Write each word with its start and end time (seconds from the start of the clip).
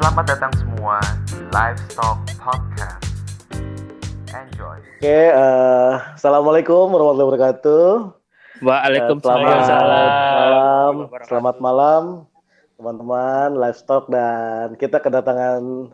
Selamat 0.00 0.32
datang 0.32 0.52
semua 0.56 0.96
di 1.28 1.36
Livestock 1.52 2.24
Podcast. 2.40 3.04
Enjoy. 4.32 4.80
Oke, 4.96 5.28
eh, 5.28 5.92
assalamualaikum 6.16 6.88
warahmatullahi 6.88 7.28
wabarakatuh. 7.28 7.88
Waalaikumsalam. 8.64 9.44
Eh, 9.44 9.60
Selamat 9.68 10.16
malam, 10.40 10.94
selamat 11.28 11.56
malam 11.60 12.02
teman-teman 12.80 13.48
livestock 13.60 14.08
dan 14.08 14.72
kita 14.80 15.04
kedatangan 15.04 15.92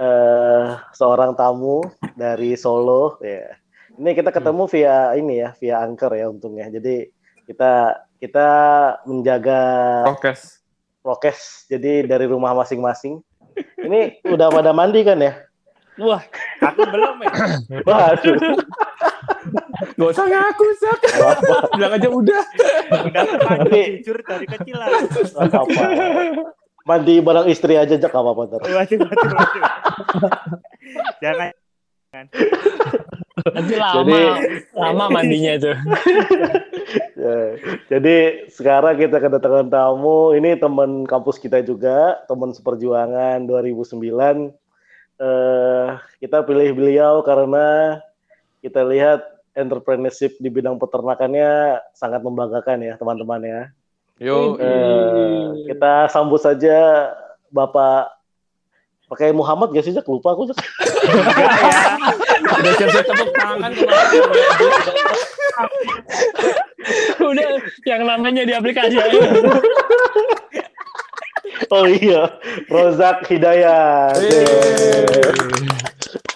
eh, 0.00 0.80
seorang 0.96 1.36
tamu 1.36 1.84
dari 2.16 2.56
Solo. 2.56 3.20
Ya, 3.20 3.60
ini 4.00 4.16
kita 4.16 4.32
ketemu 4.32 4.64
via 4.72 5.12
ini 5.20 5.44
ya, 5.44 5.52
via 5.60 5.84
anchor 5.84 6.16
ya 6.16 6.32
untungnya. 6.32 6.72
Jadi 6.72 7.12
kita 7.44 7.92
kita 8.24 8.48
menjaga 9.04 9.60
Prokes. 10.16 10.57
Prokes. 11.08 11.64
Jadi 11.72 12.04
dari 12.04 12.28
rumah 12.28 12.52
masing-masing. 12.52 13.24
Ini 13.80 14.20
udah 14.28 14.52
pada 14.52 14.76
mandi 14.76 15.00
kan 15.00 15.16
ya? 15.16 15.40
Wah, 15.98 16.20
aku 16.60 16.84
belum 16.84 17.16
ya. 17.24 17.30
Waduh. 17.88 18.36
Gak 19.98 20.10
usah 20.14 20.26
ngaku, 20.28 20.66
Sak. 20.78 21.00
Bilang 21.74 21.92
aja 21.96 22.08
udah. 22.12 22.44
Udah 23.08 23.24
mandi 23.48 24.04
jujur 24.04 24.20
dari 24.20 24.44
kecilan. 24.44 25.08
Nggak 25.08 25.48
apa-apa. 25.48 25.82
Mandi 26.84 27.14
bareng 27.24 27.48
istri 27.48 27.74
aja 27.80 27.96
jak 27.96 28.12
apa 28.12 28.30
apa. 28.30 28.42
Waduh, 28.60 28.76
waduh, 28.78 29.00
waduh. 29.08 29.64
Jangan. 31.24 31.50
Nanti 33.54 33.74
lama, 33.78 34.02
Jadi- 34.02 34.28
lama 34.74 35.04
mandinya 35.08 35.52
itu. 35.54 35.72
Ya, 37.18 37.58
Jadi 37.92 38.48
sekarang 38.48 38.96
kita 38.96 39.18
kedatangan 39.20 39.68
tamu. 39.68 40.32
Ini 40.32 40.56
teman 40.56 41.04
kampus 41.04 41.36
kita 41.36 41.60
juga, 41.60 42.16
teman 42.24 42.54
seperjuangan 42.54 43.44
2009. 43.44 44.54
Eh, 45.18 45.88
kita 46.22 46.46
pilih 46.46 46.78
beliau 46.78 47.20
karena 47.26 47.98
kita 48.62 48.86
lihat 48.86 49.20
entrepreneurship 49.52 50.38
di 50.38 50.46
bidang 50.48 50.78
peternakannya 50.78 51.82
sangat 51.92 52.22
membanggakan 52.22 52.86
ya 52.86 52.94
teman-teman 52.96 53.42
ya. 53.42 53.62
Yo, 54.22 54.54
Eh, 54.56 55.68
kita 55.68 56.06
sambut 56.08 56.38
saja 56.40 57.10
Bapak 57.50 58.14
pakai 59.08 59.32
Muhammad 59.32 59.72
gak 59.72 59.84
sih 59.84 59.92
Jak? 59.92 60.06
Lupa 60.06 60.36
aku 60.36 60.52
Jak. 60.52 60.58
Udah 62.58 62.72
siap-siap 62.76 63.04
tepuk 63.06 63.30
tangan. 63.34 63.72
Udah 67.20 67.48
yang 67.84 68.02
namanya 68.06 68.42
di 68.44 68.52
aplikasi 68.54 68.96
aja. 68.96 69.18
Oh 71.68 71.84
iya, 71.84 72.38
Rozak 72.72 73.28
Hidayat. 73.28 74.16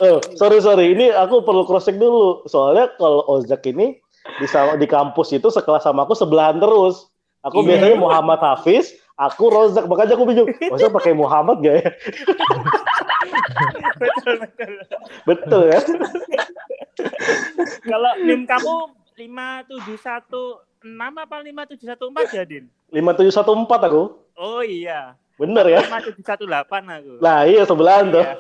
Oh, 0.03 0.19
sorry 0.35 0.59
sorry, 0.59 0.93
ini 0.93 1.15
aku 1.15 1.47
perlu 1.47 1.63
cross 1.63 1.87
check 1.87 1.97
dulu. 1.97 2.43
Soalnya 2.51 2.91
kalau 2.99 3.23
Ozak 3.31 3.63
ini 3.71 4.03
di 4.43 4.47
sama 4.51 4.75
di 4.75 4.85
kampus 4.91 5.31
itu 5.31 5.47
sekelas 5.47 5.87
sama 5.87 6.05
aku 6.05 6.19
sebelahan 6.19 6.59
terus. 6.59 7.07
Aku 7.47 7.63
Iya. 7.63 7.67
biasanya 7.75 7.97
Muhammad 8.03 8.39
Hafiz, 8.43 8.99
aku 9.29 9.45
Rozak. 9.53 9.85
Makanya 9.87 10.15
aku 10.19 10.25
bingung, 10.27 10.49
Ozak 10.75 10.91
pakai 10.95 11.15
Muhammad 11.15 11.63
gak 11.63 11.77
ya? 11.79 11.91
Betul, 13.99 14.35
betul. 14.43 14.73
Betul 15.29 15.63
ya? 15.71 15.81
Kalau 17.87 18.13
NIM 18.23 18.43
kamu 18.47 18.75
5716 19.17 20.99
apa 20.99 21.37
5714 21.45 22.37
ya, 22.37 22.45
Din? 22.49 22.65
5714 22.91 23.89
aku. 23.89 24.03
Oh 24.37 24.63
iya. 24.65 25.15
Bener 25.39 25.67
ya? 25.69 25.81
5718 25.87 26.99
aku. 26.99 27.13
Nah 27.23 27.47
iya 27.47 27.63
sebelahan 27.65 28.11
tuh. 28.11 28.23
Iya. 28.23 28.37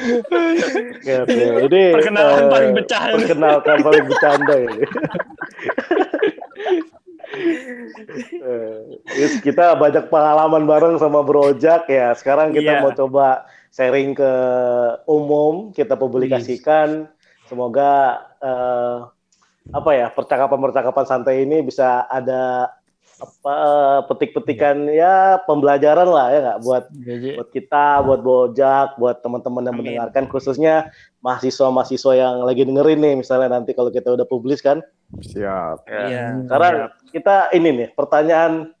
Oke, 0.00 1.12
oke. 1.20 1.44
Ini 1.68 1.82
Perkenalan 1.92 2.40
eh, 2.40 2.48
paling 2.48 2.70
pecah 2.78 3.02
ini. 3.10 3.14
Perkenalkan 3.20 3.78
paling 3.84 4.04
bercanda 4.08 4.54
ini. 4.56 4.82
Eh, 8.40 8.78
yes, 9.14 9.38
kita 9.38 9.76
banyak 9.76 10.08
pengalaman 10.08 10.66
bareng 10.66 10.96
sama 10.96 11.22
Bro 11.22 11.54
Ojak 11.54 11.86
ya. 11.86 12.10
Sekarang 12.14 12.50
kita 12.50 12.78
Iya. 12.78 12.82
mau 12.82 12.92
coba 12.92 13.46
sharing 13.70 14.16
ke 14.16 14.32
umum, 15.06 15.70
kita 15.70 15.94
publikasikan. 15.94 17.06
Semoga 17.46 18.18
eh, 18.40 18.96
apa 19.70 19.90
ya 19.92 20.10
percakapan-percakapan 20.10 21.04
santai 21.06 21.44
ini 21.44 21.62
bisa 21.62 22.08
ada 22.08 22.72
apa 23.20 23.52
eh, 23.52 24.00
petik-petikan 24.08 24.88
ya 24.88 25.36
pembelajaran 25.44 26.08
lah 26.08 26.26
ya 26.32 26.38
nggak 26.40 26.60
buat 26.64 26.84
buat 27.36 27.48
kita, 27.52 27.86
buat 28.00 28.20
Bojak, 28.24 28.96
buat 28.96 29.20
teman-teman 29.20 29.68
yang 29.68 29.76
Amin. 29.76 29.84
mendengarkan, 29.84 30.24
khususnya 30.26 30.88
mahasiswa-mahasiswa 31.20 32.12
yang 32.16 32.34
lagi 32.42 32.64
dengerin 32.64 32.96
nih, 32.96 33.14
misalnya 33.20 33.60
nanti 33.60 33.76
kalau 33.76 33.92
kita 33.92 34.08
udah 34.08 34.24
publis 34.24 34.64
kan. 34.64 34.80
siap. 35.20 35.84
Iya. 35.90 36.46
Sekarang 36.48 36.74
kita 37.10 37.50
ini 37.52 37.68
nih, 37.74 37.88
pertanyaan 37.92 38.72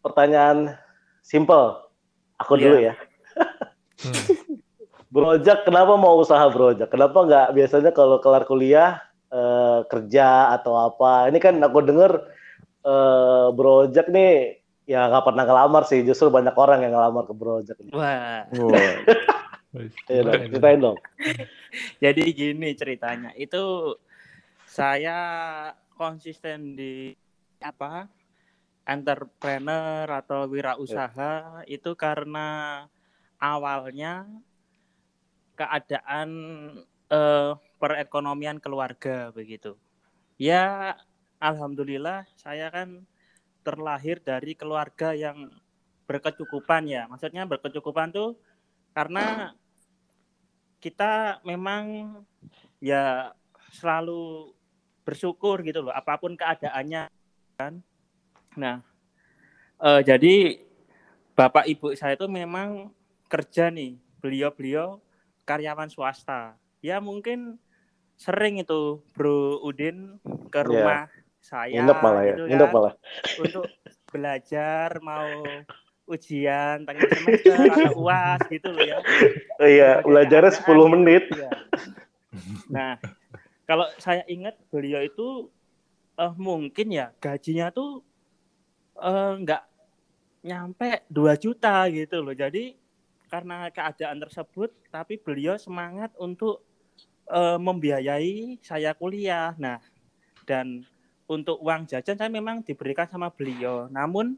pertanyaan 0.00 0.76
simple. 1.20 1.80
Aku 2.40 2.56
Iya. 2.56 2.62
dulu 2.62 2.76
ya. 2.80 2.94
Brojak, 5.10 5.66
kenapa 5.66 5.98
mau 5.98 6.16
usaha 6.16 6.46
Brojak? 6.48 6.88
Kenapa 6.88 7.26
nggak 7.26 7.48
biasanya 7.52 7.90
kalau 7.90 8.22
kelar 8.22 8.46
kuliah 8.46 9.02
eh, 9.28 9.80
kerja 9.90 10.54
atau 10.54 10.78
apa? 10.78 11.26
Ini 11.28 11.38
kan 11.42 11.58
aku 11.58 11.78
denger 11.82 12.12
eh, 12.86 13.46
Brojak 13.52 14.06
nih 14.08 14.62
ya 14.86 15.06
nggak 15.06 15.26
pernah 15.26 15.44
ngelamar 15.46 15.82
sih, 15.86 16.02
justru 16.02 16.30
banyak 16.30 16.54
orang 16.54 16.82
yang 16.86 16.94
ngelamar 16.94 17.26
ke 17.26 17.34
Brojak. 17.34 17.76
nih. 17.78 17.92
Wah, 17.92 18.46
Iya 20.10 20.26
dong, 20.26 20.50
ceritain 20.50 20.80
dong. 20.82 20.98
jadi 22.02 22.22
gini 22.34 22.74
ceritanya. 22.74 23.30
Itu 23.38 23.94
saya 24.66 25.18
konsisten 25.94 26.74
di 26.74 27.14
apa? 27.60 28.08
entrepreneur 28.90 30.08
atau 30.08 30.50
wirausaha 30.50 31.62
itu 31.70 31.94
karena 31.94 32.82
awalnya 33.38 34.26
keadaan 35.54 36.28
eh, 37.06 37.52
perekonomian 37.78 38.58
keluarga 38.58 39.30
begitu. 39.30 39.78
Ya, 40.40 40.96
alhamdulillah 41.38 42.26
saya 42.34 42.72
kan 42.72 43.04
terlahir 43.62 44.18
dari 44.24 44.58
keluarga 44.58 45.14
yang 45.14 45.52
berkecukupan 46.08 46.90
ya. 46.90 47.06
Maksudnya 47.06 47.46
berkecukupan 47.46 48.10
tuh 48.10 48.34
karena 48.90 49.54
kita 50.80 51.38
memang 51.46 52.10
ya 52.82 53.36
selalu 53.70 54.50
bersyukur 55.04 55.60
gitu 55.62 55.84
loh 55.84 55.92
apa 55.92 56.16
pun 56.16 56.34
keadaannya 56.34 57.12
kan. 57.60 57.72
Nah, 58.56 58.80
eh, 59.78 60.00
jadi 60.00 60.34
bapak 61.36 61.68
ibu 61.68 61.92
saya 61.92 62.16
itu 62.16 62.24
memang 62.24 62.88
kerja 63.28 63.68
nih, 63.68 64.00
beliau-beliau 64.18 64.98
karyawan 65.44 65.92
swasta. 65.92 66.56
Ya 66.80 66.96
mungkin 66.98 67.60
sering 68.16 68.60
itu 68.60 69.00
Bro 69.12 69.60
Udin 69.64 70.16
ke 70.48 70.60
Iya. 70.60 70.66
rumah 70.66 71.00
saya 71.40 71.72
Nginep 71.80 71.98
malah 72.04 72.22
ya, 72.22 72.34
gitu 72.36 72.42
kan, 72.52 72.68
malah. 72.68 72.94
untuk 73.40 73.64
belajar 74.12 74.88
mau 75.00 75.28
ujian 76.04 76.84
tengah 76.84 77.06
semester 77.06 77.54
atau 77.72 77.94
uas 78.02 78.40
gitu 78.50 78.68
loh 78.74 78.82
ya. 78.84 78.98
Oh 79.56 79.68
iya, 79.68 79.90
belajarnya 80.02 80.50
keadaan 80.52 80.88
10 80.90 80.92
menit. 80.92 81.24
Iya. 81.32 81.50
Nah, 82.68 82.92
kalau 83.64 83.86
saya 83.96 84.26
ingat 84.26 84.58
beliau 84.68 85.00
itu 85.00 85.48
eh, 86.20 86.32
mungkin 86.36 86.88
ya 86.92 87.06
gajinya 87.16 87.72
tuh 87.72 88.04
eh, 89.00 89.32
nggak 89.40 89.62
nyampe 90.44 91.04
2 91.08 91.34
juta 91.40 91.88
gitu 91.88 92.20
loh. 92.20 92.36
Jadi 92.36 92.76
karena 93.30 93.70
keadaan 93.70 94.18
tersebut, 94.20 94.74
tapi 94.90 95.16
beliau 95.20 95.56
semangat 95.56 96.12
untuk 96.20 96.60
eh, 97.30 97.58
membiayai 97.60 98.60
saya 98.60 98.92
kuliah. 98.92 99.56
Nah, 99.56 99.80
dan 100.44 100.84
untuk 101.30 101.62
uang 101.62 101.86
jajan 101.86 102.18
saya 102.18 102.30
memang 102.32 102.60
diberikan 102.66 103.06
sama 103.08 103.32
beliau. 103.32 103.88
Namun 103.88 104.36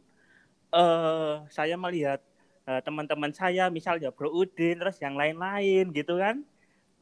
eh, 0.75 1.34
saya 1.50 1.76
melihat 1.79 2.23
teman-teman 2.62 3.34
saya, 3.34 3.67
misalnya 3.75 4.14
Bro 4.14 4.31
Udin, 4.31 4.79
terus 4.79 4.94
yang 5.02 5.19
lain-lain 5.19 5.90
gitu 5.90 6.14
kan, 6.14 6.46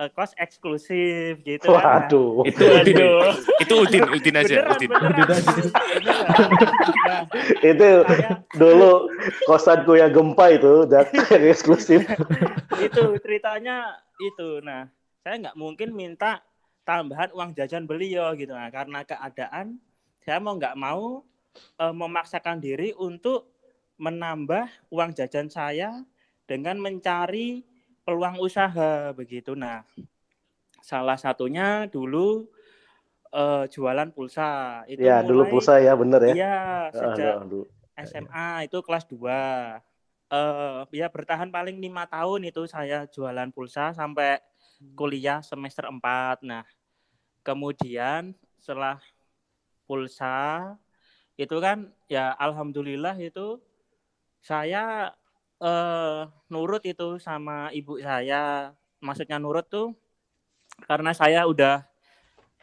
kos 0.08 0.32
eksklusif 0.41 1.44
gitu 1.44 1.69
kan. 1.69 2.08
Waduh. 2.08 2.49
Itu 2.49 2.64
Udin. 2.64 2.97
Itu 3.61 3.75
Udin, 3.85 4.05
Udin 4.08 4.35
aja, 4.41 4.64
Beneran, 4.64 4.73
Udin. 4.73 4.88
beneran. 4.88 5.43
Beneran. 5.44 6.25
Nah, 7.05 7.23
itu 7.61 7.88
saya 8.08 8.31
dulu 8.56 8.93
kosanku 9.44 9.93
yang 10.00 10.14
gempa 10.14 10.56
itu, 10.56 10.88
yang 10.88 11.44
eksklusif. 11.52 12.08
itu 12.81 13.02
ceritanya 13.20 14.00
itu. 14.17 14.64
Nah, 14.64 14.88
saya 15.20 15.37
nggak 15.37 15.58
mungkin 15.61 15.93
minta 15.93 16.41
tambahan 16.88 17.29
uang 17.37 17.52
jajan 17.52 17.85
beliau 17.85 18.32
gitu. 18.41 18.56
Nah, 18.56 18.73
karena 18.73 19.05
keadaan 19.05 19.76
saya 20.25 20.41
mau 20.41 20.56
nggak 20.56 20.76
mau 20.81 21.20
eh, 21.76 21.94
memaksakan 21.94 22.56
diri 22.62 22.97
untuk 22.97 23.52
menambah 24.00 24.64
uang 24.88 25.12
jajan 25.12 25.52
saya 25.52 25.93
dengan 26.49 26.81
mencari 26.81 27.69
peluang 28.02 28.41
usaha 28.41 29.12
begitu. 29.12 29.52
Nah, 29.55 29.85
salah 30.81 31.17
satunya 31.20 31.87
dulu 31.87 32.49
eh, 33.31 33.64
jualan 33.70 34.11
pulsa. 34.11 34.82
Itu 34.91 35.06
Ya, 35.06 35.23
dulu 35.23 35.47
mulai- 35.47 35.52
pulsa 35.55 35.79
ya, 35.79 35.94
bener 35.94 36.20
ya. 36.26 36.35
Iya, 36.35 36.56
Ah, 36.91 36.91
sejak 36.91 37.35
dulu. 37.47 37.64
SMA 37.94 38.67
itu 38.67 38.79
kelas 38.82 39.05
2. 39.06 39.79
Eh 40.31 40.82
ya 40.94 41.06
bertahan 41.11 41.50
paling 41.50 41.79
lima 41.79 42.06
tahun 42.06 42.47
itu 42.50 42.62
saya 42.67 43.06
jualan 43.06 43.50
pulsa 43.50 43.91
sampai 43.94 44.38
kuliah 44.94 45.43
semester 45.43 45.87
4. 45.87 46.43
Nah, 46.43 46.62
kemudian 47.43 48.35
setelah 48.58 48.99
pulsa 49.87 50.75
itu 51.35 51.56
kan 51.58 51.88
ya 52.06 52.35
alhamdulillah 52.37 53.14
itu 53.19 53.58
saya 54.38 55.12
eh 55.60 56.20
nurut 56.52 56.82
itu 56.84 57.20
sama 57.20 57.68
ibu 57.72 58.00
saya. 58.00 58.72
Maksudnya 59.00 59.36
nurut 59.40 59.66
tuh 59.68 59.92
karena 60.88 61.12
saya 61.16 61.44
udah 61.48 61.84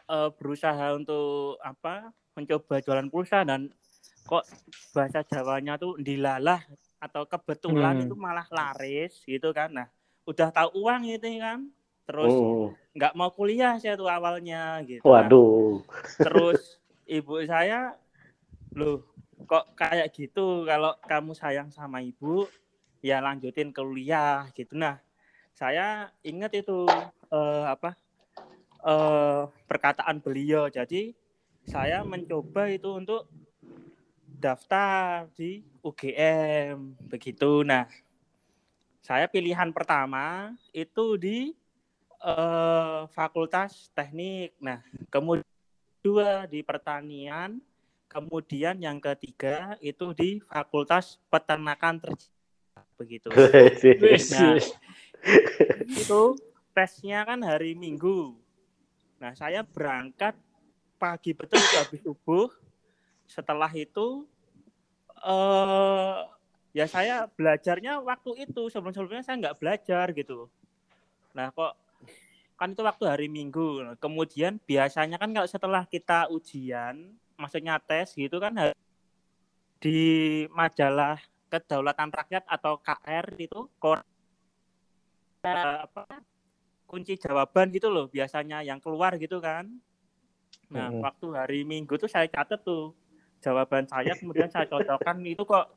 eh, 0.10 0.30
berusaha 0.40 0.96
untuk 0.98 1.58
apa? 1.62 2.12
mencoba 2.38 2.78
jualan 2.86 3.10
pulsa 3.10 3.42
dan 3.42 3.66
kok 4.30 4.46
bahasa 4.94 5.26
Jawanya 5.26 5.74
tuh 5.82 5.98
dilalah 5.98 6.62
atau 7.02 7.26
kebetulan 7.26 7.98
Hmm. 7.98 8.06
itu 8.06 8.14
malah 8.14 8.46
laris 8.54 9.26
gitu 9.26 9.50
kan. 9.58 9.74
Nah, 9.74 9.90
udah 10.30 10.54
tahu 10.54 10.86
uang 10.86 11.02
itu 11.10 11.42
kan. 11.42 11.66
Terus 12.06 12.30
Hmm. 12.30 12.78
nggak 12.94 13.14
mau 13.18 13.34
kuliah 13.34 13.74
saya 13.82 13.98
tuh 13.98 14.06
awalnya 14.06 14.86
gitu. 14.86 15.02
Nah, 15.02 15.34
Waduh. 15.34 15.82
terus 16.22 16.78
ibu 17.18 17.42
saya 17.50 17.98
loh 18.78 19.02
kok 19.50 19.74
kayak 19.74 20.14
gitu 20.14 20.62
kalau 20.70 20.94
kamu 21.10 21.34
sayang 21.34 21.70
sama 21.74 22.06
ibu 22.06 22.46
ya 23.02 23.22
lanjutin 23.22 23.74
kuliah 23.74 24.50
gitu. 24.54 24.78
Nah 24.78 25.02
saya 25.58 26.14
ingat 26.22 26.54
itu 26.54 26.86
eh, 27.34 27.66
apa 27.66 27.98
eh, 28.86 29.44
perkataan 29.66 30.22
beliau. 30.22 30.70
Jadi 30.70 31.14
saya 31.68 32.06
mencoba 32.06 32.70
itu 32.72 32.94
untuk 32.94 33.28
daftar 34.38 35.28
di 35.34 35.66
UGM 35.82 37.10
begitu. 37.10 37.66
Nah 37.66 37.90
saya 39.02 39.26
pilihan 39.26 39.74
pertama 39.74 40.54
itu 40.76 41.18
di 41.18 41.58
eh, 42.22 43.02
Fakultas 43.12 43.90
Teknik. 43.98 44.54
Nah 44.62 44.86
kemudian 45.10 45.48
dua 46.06 46.46
di 46.46 46.62
pertanian, 46.62 47.60
kemudian 48.08 48.78
yang 48.80 49.02
ketiga 49.02 49.76
itu 49.82 50.14
di 50.14 50.40
Fakultas 50.46 51.20
Peternakan 51.28 52.00
Tercipta 52.00 52.37
begitu. 52.98 53.30
Nah. 53.38 54.58
wis. 54.58 54.74
itu 55.88 56.22
tesnya 56.74 57.26
kan 57.26 57.42
hari 57.42 57.74
Minggu. 57.74 58.38
Nah, 59.18 59.34
saya 59.34 59.66
berangkat 59.66 60.38
pagi 61.02 61.34
betul 61.34 61.58
itu 61.58 61.76
habis 61.78 62.02
subuh. 62.06 62.50
Setelah 63.26 63.70
itu 63.74 64.26
eh 65.26 66.18
ya 66.78 66.86
saya 66.86 67.26
belajarnya 67.26 67.98
waktu 68.06 68.46
itu 68.46 68.70
sebelum-sebelumnya 68.70 69.26
saya 69.26 69.42
nggak 69.42 69.58
belajar 69.58 70.06
gitu. 70.14 70.46
Nah, 71.34 71.50
kok 71.50 71.74
kan 72.58 72.74
itu 72.74 72.82
waktu 72.86 73.04
hari 73.10 73.28
Minggu. 73.30 73.86
Nah, 73.86 73.96
Kemudian 73.98 74.62
biasanya 74.66 75.18
kan 75.18 75.34
kalau 75.34 75.50
setelah 75.50 75.86
kita 75.90 76.30
ujian, 76.30 77.14
maksudnya 77.38 77.78
tes 77.82 78.14
gitu 78.14 78.38
kan 78.42 78.54
di 79.78 80.46
majalah 80.54 81.22
Kedaulatan 81.48 82.12
Rakyat 82.12 82.44
atau 82.48 82.80
KR 82.84 83.26
itu 83.40 83.72
kor 83.80 84.04
eh, 85.48 85.80
apa 85.88 86.04
kunci 86.88 87.20
jawaban 87.20 87.72
gitu 87.72 87.92
loh 87.92 88.08
biasanya 88.08 88.64
yang 88.64 88.80
keluar 88.80 89.16
gitu 89.20 89.40
kan. 89.44 89.68
Nah, 90.72 90.92
Mm-mm. 90.92 91.04
waktu 91.04 91.28
hari 91.36 91.60
Minggu 91.64 91.96
tuh 91.96 92.12
saya 92.12 92.28
catat 92.28 92.64
tuh 92.64 92.96
jawaban 93.40 93.88
saya 93.88 94.18
kemudian 94.18 94.50
saya 94.52 94.66
cocokkan 94.68 95.22
itu 95.24 95.44
kok 95.46 95.72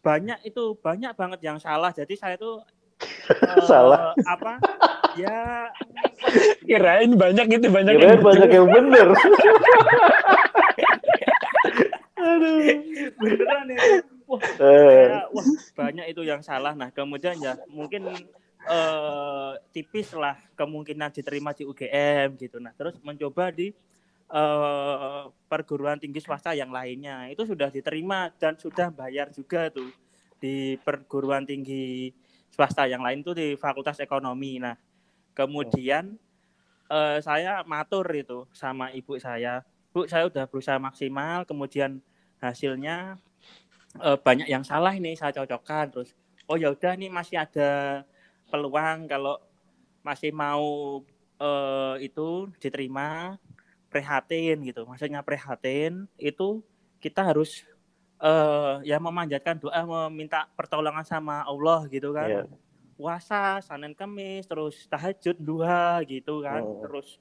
banyak 0.00 0.40
itu 0.44 0.76
banyak 0.80 1.12
banget 1.16 1.40
yang 1.44 1.58
salah. 1.60 1.92
Jadi 1.92 2.16
saya 2.16 2.36
tuh 2.40 2.60
eh, 3.32 3.64
Salah. 3.64 4.12
apa 4.28 4.60
ya 5.16 5.68
Kirain 6.68 7.16
banyak 7.16 7.46
gitu, 7.48 7.72
banyak 7.72 7.96
Kirain 7.96 8.20
yang 8.20 8.24
banyak 8.24 8.50
yang 8.52 8.68
bener. 8.68 9.08
Aduh. 12.20 12.60
beneran 13.20 13.64
ya. 13.72 13.80
Eh, 14.40 15.20
wah 15.32 15.46
banyak 15.76 16.06
itu 16.12 16.22
yang 16.24 16.40
salah. 16.40 16.72
Nah 16.72 16.88
kemudian 16.92 17.36
ya 17.40 17.56
mungkin 17.68 18.08
eh, 18.64 19.52
tipis 19.72 20.12
lah 20.16 20.36
kemungkinan 20.56 21.12
diterima 21.12 21.52
di 21.52 21.68
UGM 21.68 22.36
gitu. 22.40 22.56
Nah 22.60 22.72
terus 22.76 22.96
mencoba 23.04 23.52
di 23.52 23.72
eh, 24.30 25.24
perguruan 25.48 26.00
tinggi 26.00 26.20
swasta 26.20 26.56
yang 26.56 26.72
lainnya 26.72 27.28
itu 27.28 27.44
sudah 27.44 27.68
diterima 27.68 28.32
dan 28.40 28.56
sudah 28.56 28.88
bayar 28.88 29.28
juga 29.32 29.68
tuh 29.68 29.92
di 30.40 30.80
perguruan 30.80 31.44
tinggi 31.44 32.08
swasta 32.48 32.88
yang 32.88 33.04
lain 33.04 33.20
tuh 33.20 33.36
di 33.36 33.56
Fakultas 33.60 34.00
Ekonomi. 34.00 34.56
Nah 34.56 34.76
kemudian 35.36 36.16
eh, 36.88 37.18
saya 37.20 37.60
matur 37.68 38.08
itu 38.16 38.48
sama 38.56 38.88
ibu 38.92 39.16
saya, 39.20 39.62
bu 39.92 40.08
saya 40.08 40.26
udah 40.26 40.44
berusaha 40.48 40.80
maksimal, 40.80 41.44
kemudian 41.44 42.00
hasilnya 42.40 43.20
eh, 43.98 44.18
banyak 44.20 44.46
yang 44.46 44.62
salah 44.62 44.94
ini 44.94 45.18
saya 45.18 45.34
cocokkan. 45.34 45.90
Terus 45.90 46.14
oh 46.46 46.56
ya 46.58 46.70
udah 46.70 46.94
nih 46.94 47.10
masih 47.10 47.42
ada 47.42 48.02
peluang 48.50 49.10
kalau 49.10 49.38
masih 50.06 50.30
mau 50.30 51.00
eh, 51.40 51.94
itu 52.06 52.50
diterima 52.62 53.38
prihatin 53.90 54.62
gitu. 54.62 54.86
Maksudnya 54.86 55.26
prihatin 55.26 56.06
itu 56.14 56.62
kita 57.02 57.26
harus 57.26 57.66
eh, 58.22 58.74
ya 58.86 59.02
memanjatkan 59.02 59.58
doa 59.58 59.82
meminta 60.08 60.46
pertolongan 60.54 61.02
sama 61.02 61.42
Allah 61.42 61.86
gitu 61.90 62.14
kan. 62.14 62.30
Iya. 62.30 62.44
puasa 63.00 63.64
Senin 63.64 63.96
Kamis 63.96 64.44
terus 64.44 64.84
tahajud 64.84 65.32
duha 65.40 66.04
gitu 66.04 66.44
kan. 66.44 66.60
Oh. 66.60 66.84
terus 66.84 67.16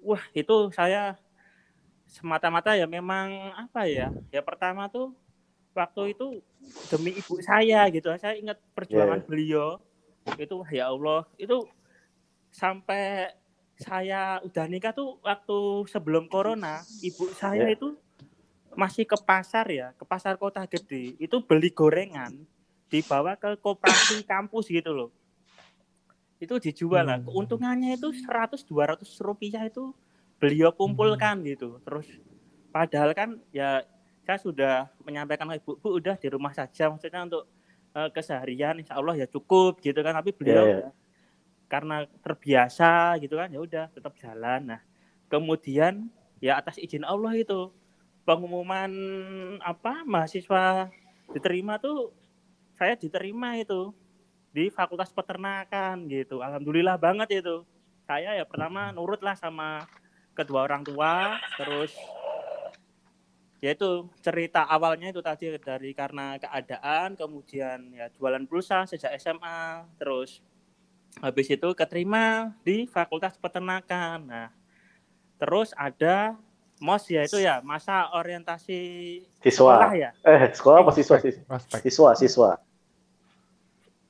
wah 0.00 0.24
itu 0.32 0.72
saya 0.72 1.20
semata-mata 2.08 2.72
ya 2.72 2.88
memang 2.88 3.52
apa 3.52 3.84
ya? 3.84 4.08
Ya 4.32 4.40
pertama 4.40 4.88
tuh 4.88 5.12
waktu 5.74 6.14
itu 6.14 6.38
demi 6.88 7.10
ibu 7.18 7.34
saya 7.42 7.90
gitu 7.90 8.08
saya 8.16 8.38
ingat 8.38 8.58
perjuangan 8.72 9.20
Yeah. 9.20 9.28
beliau 9.28 9.66
itu 10.38 10.56
ya 10.72 10.88
Allah 10.88 11.26
itu 11.36 11.66
sampai 12.48 13.34
saya 13.74 14.38
udah 14.46 14.64
nikah 14.70 14.94
tuh 14.94 15.18
waktu 15.20 15.84
sebelum 15.90 16.30
corona 16.30 16.80
ibu 17.02 17.28
saya 17.34 17.68
Yeah. 17.68 17.76
itu 17.76 17.98
masih 18.74 19.06
ke 19.06 19.18
pasar 19.18 19.66
ya 19.70 19.90
ke 19.94 20.02
pasar 20.06 20.38
kota 20.38 20.62
gede 20.66 21.14
itu 21.18 21.36
beli 21.42 21.70
gorengan 21.70 22.30
dibawa 22.90 23.34
ke 23.34 23.58
koperasi 23.58 24.22
kampus 24.30 24.70
gitu 24.70 24.94
loh 24.94 25.10
itu 26.42 26.54
dijual 26.58 27.06
lah 27.06 27.18
Hmm. 27.18 27.26
keuntungannya 27.30 27.94
itu 27.94 28.10
100 28.10 28.66
200 28.66 29.06
rupiah 29.22 29.62
itu 29.66 29.94
beliau 30.38 30.74
kumpulkan 30.74 31.40
gitu 31.46 31.78
terus 31.86 32.06
padahal 32.74 33.14
kan 33.14 33.38
ya 33.54 33.86
saya 34.24 34.38
sudah 34.40 34.74
menyampaikan 35.04 35.46
ke 35.52 35.60
ibu 35.60 35.76
bu 35.78 36.00
udah 36.00 36.16
di 36.16 36.28
rumah 36.32 36.56
saja 36.56 36.88
maksudnya 36.88 37.22
untuk 37.28 37.44
eh, 37.92 38.10
keseharian 38.10 38.80
insya 38.80 38.96
Allah 38.96 39.14
ya 39.20 39.28
cukup 39.28 39.78
gitu 39.84 40.00
kan. 40.00 40.16
Tapi 40.16 40.32
beliau 40.32 40.64
iya. 40.64 40.78
ya, 40.80 40.90
karena 41.68 42.08
terbiasa 42.24 43.20
gitu 43.20 43.36
kan 43.36 43.52
ya 43.52 43.60
udah 43.60 43.84
tetap 43.92 44.16
jalan. 44.16 44.74
Nah 44.74 44.80
kemudian 45.28 46.08
ya 46.40 46.56
atas 46.60 46.80
izin 46.80 47.04
Allah 47.04 47.36
itu 47.36 47.70
pengumuman 48.24 48.90
apa 49.60 50.02
mahasiswa 50.08 50.88
diterima 51.32 51.76
tuh 51.76 52.12
saya 52.74 52.96
diterima 52.96 53.60
itu 53.60 53.92
di 54.54 54.70
Fakultas 54.72 55.12
Peternakan 55.12 56.08
gitu. 56.08 56.40
Alhamdulillah 56.40 56.96
banget 56.96 57.44
itu. 57.44 57.66
Saya 58.04 58.36
ya 58.36 58.44
pertama 58.44 58.92
nurut 58.92 59.20
lah 59.24 59.34
sama 59.34 59.88
kedua 60.34 60.66
orang 60.66 60.82
tua 60.82 61.38
terus 61.56 61.94
ya 63.64 63.72
itu 63.72 63.90
cerita 64.20 64.68
awalnya 64.68 65.08
itu 65.08 65.24
tadi 65.24 65.56
dari 65.56 65.96
karena 65.96 66.36
keadaan 66.36 67.16
kemudian 67.16 67.96
ya 67.96 68.12
jualan 68.12 68.44
pulsa 68.44 68.84
sejak 68.84 69.16
SMA 69.16 69.88
terus 69.96 70.44
habis 71.24 71.48
itu 71.48 71.68
keterima 71.72 72.52
di 72.60 72.84
Fakultas 72.84 73.40
Peternakan 73.40 74.18
nah 74.28 74.48
terus 75.40 75.72
ada 75.72 76.36
MOS 76.76 77.04
ya 77.08 77.22
itu 77.24 77.40
ya 77.40 77.64
masa 77.64 78.12
orientasi 78.12 78.80
sekolah 79.40 79.88
Siswa. 79.88 79.96
ya 79.96 80.10
Eh, 80.28 80.52
sekolah 80.52 80.78
apa 80.84 80.92
siswa? 80.92 81.16
Sis- 81.22 81.40
Aspek. 81.48 81.80
Siswa, 81.88 82.10
siswa. 82.12 82.50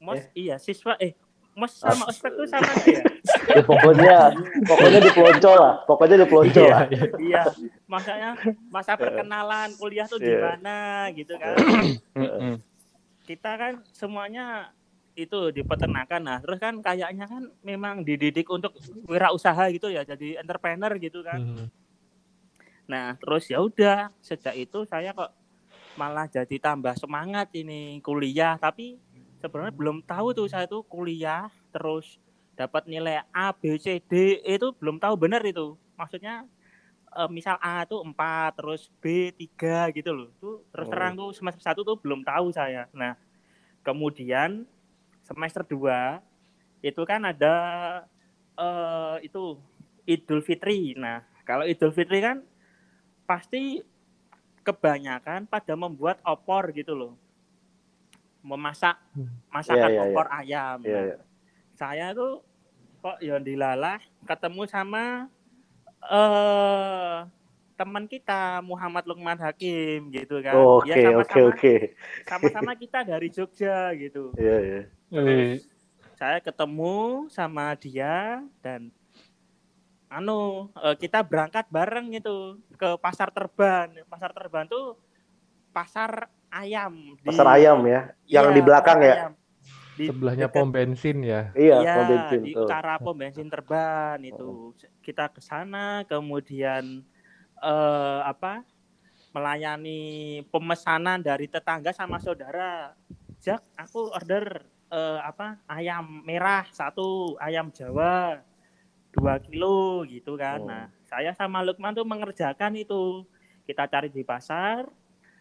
MOS 0.03 0.25
iya 0.35 0.59
siswa 0.59 0.99
eh 0.99 1.15
MOS 1.55 1.79
sama 1.79 2.11
ospek 2.11 2.35
itu 2.35 2.45
sama 2.51 2.67
ya 2.91 3.07
Ya, 3.55 3.63
pokoknya, 3.63 4.17
pokoknya 4.65 4.99
di 4.99 5.11
pelonco 5.11 5.53
lah. 5.53 5.73
Pokoknya 5.85 6.17
di 6.19 6.27
pelonco 6.27 6.61
Iya, 6.61 6.69
lah. 6.69 6.83
iya. 6.89 7.05
iya 7.17 7.43
makanya 7.85 8.31
masa 8.67 8.95
perkenalan 8.95 9.71
kuliah 9.75 10.05
tuh 10.05 10.19
di 10.19 10.27
Iya. 10.27 10.41
mana 10.43 10.79
gitu 11.11 11.37
kan 11.37 11.55
Mm-mm. 12.13 12.59
kita 13.23 13.51
kan 13.55 13.73
semuanya 13.89 14.75
itu 15.15 15.49
di 15.49 15.63
peternakan 15.63 16.21
nah 16.21 16.39
terus 16.41 16.59
kan 16.59 16.75
kayaknya 16.81 17.25
kan 17.25 17.47
memang 17.61 18.03
dididik 18.03 18.49
untuk 18.49 18.75
wirausaha 19.05 19.71
gitu 19.71 19.87
ya 19.87 20.03
jadi 20.03 20.41
entrepreneur 20.41 20.91
gitu 20.97 21.23
kan 21.23 21.39
Hmm. 21.39 21.67
nah 22.85 23.15
terus 23.15 23.47
ya 23.47 23.63
udah 23.63 24.11
sejak 24.19 24.59
itu 24.59 24.83
saya 24.85 25.13
kok 25.13 25.31
malah 25.95 26.27
jadi 26.27 26.57
tambah 26.59 26.93
semangat 26.95 27.55
ini 27.55 28.01
kuliah 28.01 28.59
tapi 28.59 28.99
sebenarnya 29.39 29.71
belum 29.71 30.03
tahu 30.03 30.35
tuh 30.35 30.49
saya 30.49 30.67
tuh 30.67 30.83
kuliah 30.83 31.47
terus 31.71 32.19
dapat 32.55 32.87
nilai 32.87 33.23
A 33.31 33.51
B 33.51 33.75
C 33.77 33.99
D 33.99 34.39
itu 34.41 34.71
belum 34.79 35.03
tahu 35.03 35.15
benar 35.19 35.43
itu 35.43 35.75
maksudnya 35.95 36.47
eh, 37.11 37.31
misal 37.31 37.59
A 37.59 37.83
itu 37.83 37.99
4 37.99 38.55
terus 38.59 38.91
B 38.99 39.35
3 39.35 39.91
gitu 39.91 40.11
loh 40.15 40.31
tuh 40.39 40.63
terus 40.71 40.87
Oh. 40.87 40.93
terang 40.95 41.15
tuh 41.15 41.31
semester 41.35 41.63
1 41.63 41.83
tuh 41.83 41.99
belum 41.99 42.23
tahu 42.23 42.51
saya 42.51 42.87
nah 42.95 43.19
kemudian 43.83 44.63
semester 45.23 45.67
2 45.67 46.23
itu 46.81 47.03
kan 47.03 47.23
ada 47.25 47.55
eh 48.55 49.17
itu 49.27 49.59
Idul 50.07 50.41
Fitri 50.41 50.95
nah 50.95 51.23
kalau 51.43 51.67
Idul 51.67 51.91
Fitri 51.91 52.23
kan 52.23 52.45
pasti 53.27 53.83
kebanyakan 54.63 55.45
pada 55.45 55.75
membuat 55.75 56.23
opor 56.25 56.71
gitu 56.73 56.95
loh 56.95 57.13
memasak 58.45 58.97
Hmm. 59.17 59.31
masakan 59.49 59.89
Iya, 59.89 59.95
iya, 59.95 60.03
iya. 60.03 60.13
opor 60.13 60.27
ayam 60.29 60.79
Iya, 60.83 60.93
Nah, 60.93 61.03
iya. 61.07 61.17
Saya 61.75 62.15
tuh 62.15 62.41
kok 63.03 63.19
ya 63.21 63.37
dilalah 63.37 63.99
ketemu 64.25 64.63
sama 64.65 65.29
eh 66.09 67.17
teman 67.75 68.07
kita 68.07 68.63
Muhammad 68.63 69.03
Lukman 69.05 69.35
Hakim 69.37 70.15
gitu 70.15 70.39
kan 70.39 70.55
Oh, 70.55 70.79
Oke, 70.79 70.95
ya 70.95 70.97
oke, 70.97 71.03
sama-sama 71.11 71.51
oke. 71.51 71.75
sama-sama 72.25 72.73
kita 72.79 73.03
dari 73.03 73.29
Jogja 73.29 73.91
gitu 73.99 74.31
Iya, 74.41 74.57
iya. 74.63 74.81
Wih, 75.11 75.59
saya 76.15 76.39
ketemu 76.39 77.27
sama 77.29 77.75
dia 77.75 78.43
dan 78.63 78.95
anu 80.07 80.71
eh, 80.79 80.95
kita 80.95 81.27
berangkat 81.27 81.67
bareng 81.67 82.15
gitu 82.15 82.63
ke 82.79 82.95
pasar 83.03 83.35
terban 83.35 83.91
pasar 84.07 84.31
terban 84.31 84.71
tuh 84.71 84.95
pasar 85.75 86.31
ayam 86.55 87.19
di- 87.19 87.27
Pasar 87.35 87.51
ayam 87.59 87.83
ya, 87.83 88.15
yang 88.31 88.47
Iya, 88.51 88.55
di 88.55 88.61
belakang 88.63 88.99
ya. 89.03 89.15
ayam. 89.27 89.33
Di 89.95 90.11
Sebelahnya 90.11 90.51
dekat- 90.51 90.57
pom 90.59 90.69
bensin 90.69 91.17
ya. 91.23 91.55
Iya, 91.55 91.77
Iya, 91.81 91.95
pom 91.95 92.05
bensin 92.11 92.41
di 92.43 92.51
tuh. 92.51 92.59
Oh. 92.59 92.67
utara 92.67 92.95
pom 92.99 93.15
bensin 93.15 93.47
Terban 93.47 94.19
itu. 94.23 94.49
Kita 94.99 95.31
ke 95.31 95.39
sana 95.39 96.03
kemudian 96.05 97.03
eh 97.63 98.21
apa? 98.23 98.67
melayani 99.35 99.99
pemesanan 100.47 101.19
dari 101.19 101.51
tetangga 101.51 101.91
sama 101.91 102.23
saudara. 102.23 102.95
Jak, 103.43 103.59
aku 103.75 104.15
order 104.15 104.63
eh, 104.91 105.19
apa? 105.21 105.59
ayam 105.67 106.23
merah 106.23 106.63
satu, 106.71 107.35
ayam 107.43 107.67
Jawa 107.75 108.39
dua 109.11 109.39
kilo 109.43 110.07
gitu 110.07 110.35
kan. 110.35 110.63
Oh. 110.63 110.67
Nah, 110.71 110.87
saya 111.07 111.35
sama 111.35 111.63
Lukman 111.63 111.95
tuh 111.95 112.07
mengerjakan 112.07 112.79
itu. 112.79 113.27
Kita 113.67 113.87
cari 113.91 114.07
di 114.11 114.23
pasar, 114.23 114.87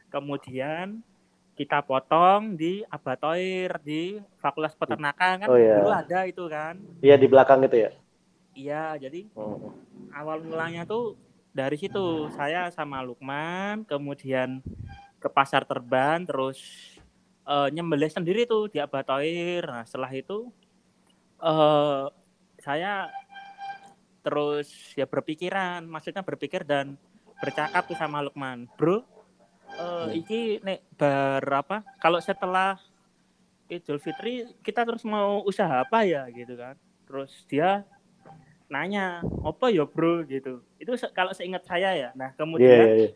kemudian 0.10 1.02
kita 1.54 1.86
potong 1.86 2.58
di 2.58 2.82
abatoir 2.90 3.78
di 3.86 4.18
Fakultas 4.42 4.74
Peternakan 4.74 5.46
kan 5.46 5.50
Oh, 5.50 5.58
iya. 5.58 5.78
dulu 5.78 5.90
ada 5.94 6.20
itu 6.26 6.44
kan. 6.50 6.82
Iya 7.00 7.16
di 7.18 7.28
belakang 7.30 7.62
itu 7.66 7.78
ya. 7.78 7.92
Iya, 8.54 8.84
jadi 8.98 9.30
Hmm. 9.34 9.70
awal 10.14 10.42
mulanya 10.46 10.86
tuh 10.86 11.18
dari 11.54 11.78
situ 11.78 12.30
saya 12.34 12.70
sama 12.74 13.02
Lukman 13.06 13.86
kemudian 13.86 14.62
ke 15.22 15.30
pasar 15.30 15.66
terban 15.66 16.26
terus 16.26 16.58
eh, 17.46 17.70
nyembelih 17.70 18.10
sendiri 18.10 18.50
tuh 18.50 18.70
di 18.72 18.82
abatoir. 18.82 19.66
Nah, 19.68 19.84
setelah 19.86 20.10
itu 20.14 20.50
eh 21.44 22.06
saya 22.62 23.12
terus 24.24 24.96
ya 24.96 25.04
berpikiran, 25.04 25.84
maksudnya 25.84 26.24
berpikir 26.24 26.64
dan 26.64 26.96
bercakap 27.44 27.84
tuh 27.92 28.00
sama 28.00 28.24
Lukman, 28.24 28.72
bro, 28.80 29.04
eh, 29.80 30.08
iki 30.20 30.42
nek 30.62 30.86
berapa? 30.98 31.82
Kalau 32.02 32.20
setelah 32.22 32.78
Idul 33.72 33.98
Fitri 33.98 34.46
kita 34.62 34.86
terus 34.86 35.02
mau 35.08 35.42
usaha 35.48 35.82
apa 35.82 36.06
ya 36.06 36.28
gitu 36.30 36.54
kan? 36.60 36.76
Terus 37.08 37.32
dia 37.50 37.88
nanya, 38.70 39.22
apa 39.46 39.70
ya 39.70 39.86
bro 39.86 40.26
gitu. 40.26 40.62
Itu 40.78 40.98
se- 40.98 41.14
kalau 41.14 41.34
seingat 41.34 41.66
saya 41.66 41.94
ya. 41.94 42.10
Nah 42.14 42.34
kemudian 42.38 42.90
iya, 42.90 43.08
iya. 43.08 43.10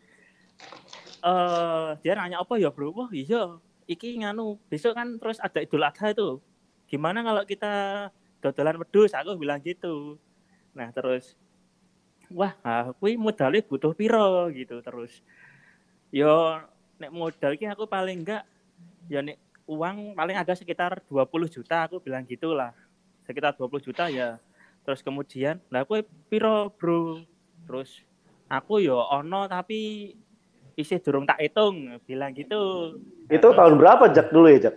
eh 1.22 1.88
dia 2.02 2.12
nanya 2.18 2.42
apa 2.42 2.58
ya 2.58 2.70
bro? 2.72 2.90
Wah 2.94 3.10
iya, 3.12 3.58
iki 3.86 4.18
nganu 4.18 4.58
besok 4.66 4.98
kan 4.98 5.18
terus 5.18 5.38
ada 5.38 5.62
Idul 5.62 5.84
Adha 5.86 6.10
itu. 6.10 6.42
Gimana 6.88 7.20
kalau 7.20 7.42
kita 7.44 7.74
dodolan 8.40 8.80
wedhus? 8.80 9.12
Aku 9.14 9.36
bilang 9.36 9.60
gitu. 9.60 10.16
Nah 10.72 10.88
terus 10.94 11.36
wah 12.32 12.52
aku 12.64 13.08
modalnya 13.16 13.64
butuh 13.64 13.92
piro 13.92 14.48
gitu 14.52 14.80
terus. 14.80 15.20
Yo 16.08 16.56
nek 16.98 17.12
modal 17.12 17.54
ki 17.54 17.68
aku 17.68 17.84
paling 17.84 18.24
enggak 18.24 18.42
ya 19.12 19.20
nek 19.20 19.36
uang 19.68 20.16
paling 20.16 20.36
agak 20.36 20.56
sekitar 20.56 21.04
20 21.06 21.28
juta 21.52 21.84
aku 21.84 22.00
bilang 22.00 22.24
gitulah. 22.24 22.72
Sekitar 23.28 23.52
20 23.52 23.84
juta 23.84 24.08
ya. 24.08 24.40
Terus 24.88 25.04
kemudian, 25.04 25.60
lah 25.68 25.84
aku 25.84 26.00
piro, 26.32 26.72
Bro? 26.80 27.20
Terus 27.68 28.00
aku 28.48 28.80
yo 28.80 28.96
ono 29.04 29.44
tapi 29.44 30.16
isi 30.72 30.96
durung 31.04 31.28
tak 31.28 31.44
hitung 31.44 32.00
bilang 32.08 32.32
gitu. 32.32 32.96
Nah, 33.28 33.36
Itu 33.36 33.52
terus- 33.52 33.58
tahun 33.60 33.74
berapa 33.76 34.04
Jak 34.08 34.32
dulu 34.32 34.48
ya 34.48 34.58
Jak? 34.72 34.74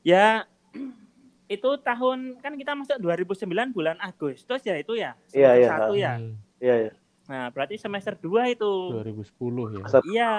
Ya 0.00 0.26
itu 1.54 1.70
tahun 1.84 2.40
kan 2.40 2.56
kita 2.56 2.72
masuk 2.72 2.96
2009 3.04 3.76
bulan 3.76 4.00
Agustus 4.00 4.64
ya 4.64 4.80
itu 4.80 4.96
ya. 4.96 5.12
Iya, 5.36 5.50
iya. 5.60 5.68
Satu 5.68 5.92
ya. 5.92 6.16
Iya, 6.56 6.74
iya. 6.88 6.92
Nah, 7.24 7.48
berarti 7.48 7.80
semester 7.80 8.12
2 8.20 8.52
itu. 8.52 8.72
2010 8.92 9.80
ya. 9.80 9.84
Iya, 10.04 10.32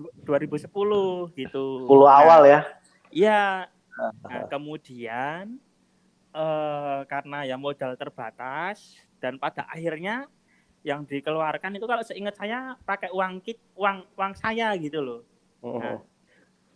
du- 0.00 0.14
2010 0.24 1.28
gitu. 1.36 1.64
10 1.84 2.08
Nah, 2.08 2.16
awal 2.24 2.40
ya. 2.48 2.60
Iya. 3.12 3.42
Nah, 4.24 4.42
kemudian 4.48 5.60
eh 6.32 7.00
karena 7.12 7.44
ya 7.44 7.60
modal 7.60 7.92
terbatas 8.00 8.96
dan 9.20 9.36
pada 9.36 9.68
akhirnya 9.68 10.24
yang 10.80 11.04
dikeluarkan 11.04 11.76
itu 11.76 11.84
kalau 11.84 12.00
seingat 12.00 12.32
saya 12.40 12.72
pakai 12.88 13.12
uang 13.12 13.44
kit 13.44 13.60
uang 13.76 14.08
uang 14.16 14.32
saya 14.32 14.72
gitu 14.80 15.04
loh. 15.04 15.20
Hmm. 15.60 16.00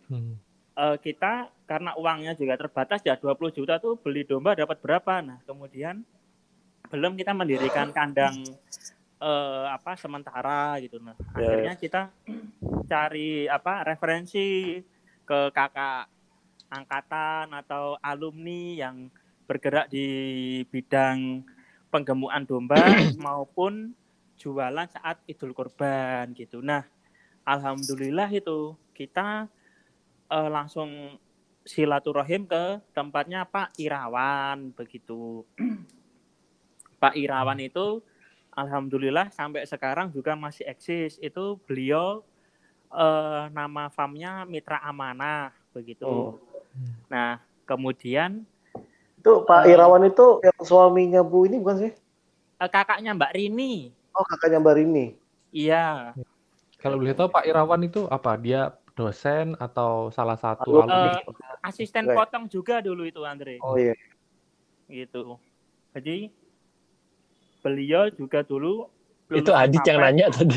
Hmm. 0.07 0.33
Eh, 0.77 0.97
kita 1.01 1.49
karena 1.65 1.97
uangnya 1.97 2.37
juga 2.37 2.53
terbatas 2.53 3.01
ya 3.01 3.17
20 3.17 3.49
juta 3.49 3.81
tuh 3.81 3.97
beli 3.97 4.21
domba 4.23 4.53
dapat 4.53 4.77
berapa. 4.77 5.25
Nah, 5.25 5.41
kemudian 5.43 6.05
belum 6.93 7.17
kita 7.17 7.33
mendirikan 7.33 7.89
kandang 7.89 8.45
eh 9.17 9.65
apa 9.73 9.97
sementara 9.97 10.77
gitu 10.77 11.01
nah. 11.01 11.17
Ya, 11.33 11.49
Akhirnya 11.49 11.73
kita 11.73 12.01
cari 12.85 13.49
apa 13.49 13.81
referensi 13.81 14.77
ke 15.25 15.39
kakak 15.51 16.07
angkatan 16.69 17.51
atau 17.55 17.97
alumni 17.99 18.77
yang 18.77 19.09
bergerak 19.47 19.87
di 19.87 20.07
bidang 20.67 21.41
penggemukan 21.87 22.43
domba 22.43 22.77
maupun 23.25 23.95
jualan 24.37 24.87
saat 24.91 25.23
Idul 25.25 25.55
Kurban 25.55 26.35
gitu. 26.35 26.61
Nah, 26.61 26.85
alhamdulillah 27.47 28.29
itu 28.29 28.75
kita 28.93 29.47
eh, 30.29 30.49
langsung 30.51 31.17
silaturahim 31.67 32.47
ke 32.47 32.79
tempatnya 32.91 33.47
Pak 33.47 33.79
Irawan 33.79 34.75
begitu. 34.75 35.47
Pak 37.01 37.15
Irawan 37.15 37.59
itu 37.63 38.03
alhamdulillah 38.57 39.29
sampai 39.29 39.61
sekarang 39.69 40.09
juga 40.09 40.33
masih 40.33 40.65
eksis. 40.65 41.21
Itu 41.21 41.61
beliau 41.69 42.25
eh, 42.89 43.43
nama 43.53 43.93
farmnya 43.93 44.43
Mitra 44.49 44.81
Amanah 44.81 45.53
begitu. 45.71 46.33
Hmm. 46.73 46.93
Nah, 47.05 47.37
kemudian 47.69 48.41
Itu 49.17 49.43
Pak 49.43 49.65
Eh. 49.65 49.73
Irawan 49.73 50.05
itu 50.05 50.39
yang 50.45 50.59
suaminya 50.61 51.21
Bu 51.21 51.45
ini 51.45 51.57
bukan 51.61 51.77
sih? 51.85 51.91
eh, 52.57 52.69
kakaknya 52.69 53.13
Mbak 53.13 53.33
Rini. 53.37 53.93
Oh 54.13 54.25
kakaknya 54.25 54.57
Mbak 54.57 54.75
Rini. 54.77 55.05
Iya, 55.49 56.13
Kalau 56.77 57.01
boleh 57.01 57.13
tahu 57.13 57.29
Pak 57.29 57.45
Irawan 57.45 57.81
itu 57.81 58.05
apa? 58.09 58.37
Dia 58.37 58.69
dosen 58.93 59.57
atau 59.57 60.09
salah 60.09 60.37
satu 60.37 60.69
Alumni. 60.69 61.17
alumni? 61.17 61.33
Eh, 61.33 61.57
asisten 61.65 62.05
potong 62.13 62.45
juga 62.45 62.77
dulu 62.81 63.05
itu 63.05 63.21
Andre. 63.25 63.57
Oh 63.61 63.73
iya. 63.73 63.93
Gitu. 64.87 65.37
Jadi 65.93 66.29
beliau 67.67 68.07
juga 68.15 68.39
dulu 68.41 68.87
itu 69.27 69.51
Adit 69.51 69.83
yang 69.83 69.99
nanya 69.99 70.31
tadi. 70.31 70.55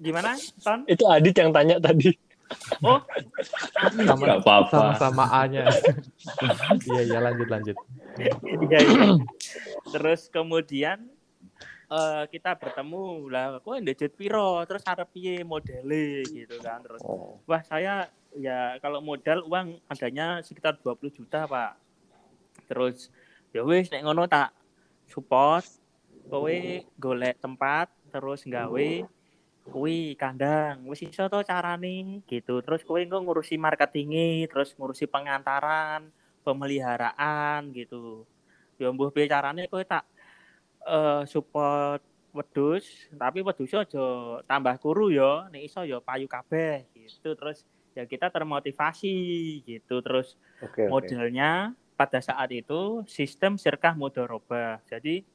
Gimana, 0.00 0.32
Ton? 0.64 0.88
Itu 0.88 1.04
Adit 1.04 1.36
yang 1.36 1.52
tanya 1.52 1.76
tadi. 1.76 2.08
Oh, 2.80 3.04
sama 4.08 4.24
Nggak 4.24 4.40
apa-apa. 4.40 4.96
sama-sama 4.96 5.24
A-nya. 5.28 5.68
Iya 6.88 7.02
iya 7.04 7.18
lanjut 7.20 7.48
lanjut. 7.52 7.76
iya, 8.16 8.32
iya. 8.80 9.12
Terus 9.92 10.32
kemudian 10.32 11.04
eh, 11.86 12.22
kita 12.32 12.56
bertemu 12.56 13.28
lah, 13.28 13.60
kok 13.60 13.76
ndejit 13.76 14.16
piro, 14.16 14.64
terus 14.64 14.80
arep 14.88 15.12
piye 15.12 15.44
modele 15.44 16.24
gitu 16.24 16.56
kan. 16.64 16.80
Terus 16.80 17.04
Oh. 17.04 17.36
wah 17.44 17.60
saya 17.60 18.08
ya 18.32 18.80
kalau 18.80 19.04
modal 19.04 19.44
uang 19.44 19.76
adanya 19.84 20.40
sekitar 20.40 20.80
20 20.80 21.12
juta, 21.12 21.44
Pak. 21.44 21.76
Terus 22.64 23.12
ya 23.52 23.60
wis 23.60 23.92
nek 23.92 24.00
ngono 24.00 24.24
tak 24.24 24.56
support 25.04 25.68
kowe 26.28 26.58
golek 27.00 27.40
tempat 27.42 27.90
terus 28.12 28.44
gawe 28.44 28.90
kuwi 29.68 30.16
kandang 30.16 30.84
wis 30.88 31.04
iso 31.04 31.28
to 31.28 31.44
carane 31.44 32.24
gitu 32.24 32.60
terus 32.64 32.84
kowe 32.84 32.96
engko 32.96 33.20
ngurusi 33.20 33.60
marketingi 33.60 34.48
terus 34.48 34.72
ngurusi 34.76 35.04
pengantaran 35.08 36.08
pemeliharaan 36.44 37.68
gitu 37.76 38.24
ya 38.80 38.88
mbuh 38.88 39.12
piye 39.12 39.28
carane 39.28 39.68
kowe 39.68 39.82
tak 39.84 40.04
eh 40.88 41.22
support 41.28 42.00
wedhus 42.32 43.08
tapi 43.12 43.44
wedhusnya 43.44 43.84
aja 43.84 44.06
tambah 44.48 44.76
kuru 44.80 45.12
ya 45.12 45.48
nek 45.52 45.64
iso 45.64 45.84
ya 45.84 46.00
payu 46.00 46.24
kabeh 46.30 46.88
gitu 46.96 47.34
terus 47.36 47.68
ya 47.92 48.06
kita 48.06 48.30
termotivasi 48.30 49.16
gitu 49.66 50.00
terus 50.00 50.38
oke. 50.62 50.86
modelnya 50.86 51.74
pada 51.98 52.22
saat 52.22 52.54
itu 52.54 53.02
sistem 53.10 53.58
sirkah 53.58 53.98
mudoroba. 53.98 54.78
Jadi 54.86 55.26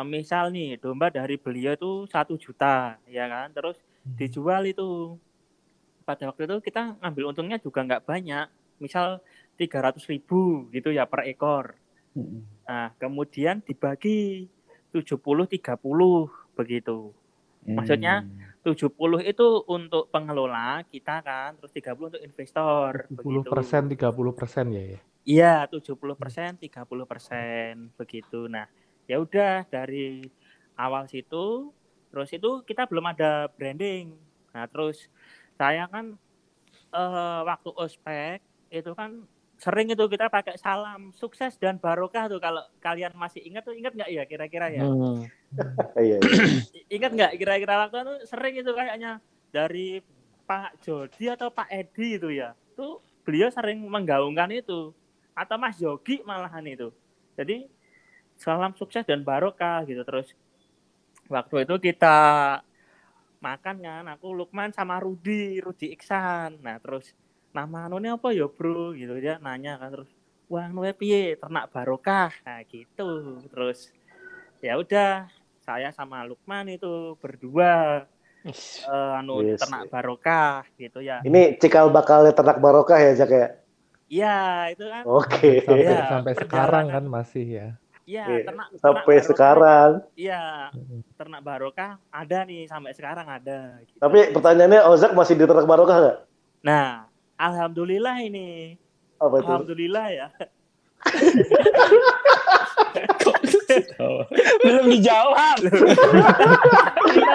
misal 0.00 0.48
nih 0.48 0.80
domba 0.80 1.12
dari 1.12 1.36
beliau 1.36 1.76
itu 1.76 2.08
satu 2.08 2.40
juta, 2.40 2.96
ya 3.04 3.28
kan, 3.28 3.52
terus 3.52 3.76
dijual 4.16 4.64
itu 4.64 5.20
pada 6.08 6.32
waktu 6.32 6.48
itu 6.48 6.56
kita 6.64 6.96
ngambil 7.04 7.36
untungnya 7.36 7.60
juga 7.60 7.84
nggak 7.84 8.08
banyak, 8.08 8.48
misal 8.80 9.20
300 9.60 10.00
ribu 10.08 10.66
gitu 10.72 10.88
ya 10.88 11.04
per 11.04 11.28
ekor. 11.28 11.76
Nah 12.64 12.90
kemudian 12.96 13.60
dibagi 13.60 14.48
70-30 14.96 15.52
begitu. 16.56 17.12
Maksudnya 17.62 18.26
70 18.66 19.22
itu 19.22 19.48
untuk 19.70 20.10
pengelola 20.10 20.82
kita 20.90 21.22
kan, 21.22 21.54
terus 21.60 21.70
30 21.70 22.10
untuk 22.10 22.22
investor. 22.22 23.06
70 23.06 23.16
begitu. 23.22 23.50
persen, 23.50 23.82
30 23.86 24.32
persen 24.34 24.64
ya 24.72 24.82
ya. 24.82 25.00
Iya, 25.22 25.54
70 25.70 26.18
persen, 26.18 26.58
30 26.58 27.06
persen, 27.06 27.94
begitu. 27.94 28.50
Nah, 28.50 28.66
ya 29.06 29.22
udah 29.22 29.66
dari 29.68 30.26
awal 30.78 31.06
situ, 31.10 31.70
terus 32.10 32.30
itu 32.32 32.62
kita 32.64 32.88
belum 32.88 33.12
ada 33.12 33.50
branding. 33.52 34.14
Nah, 34.52 34.66
terus 34.68 35.08
saya 35.56 35.88
kan 35.88 36.16
eh, 36.92 37.40
waktu 37.46 37.70
ospek 37.76 38.38
itu 38.72 38.92
kan 38.96 39.24
sering 39.62 39.94
itu 39.94 40.04
kita 40.10 40.26
pakai 40.26 40.58
salam 40.58 41.14
sukses 41.14 41.54
dan 41.54 41.78
barokah 41.78 42.26
tuh 42.26 42.42
kalau 42.42 42.66
kalian 42.82 43.14
masih 43.14 43.38
ingat 43.46 43.62
tuh 43.62 43.78
ingat 43.78 43.94
nggak 43.94 44.10
ya 44.10 44.22
kira-kira 44.26 44.66
ya? 44.74 44.82
Hmm. 44.82 45.22
Iya, 46.00 46.16
iya. 46.16 46.18
Ingat 46.96 47.12
nggak 47.12 47.32
kira-kira 47.36 47.84
waktu 47.84 48.00
itu 48.00 48.14
sering 48.24 48.54
itu 48.56 48.72
kayaknya 48.72 49.20
dari 49.52 50.00
Pak 50.48 50.80
Jody 50.80 51.28
atau 51.28 51.52
Pak 51.52 51.68
Edi 51.68 52.16
itu 52.16 52.32
ya. 52.32 52.56
Tuh 52.72 53.04
beliau 53.22 53.52
sering 53.52 53.84
menggaungkan 53.84 54.48
itu 54.48 54.96
atau 55.36 55.56
Mas 55.60 55.76
Yogi 55.76 56.24
malahan 56.24 56.64
itu. 56.64 56.88
Jadi 57.36 57.68
salam 58.44 58.72
sukses 58.80 59.04
dan 59.10 59.20
barokah 59.28 59.78
gitu 59.90 60.02
terus 60.08 60.28
waktu 61.34 61.54
itu 61.64 61.74
kita 61.86 62.16
makan 63.42 63.76
kan 63.86 64.04
aku 64.14 64.26
Lukman 64.38 64.70
sama 64.78 64.96
Rudi 65.04 65.58
Rudi 65.64 65.86
Iksan 65.96 66.62
nah 66.62 66.76
terus 66.78 67.10
nama 67.56 67.78
anu 67.90 67.98
apa 68.16 68.28
ya 68.32 68.46
bro 68.56 68.94
gitu 69.00 69.12
dia 69.18 69.34
nanya 69.44 69.72
kan 69.80 69.90
terus 69.94 70.10
wah 70.52 70.66
nuwe 70.74 70.90
piye 71.00 71.34
ternak 71.40 71.64
barokah 71.74 72.30
nah 72.46 72.60
gitu 72.72 73.08
terus 73.52 73.78
ya 74.66 74.72
udah 74.82 75.26
saya 75.66 75.88
sama 75.98 76.22
Lukman 76.28 76.66
itu 76.76 77.18
berdua 77.22 78.06
eh, 78.92 79.12
anu 79.20 79.36
Yes. 79.38 79.60
ternak 79.60 79.82
barokah 79.92 80.62
gitu 80.80 80.98
ya 81.10 81.18
Ini 81.28 81.42
cikal 81.62 81.86
bakalnya 81.96 82.32
ternak 82.38 82.58
barokah 82.64 82.98
ya, 83.04 83.10
Jak 83.18 83.30
ya? 83.38 83.46
iya 84.14 84.26
itu 84.72 84.84
kan 84.94 85.06
Oke. 85.16 85.46
Sampai, 85.66 85.94
Iya, 85.94 85.94
sampai 86.10 86.32
perjalanan. 86.34 86.42
sekarang 86.42 86.86
kan 86.94 87.04
masih 87.16 87.44
ya. 87.58 87.66
Iya 88.04 88.24
Iya, 88.24 88.44
ternak 88.44 88.66
ternak 88.68 88.78
Sampai 88.78 89.04
barokah- 89.14 89.26
sekarang. 89.26 89.90
iya 90.14 90.42
ternak 91.14 91.40
barokah 91.40 91.90
ada 92.08 92.38
nih 92.42 92.66
sampai 92.66 92.92
sekarang 92.92 93.24
ada 93.24 93.60
gitu. 93.80 93.96
Tapi 93.96 94.30
pertanyaannya 94.30 94.80
Ozak 94.84 95.12
masih 95.12 95.34
di 95.34 95.44
ternak 95.44 95.64
barokah 95.64 95.96
nggak? 95.98 96.18
nah 96.60 97.06
alhamdulillah 97.36 98.16
ini 98.20 98.78
Apa 99.16 99.34
itu? 99.36 99.44
alhamdulillah 99.44 100.06
ya 100.08 100.26
Belum 104.60 104.86
dijawab. 104.88 105.56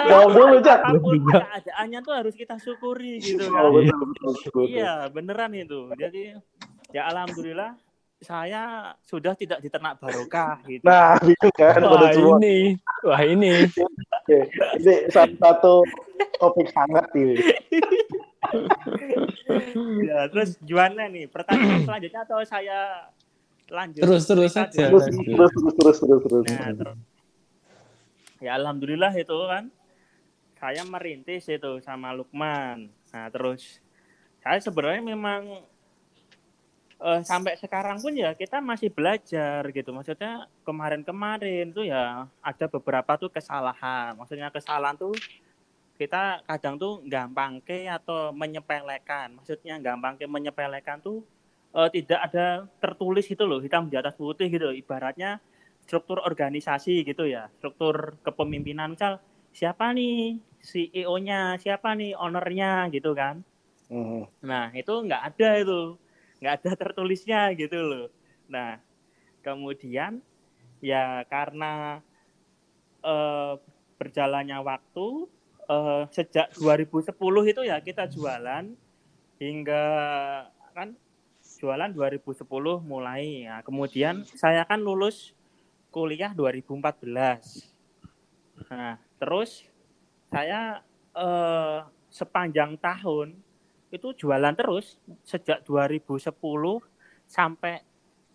Jawab 0.08 0.30
dulu, 0.30 0.56
Belum 0.60 1.22
keadaannya 1.26 1.98
tuh 2.00 2.14
harus 2.14 2.34
kita 2.34 2.56
syukuri 2.56 3.18
gitu 3.18 3.44
Oh, 3.46 3.68
kan 3.68 3.68
betul, 3.74 4.00
betul, 4.06 4.30
betul. 4.34 4.64
iya 4.66 5.08
beneran 5.08 5.52
itu 5.52 5.92
jadi 5.94 6.40
ya 6.88 7.02
alhamdulillah 7.06 7.76
saya 8.18 8.94
sudah 9.06 9.38
tidak 9.38 9.62
di 9.62 9.70
ternak 9.70 10.02
barokah 10.02 10.58
gitu 10.70 10.82
Nah, 10.82 11.14
bingung 11.22 11.54
kan 11.54 11.78
pada 11.78 11.86
Wah 11.86 12.10
semua. 12.10 12.36
ini, 12.42 12.74
wah 13.06 13.22
ini. 13.22 13.52
Oke. 14.26 14.38
Ini 14.82 14.94
satu 15.14 15.86
topik 16.42 16.74
hangat 16.74 17.06
ini. 17.14 17.38
ya 20.08 20.30
terus 20.30 20.56
gimana 20.62 21.10
nih 21.10 21.26
pertanyaan 21.28 21.84
selanjutnya 21.84 22.20
atau 22.22 22.38
saya 22.46 23.10
lanjut 23.68 24.02
Terus 24.02 24.22
terus 24.26 24.52
saja. 24.54 24.88
Terus, 24.88 25.04
terus, 25.10 25.52
terus, 25.52 25.74
terus, 25.76 25.96
terus, 26.00 26.20
terus. 26.24 26.44
Nah, 26.50 26.70
terus. 26.74 26.98
Ya 28.38 28.54
alhamdulillah 28.54 29.12
itu 29.18 29.36
kan 29.50 29.70
saya 30.58 30.82
merintis 30.86 31.46
itu 31.46 31.72
sama 31.82 32.14
Lukman. 32.14 32.90
Nah, 33.14 33.26
terus 33.30 33.82
saya 34.42 34.58
sebenarnya 34.58 35.02
memang 35.02 35.62
eh, 37.02 37.20
sampai 37.22 37.54
sekarang 37.58 37.98
pun 38.02 38.14
ya 38.14 38.34
kita 38.34 38.58
masih 38.62 38.90
belajar 38.90 39.62
gitu. 39.70 39.90
Maksudnya 39.94 40.46
kemarin-kemarin 40.62 41.70
tuh 41.70 41.86
ya 41.86 42.26
ada 42.42 42.66
beberapa 42.66 43.14
tuh 43.18 43.30
kesalahan. 43.30 44.14
Maksudnya 44.18 44.50
kesalahan 44.50 44.98
tuh 44.98 45.14
kita 45.98 46.46
kadang 46.46 46.78
tuh 46.78 47.02
gampang 47.06 47.58
ke 47.62 47.90
atau 47.90 48.30
menyepelekan. 48.30 49.38
Maksudnya 49.38 49.82
gampang 49.82 50.14
ke 50.18 50.26
menyepelekan 50.26 51.02
tuh 51.02 51.26
eh, 51.74 51.90
tidak 51.94 52.20
ada 52.30 52.66
tertulis 52.78 53.26
itu 53.26 53.42
loh 53.46 53.58
hitam 53.58 53.90
di 53.90 53.96
atas 53.98 54.14
putih 54.14 54.46
gitu. 54.50 54.70
Ibaratnya 54.70 55.42
struktur 55.88 56.20
organisasi 56.20 57.00
gitu 57.08 57.24
ya, 57.24 57.48
struktur 57.56 58.20
kepemimpinan 58.20 58.92
misal 58.92 59.24
siapa 59.56 59.96
nih 59.96 60.36
CEO-nya, 60.60 61.56
siapa 61.56 61.96
nih 61.96 62.12
ownernya 62.12 62.92
gitu 62.92 63.16
kan. 63.16 63.40
Hmm. 63.88 64.28
Nah 64.44 64.68
itu 64.76 64.92
nggak 64.92 65.22
ada 65.32 65.50
itu, 65.56 65.96
nggak 66.38 66.54
ada 66.62 66.70
tertulisnya 66.78 67.50
gitu 67.54 67.78
loh. 67.82 68.06
Nah 68.50 68.78
kemudian 69.42 70.22
ya 70.78 71.26
karena 71.26 72.02
eh, 73.02 73.54
berjalannya 73.98 74.58
waktu 74.62 75.06
eh, 75.68 76.02
sejak 76.14 76.54
2010 76.58 77.52
itu 77.52 77.62
ya 77.66 77.76
kita 77.82 78.06
jualan 78.10 78.64
hingga 79.38 79.84
kan 80.74 80.94
jualan 81.58 81.90
2010 81.90 82.46
mulai 82.82 83.46
ya 83.46 83.62
kemudian 83.66 84.22
saya 84.22 84.62
kan 84.62 84.78
lulus 84.78 85.34
kuliah 85.90 86.30
2014 86.34 88.70
nah 88.70 88.98
terus 89.18 89.66
saya 90.30 90.82
eh, 91.14 91.78
sepanjang 92.08 92.78
tahun 92.78 93.34
itu 93.88 94.08
jualan 94.14 94.52
terus 94.52 95.00
sejak 95.24 95.64
2010 95.64 96.28
sampai 97.24 97.80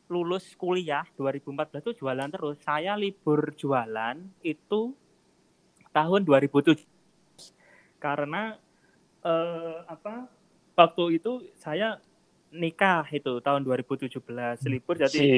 lulus 0.10 0.54
kuliah 0.58 1.06
2014 1.18 1.82
itu 1.82 2.06
jualan 2.06 2.30
terus 2.30 2.58
saya 2.62 2.94
libur 2.94 3.54
jualan 3.54 4.18
itu 4.42 4.94
tahun 5.89 6.22
2007 6.26 6.82
karena 7.98 8.58
eh, 9.24 9.78
apa 9.88 10.28
waktu 10.74 11.22
itu 11.22 11.46
saya 11.56 12.02
nikah 12.54 13.06
itu 13.10 13.42
tahun 13.42 13.66
2017 13.66 14.13
libur 14.70 14.96
jadi 15.02 15.18
Si. 15.18 15.30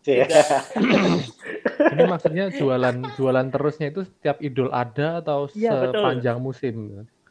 Cie. 0.00 0.24
Ini 1.92 2.02
maksudnya 2.08 2.48
jualan 2.48 3.04
jualan 3.20 3.46
terusnya 3.52 3.92
itu 3.92 4.08
setiap 4.08 4.40
Idul 4.40 4.72
Adha 4.72 5.20
atau 5.20 5.44
Iya, 5.52 5.92
betul. 5.92 6.00
sepanjang 6.00 6.38
musim? 6.40 6.74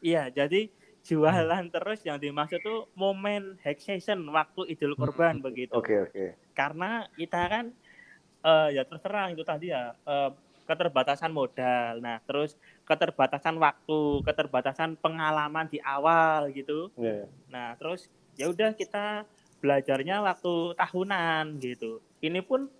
iya 0.00 0.30
jadi 0.32 0.70
jualan 1.00 1.64
terus 1.72 2.04
yang 2.04 2.20
dimaksud 2.20 2.60
tuh 2.60 2.86
momen 2.92 3.56
hack 3.64 3.80
season 3.80 4.20
waktu 4.28 4.76
Idul 4.76 4.94
Kurban 4.94 5.40
begitu 5.40 5.72
Oke, 5.72 5.96
oke. 5.96 6.36
karena 6.52 7.08
kita 7.16 7.40
kan 7.48 7.64
eh, 8.40 8.68
ya 8.76 8.82
terus 8.84 9.00
terang 9.00 9.32
itu 9.32 9.40
tadi 9.40 9.72
ya 9.72 9.96
eh, 9.96 10.30
keterbatasan 10.68 11.32
modal 11.32 11.98
nah 11.98 12.20
terus 12.22 12.54
keterbatasan 12.84 13.58
waktu 13.58 14.22
keterbatasan 14.22 14.94
pengalaman 15.00 15.66
di 15.66 15.80
awal 15.82 16.52
gitu 16.52 16.92
Iya. 16.94 17.26
Nah, 17.50 17.74
terus 17.74 18.06
ya 18.38 18.46
udah 18.46 18.70
kita 18.76 19.26
belajarnya 19.60 20.24
waktu 20.24 20.72
tahunan 20.78 21.58
gitu. 21.60 22.00
Ini 22.22 22.40
pun 22.40 22.70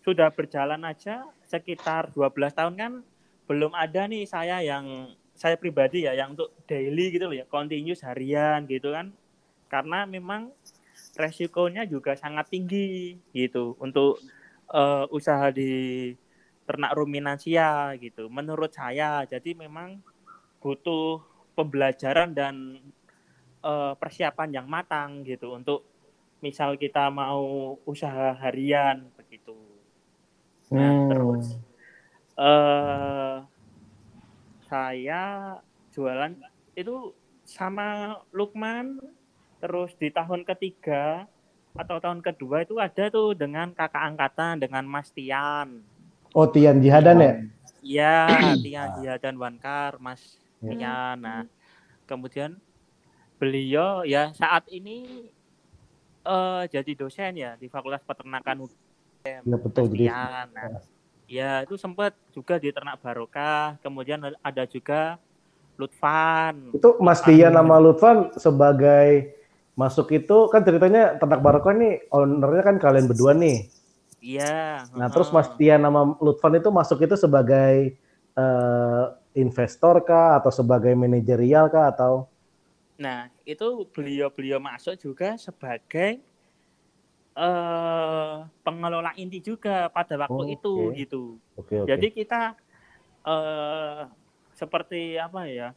sudah 0.00 0.30
berjalan 0.32 0.80
aja 0.84 1.26
sekitar 1.44 2.12
12 2.14 2.54
tahun 2.54 2.74
kan 2.76 2.92
belum 3.44 3.74
ada 3.74 4.06
nih 4.06 4.24
saya 4.24 4.62
yang 4.62 5.10
saya 5.42 5.56
pribadi 5.62 5.96
ya 6.06 6.12
yang 6.20 6.28
untuk 6.36 6.50
daily 6.70 7.04
gitu 7.14 7.24
loh 7.30 7.36
ya, 7.40 7.46
continuous 7.56 8.02
harian 8.08 8.58
gitu 8.74 8.88
kan. 8.96 9.08
karena 9.72 9.98
memang 10.16 10.42
resikonya 11.22 11.82
juga 11.92 12.12
sangat 12.22 12.46
tinggi 12.52 13.18
gitu 13.34 13.76
untuk 13.84 14.20
eh, 14.74 15.04
usaha 15.18 15.46
di 15.58 15.70
ternak 16.68 16.92
ruminansia 16.98 17.96
gitu. 18.04 18.30
Menurut 18.30 18.70
saya, 18.80 19.26
jadi 19.32 19.50
memang 19.58 19.88
butuh 20.62 21.22
pembelajaran 21.56 22.30
dan 22.40 22.54
eh, 23.64 23.92
persiapan 24.00 24.48
yang 24.56 24.66
matang 24.74 25.10
gitu 25.30 25.46
untuk 25.58 25.80
misal 26.44 26.70
kita 26.80 27.08
mau 27.12 27.76
usaha 27.92 28.32
harian 28.42 28.96
begitu. 29.18 29.56
Nah, 30.76 30.92
Hmm. 30.98 31.08
terus 31.08 31.58
eh 32.38 33.36
saya 34.70 35.58
jualan 35.90 36.38
itu 36.78 37.10
sama 37.42 38.22
Lukman 38.30 39.02
terus 39.58 39.90
di 39.98 40.14
tahun 40.14 40.46
ketiga 40.46 41.26
atau 41.74 41.98
tahun 41.98 42.22
kedua 42.22 42.62
itu 42.62 42.78
ada 42.78 43.10
tuh 43.10 43.34
dengan 43.34 43.74
kakak 43.74 44.14
angkatan 44.14 44.62
dengan 44.62 44.86
Mas 44.86 45.10
Tian. 45.10 45.82
Oh, 46.30 46.46
Tian 46.46 46.78
Jihadan 46.78 47.18
ya? 47.18 47.32
Iya, 47.82 48.16
Tian 48.64 48.88
dia 49.02 49.14
dan 49.18 49.34
Wankar, 49.34 49.98
Mas 49.98 50.38
Ya. 50.60 50.76
Tian. 50.76 51.16
Nah, 51.24 51.42
kemudian 52.04 52.60
beliau 53.40 54.04
ya 54.04 54.28
saat 54.36 54.68
ini 54.68 55.32
eh 56.20 56.62
jadi 56.68 56.92
dosen 56.92 57.32
ya 57.40 57.56
di 57.56 57.72
Fakultas 57.72 58.04
Peternakan 58.04 58.68
UGM. 58.68 59.42
Ya 59.48 59.56
betul. 59.56 59.88
Mas 59.88 59.90
Jadi 59.90 59.98
Tian. 60.04 60.46
Nah, 60.52 60.68
ya 61.30 61.62
itu 61.62 61.78
sempat 61.78 62.10
juga 62.34 62.58
di 62.58 62.74
Ternak 62.74 62.98
Barokah, 62.98 63.78
kemudian 63.78 64.18
ada 64.42 64.64
juga 64.66 65.14
Lutfan. 65.78 66.74
itu 66.74 66.88
Mas 66.98 67.22
Tian 67.22 67.54
sama 67.54 67.78
Lutfan 67.78 68.34
sebagai 68.34 69.38
masuk 69.78 70.12
itu 70.12 70.50
kan 70.52 70.60
ceritanya 70.60 71.16
ternak 71.16 71.40
barokah 71.40 71.72
nih 71.72 72.04
ownernya 72.12 72.62
kan 72.66 72.76
kalian 72.76 73.08
berdua 73.08 73.32
nih. 73.32 73.64
Iya. 74.20 74.84
Nah, 74.92 75.08
heeh. 75.08 75.12
terus 75.14 75.32
Mas 75.32 75.48
Tian 75.56 75.80
sama 75.80 76.18
Lutfan 76.20 76.60
itu 76.60 76.68
masuk 76.68 76.98
itu 77.00 77.16
sebagai 77.16 77.96
eh, 78.36 79.04
investor 79.40 80.04
kah 80.04 80.42
atau 80.42 80.52
sebagai 80.52 80.92
manajerial 80.92 81.72
kah 81.72 81.94
atau 81.94 82.28
Nah, 83.00 83.32
itu 83.48 83.88
beliau-beliau 83.96 84.60
masuk 84.60 84.92
juga 85.00 85.32
sebagai 85.40 86.20
eh 87.40 88.36
pengelola 88.60 89.16
inti 89.16 89.40
juga 89.40 89.88
pada 89.88 90.20
waktu 90.20 90.42
Oh, 90.44 90.52
itu 90.52 90.74
gitu. 90.92 91.22
Oke, 91.56 91.80
oke. 91.80 91.88
Jadi 91.88 92.06
kita 92.12 92.52
eh 93.24 94.02
seperti 94.52 95.16
apa 95.16 95.48
ya? 95.48 95.68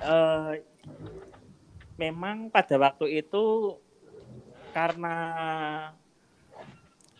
Eh 0.00 0.64
memang 2.00 2.48
pada 2.48 2.80
waktu 2.80 3.20
itu 3.20 3.76
karena 4.72 5.16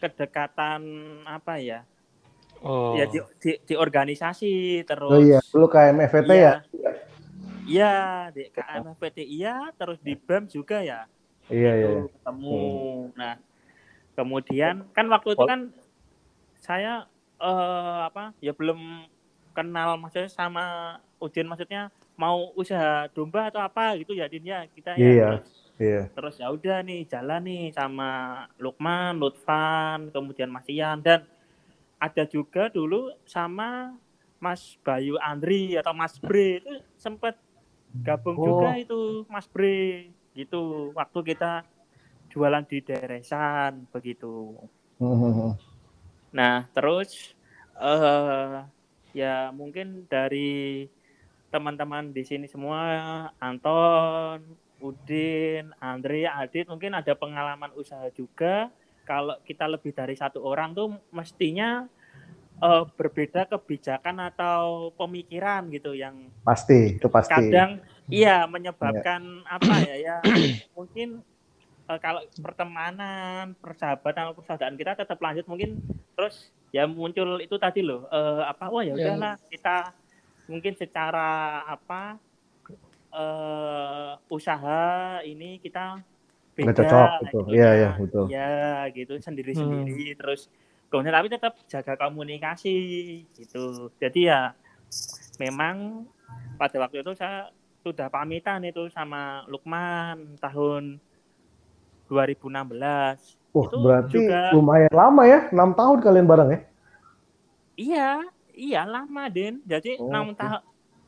kedekatan 0.01 0.83
apa 1.29 1.61
ya? 1.61 1.85
Oh. 2.65 2.97
Ya 2.97 3.05
di, 3.05 3.21
di, 3.43 3.53
di 3.61 3.75
organisasi 3.77 4.83
terus 4.89 5.13
Oh 5.13 5.21
iya, 5.21 5.39
dulu 5.53 5.69
KMFT 5.69 6.31
ya? 6.33 6.55
Iya, 7.63 7.95
di 8.35 8.49
KMFT 8.51 9.19
iya, 9.23 9.71
terus 9.77 10.01
di 10.03 10.17
BEM 10.19 10.51
juga 10.51 10.83
ya. 10.83 11.07
Iya, 11.51 11.73
iya. 11.75 11.89
Itu 12.03 12.11
ketemu. 12.13 12.61
Nah, 13.15 13.35
kemudian 14.15 14.75
kan 14.93 15.07
waktu 15.09 15.35
itu 15.35 15.43
kan 15.43 15.61
saya 16.59 17.07
eh 17.39 17.99
apa? 18.07 18.31
Ya 18.39 18.55
belum 18.55 19.07
kenal 19.53 19.99
maksudnya 19.99 20.31
sama 20.31 20.65
Udin 21.19 21.47
maksudnya 21.47 21.91
mau 22.15 22.51
usaha 22.55 23.09
domba 23.11 23.51
atau 23.51 23.61
apa 23.61 23.95
gitu 23.99 24.15
ya 24.15 24.27
Din 24.27 24.47
ya 24.47 24.67
kita 24.71 24.95
ya. 24.95 25.03
Iya. 25.03 25.29
Terus, 25.41 25.51
Iya. 25.81 26.03
terus 26.15 26.35
ya 26.39 26.47
udah 26.47 26.79
nih 26.85 27.09
jalan 27.09 27.43
nih 27.43 27.65
sama 27.75 28.11
Lukman, 28.61 29.19
Lutfan, 29.19 30.13
kemudian 30.15 30.47
Mas 30.47 30.69
Ian 30.71 31.03
dan 31.03 31.27
ada 31.99 32.23
juga 32.23 32.71
dulu 32.71 33.11
sama 33.27 33.97
Mas 34.39 34.79
Bayu 34.83 35.19
Andri 35.19 35.75
atau 35.75 35.91
Mas 35.91 36.19
Bre 36.19 36.63
itu 36.63 36.73
sempat 36.95 37.35
gabung 37.95 38.37
Oh. 38.39 38.47
juga 38.47 38.79
itu 38.79 39.01
Mas 39.27 39.47
Bre 39.47 40.11
gitu 40.33 40.93
waktu 40.97 41.35
kita 41.35 41.65
jualan 42.33 42.65
di 42.65 42.79
Deresan 42.81 43.87
begitu. 43.93 44.57
Nah, 46.33 46.65
terus 46.73 47.37
eh 47.77 48.65
ya 49.13 49.53
mungkin 49.53 50.09
dari 50.09 50.89
teman-teman 51.53 52.09
di 52.17 52.25
sini 52.25 52.49
semua 52.49 52.81
Anton, 53.37 54.41
Udin, 54.81 55.77
Andre, 55.77 56.25
Adit 56.25 56.73
mungkin 56.73 56.97
ada 56.97 57.13
pengalaman 57.13 57.69
usaha 57.77 58.09
juga. 58.17 58.73
Kalau 59.05 59.37
kita 59.45 59.69
lebih 59.69 59.93
dari 59.93 60.17
satu 60.17 60.41
orang 60.41 60.73
tuh 60.73 60.97
mestinya 61.13 61.85
eh, 62.65 62.85
berbeda 62.97 63.45
kebijakan 63.53 64.33
atau 64.33 64.89
pemikiran 64.97 65.69
gitu 65.69 65.93
yang 65.93 66.33
Pasti, 66.49 66.97
itu 66.97 67.13
pasti. 67.13 67.29
kadang 67.29 67.77
iya 68.13 68.45
menyebabkan 68.45 69.41
apa 69.49 69.75
ya 69.81 69.97
ya 69.97 70.17
mungkin 70.77 71.25
eh, 71.89 71.99
kalau 71.99 72.21
pertemanan 72.45 73.57
persahabatan 73.57 74.37
persaudaraan 74.37 74.77
kita 74.77 74.93
tetap 75.01 75.17
lanjut 75.19 75.49
mungkin 75.49 75.81
terus 76.13 76.53
ya 76.73 76.85
muncul 76.85 77.41
itu 77.41 77.57
tadi 77.57 77.81
loh 77.81 78.05
eh, 78.13 78.43
apa 78.45 78.69
wah 78.69 78.85
ya 78.85 78.93
Yang- 78.93 79.17
udahlah 79.17 79.35
kita 79.49 79.77
mungkin 80.47 80.73
secara 80.77 81.63
apa 81.65 82.21
eh 83.13 84.13
usaha 84.33 85.21
ini 85.21 85.61
kita 85.61 86.01
beda 86.57 86.69
Nggak 86.73 86.77
cocok, 86.81 87.09
betul. 87.21 87.41
itunya. 87.45 87.53
Iya, 87.57 87.71
iya, 87.77 87.91
betul. 87.97 88.25
ya 88.29 88.53
gitu 88.93 89.15
sendiri 89.21 89.53
sendiri 89.53 90.17
terus 90.17 90.49
kemudian 90.89 91.13
tapi 91.17 91.29
tetap 91.33 91.57
jaga 91.69 91.97
komunikasi 91.97 92.77
gitu 93.33 93.89
jadi 93.97 94.21
ya 94.21 94.41
memang 95.41 96.05
pada 96.61 96.77
waktu 96.81 97.01
itu 97.01 97.13
saya 97.17 97.49
sudah 97.83 98.07
pamitan 98.07 98.63
itu 98.63 98.87
sama 98.89 99.43
Lukman 99.47 100.39
tahun 100.39 101.03
2016 102.07 103.37
Wah, 103.53 103.69
Itu 103.69 103.77
berarti 103.85 104.17
juga- 104.17 104.49
lumayan 104.57 104.89
lama 104.97 105.23
ya, 105.29 105.53
enam 105.53 105.77
tahun 105.77 106.01
kalian 106.01 106.25
bareng 106.25 106.49
ya? 106.49 106.61
Iya, 107.77 108.11
iya 108.49 108.81
lama, 108.89 109.29
Den. 109.29 109.61
Jadi 109.69 110.01
Oh, 110.01 110.09
enam 110.09 110.33
oke. 110.33 110.41
tahun 110.41 110.63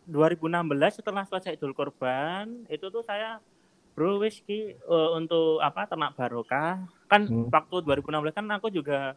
2016 0.05 1.01
setelah 1.01 1.25
selesai 1.25 1.57
Idul 1.57 1.73
Kurban, 1.73 2.69
itu 2.69 2.85
tuh 2.93 3.01
saya 3.01 3.41
bro 3.97 4.21
wis 4.21 4.45
ki 4.45 4.77
eh, 4.77 5.11
untuk 5.17 5.57
apa 5.65 5.89
ternak 5.89 6.13
barokah. 6.13 6.85
Kan 7.09 7.25
Hmm. 7.25 7.49
waktu 7.49 7.81
2016 7.81 8.37
kan 8.37 8.45
aku 8.53 8.69
juga 8.69 9.17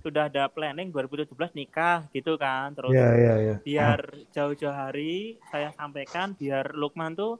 sudah 0.00 0.32
ada 0.32 0.48
planning 0.48 0.88
2017 0.88 1.52
nikah 1.52 2.08
gitu 2.10 2.34
kan. 2.36 2.72
Terus 2.72 2.96
Iya, 2.96 3.08
iya, 3.16 3.34
iya. 3.38 3.56
biar 3.60 4.00
jauh-jauh 4.32 4.72
hari 4.74 5.36
saya 5.52 5.70
sampaikan 5.76 6.32
biar 6.34 6.72
Lukman 6.72 7.12
tuh 7.12 7.38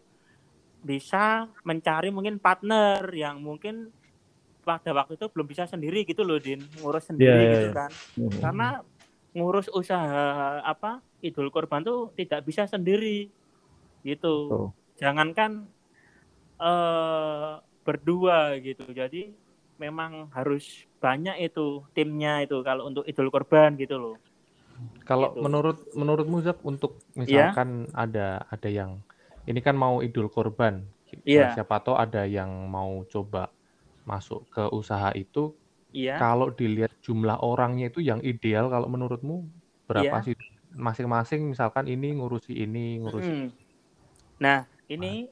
bisa 0.81 1.44
mencari 1.64 2.09
mungkin 2.09 2.40
partner 2.40 3.05
yang 3.12 3.40
mungkin 3.40 3.92
pada 4.64 4.92
waktu 4.92 5.16
itu 5.16 5.29
belum 5.33 5.49
bisa 5.49 5.64
sendiri 5.68 6.05
gitu 6.05 6.25
loh 6.25 6.40
Din 6.40 6.61
ngurus 6.81 7.09
sendiri 7.09 7.29
Iya, 7.29 7.40
iya, 7.44 7.53
gitu 7.53 7.68
iya. 7.68 7.77
kan 7.77 7.90
Hmm. 8.16 8.40
karena 8.40 8.68
ngurus 9.37 9.68
usaha 9.73 10.61
apa 10.64 11.01
Idul 11.20 11.53
Kurban 11.53 11.85
tuh 11.85 12.12
tidak 12.16 12.44
bisa 12.49 12.64
sendiri 12.64 13.29
gitu 14.01 14.35
Betul. 14.49 14.66
jangankan 14.96 15.68
eh 16.61 17.53
berdua 17.81 18.57
gitu 18.61 18.85
jadi 18.92 19.33
memang 19.85 20.12
harus 20.37 20.64
banyak 21.05 21.37
itu 21.47 21.66
timnya 21.97 22.33
itu 22.45 22.57
kalau 22.69 22.83
untuk 22.90 23.05
Idul 23.11 23.29
Kurban 23.35 23.71
gitu 23.83 23.97
loh 24.05 24.16
Kalau 25.09 25.35
Gitu. 25.35 25.40
menurut 25.45 25.79
menurutmu 26.01 26.38
Zak 26.47 26.59
untuk 26.64 26.93
Iya. 27.27 27.53
misalkan 27.53 27.69
ada 28.05 28.47
ada 28.55 28.69
yang 28.71 28.90
ini 29.51 29.61
kan 29.66 29.75
mau 29.75 29.95
Idul 30.07 30.29
Kurban, 30.35 30.75
Iya. 31.25 31.47
siapa 31.55 31.77
tahu 31.85 31.97
ada 32.05 32.23
yang 32.29 32.51
mau 32.71 33.03
coba 33.12 33.51
masuk 34.11 34.40
ke 34.55 34.62
usaha 34.81 35.11
itu. 35.16 35.57
iya 35.93 36.16
Kalau 36.21 36.49
dilihat 36.59 36.93
jumlah 37.07 37.38
orangnya 37.43 37.90
itu 37.93 38.01
yang 38.11 38.21
ideal, 38.23 38.66
kalau 38.75 38.88
menurutmu 38.95 39.37
berapa 39.90 40.16
Iya. 40.16 40.25
sih? 40.27 40.35
Masing-masing 40.87 41.40
misalkan 41.53 41.87
ini 41.90 42.09
ngurusi 42.19 42.53
ini, 42.64 43.01
ngurusi 43.03 43.33
Mm. 43.33 43.51
Nah, 44.40 44.64
ini 44.90 45.29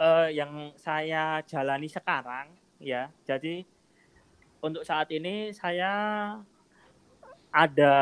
eh, 0.00 0.28
yang 0.34 0.74
saya 0.78 1.40
jalani 1.46 1.88
sekarang 1.90 2.46
ya. 2.82 3.10
Jadi 3.28 3.64
untuk 4.62 4.86
saat 4.86 5.10
ini 5.10 5.50
saya 5.50 5.90
ada 7.52 7.92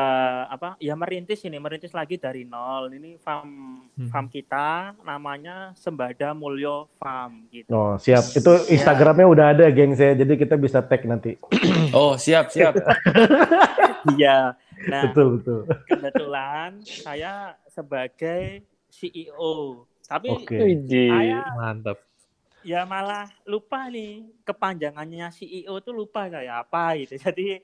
apa? 0.47 0.79
Ya 0.79 0.95
merintis 0.95 1.43
ini, 1.43 1.59
merintis 1.59 1.91
lagi 1.91 2.15
dari 2.15 2.47
nol. 2.47 2.87
Ini 2.93 3.19
farm 3.19 3.83
Hmm. 3.91 4.07
farm 4.07 4.27
kita 4.27 4.95
namanya 5.03 5.75
Sembada 5.75 6.31
Mulyo 6.31 6.87
Farm 6.95 7.43
gitu. 7.51 7.67
Oh, 7.67 7.99
siap. 7.99 8.23
Itu 8.31 8.55
Instagramnya 8.71 9.27
udah 9.27 9.45
ada, 9.51 9.65
geng 9.67 9.91
saya. 9.91 10.15
Jadi 10.15 10.39
kita 10.39 10.55
bisa 10.55 10.79
tag 10.79 11.03
nanti. 11.03 11.35
Oh, 11.91 12.15
siap, 12.15 12.47
siap. 12.47 12.77
Iya. 14.17 14.57
Nah, 14.89 15.01
Betul, 15.05 15.37
betul. 15.37 15.59
kebetulan 15.85 16.81
saya 16.81 17.53
sebagai 17.67 18.65
CEO. 18.89 19.85
Tapi 20.01 20.27
Oke. 20.27 20.57
Widih. 20.57 21.05
saya 21.13 21.45
mantap. 21.53 22.01
Ya 22.61 22.85
malah 22.85 23.25
lupa 23.45 23.89
nih 23.89 24.25
kepanjangannya 24.45 25.33
CEO 25.33 25.73
tuh 25.81 25.93
lupa 25.93 26.29
kayak 26.29 26.65
apa 26.67 26.83
gitu. 27.01 27.17
Jadi 27.25 27.57
ya, 27.57 27.61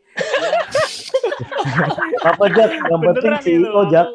Apa 2.26 2.46
Jack? 2.54 2.70
Yang 2.90 3.02
penting 3.06 3.32
gitu. 3.34 3.46
CEO 3.46 3.82
Jack. 3.90 4.08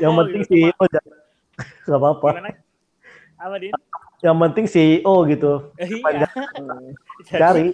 Yang 0.00 0.12
penting 0.20 0.40
gitu, 0.44 0.50
CEO 0.52 0.84
Jack. 0.92 1.04
Gak 1.88 1.98
apa-apa. 1.98 2.28
Apa 3.40 3.54
Din? 3.60 3.72
Yang 4.24 4.36
penting 4.40 4.64
CEO 4.68 5.14
gitu. 5.28 5.52
Iya. 5.80 6.28
Jadi, 7.28 7.40
Cari. 7.40 7.66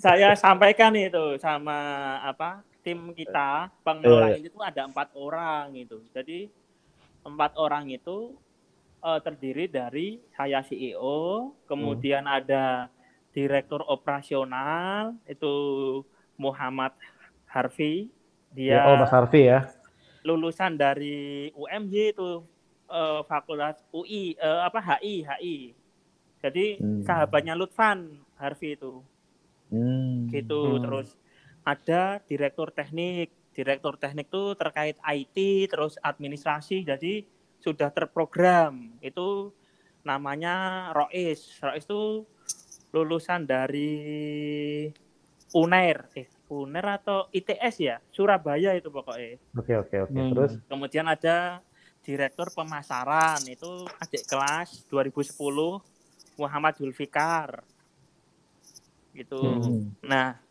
saya 0.00 0.32
sampaikan 0.34 0.94
itu 0.96 1.36
sama 1.38 1.76
apa 2.24 2.64
tim 2.80 3.12
kita 3.12 3.68
pengelola 3.84 4.32
Iya. 4.32 4.48
itu 4.48 4.58
ada 4.64 4.88
empat 4.88 5.12
orang 5.12 5.76
itu 5.76 6.00
jadi 6.16 6.48
empat 7.20 7.52
orang 7.60 7.84
itu 7.92 8.32
eh, 9.08 9.20
terdiri 9.24 9.64
dari 9.70 10.06
saya 10.36 10.60
CEO 10.68 11.54
kemudian 11.70 12.24
ada 12.28 12.90
direktur 13.36 13.80
operasional 13.86 15.14
itu 15.28 15.54
Muhammad 16.40 16.92
Harfi 17.52 18.08
dia 18.56 18.74
Ya, 18.74 18.86
oh 18.86 18.96
Mas 18.96 19.10
Harfi 19.10 19.40
ya. 19.46 19.58
lulusan 20.28 20.76
dari 20.76 21.48
UMY 21.56 22.12
itu 22.12 22.44
eh, 22.90 23.20
Fakultas 23.28 23.76
UI 23.92 24.36
eh, 24.36 24.60
apa 24.68 24.78
HI 24.80 25.14
HI 25.28 25.56
jadi 26.42 26.66
Hmm. 26.80 27.02
sahabatnya 27.06 27.54
Lutfan 27.56 28.20
Harfi 28.40 28.76
itu 28.76 29.00
Hmm. 29.70 30.30
gitu 30.30 30.54
Hmm. 30.62 30.82
terus 30.82 31.08
ada 31.66 32.22
direktur 32.28 32.68
teknik 32.78 33.28
direktur 33.56 33.94
teknik 34.02 34.26
tuh 34.30 34.54
terkait 34.60 34.96
IT 35.02 35.36
terus 35.66 35.98
administrasi 36.00 36.86
jadi 36.86 37.26
sudah 37.60 37.92
terprogram. 37.92 38.96
Itu 39.04 39.52
namanya 40.02 40.88
Rois. 40.96 41.38
Rois 41.60 41.84
itu 41.84 42.24
lulusan 42.90 43.46
dari 43.46 43.92
UNER 45.54 46.10
eh 46.18 46.26
UNER 46.50 46.86
atau 46.98 47.30
ITS 47.30 47.74
ya? 47.78 47.96
Surabaya 48.10 48.74
itu 48.74 48.90
pokoknya. 48.90 49.38
Oke 49.54 49.78
oke 49.78 49.96
oke. 50.10 50.18
Hmm. 50.18 50.34
Terus? 50.34 50.52
Kemudian 50.66 51.06
ada 51.06 51.62
direktur 52.02 52.50
pemasaran 52.50 53.38
itu 53.46 53.86
adik 54.02 54.26
kelas 54.26 54.82
2010 54.90 55.30
Muhammad 56.34 56.74
Zulfikar. 56.74 57.62
Gitu. 59.14 59.38
Hmm. 59.38 59.94
Nah, 60.02 60.42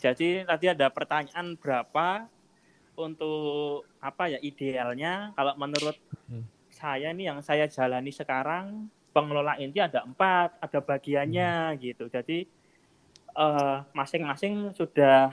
jadi 0.00 0.48
tadi 0.48 0.66
ada 0.72 0.88
pertanyaan 0.88 1.52
berapa 1.60 2.32
untuk 2.96 3.86
apa 3.98 4.36
ya 4.36 4.38
idealnya? 4.42 5.32
Kalau 5.36 5.54
menurut 5.56 5.96
Hmm. 6.30 6.46
saya 6.72 7.12
ini 7.12 7.28
yang 7.28 7.42
saya 7.44 7.68
jalani 7.68 8.08
sekarang 8.14 8.88
pengelola 9.12 9.58
inti 9.60 9.82
ada 9.82 10.06
empat, 10.06 10.56
ada 10.62 10.78
bagiannya 10.80 11.76
gitu. 11.82 12.08
Jadi 12.08 12.48
eh, 13.32 13.76
masing-masing 13.96 14.76
sudah 14.76 15.32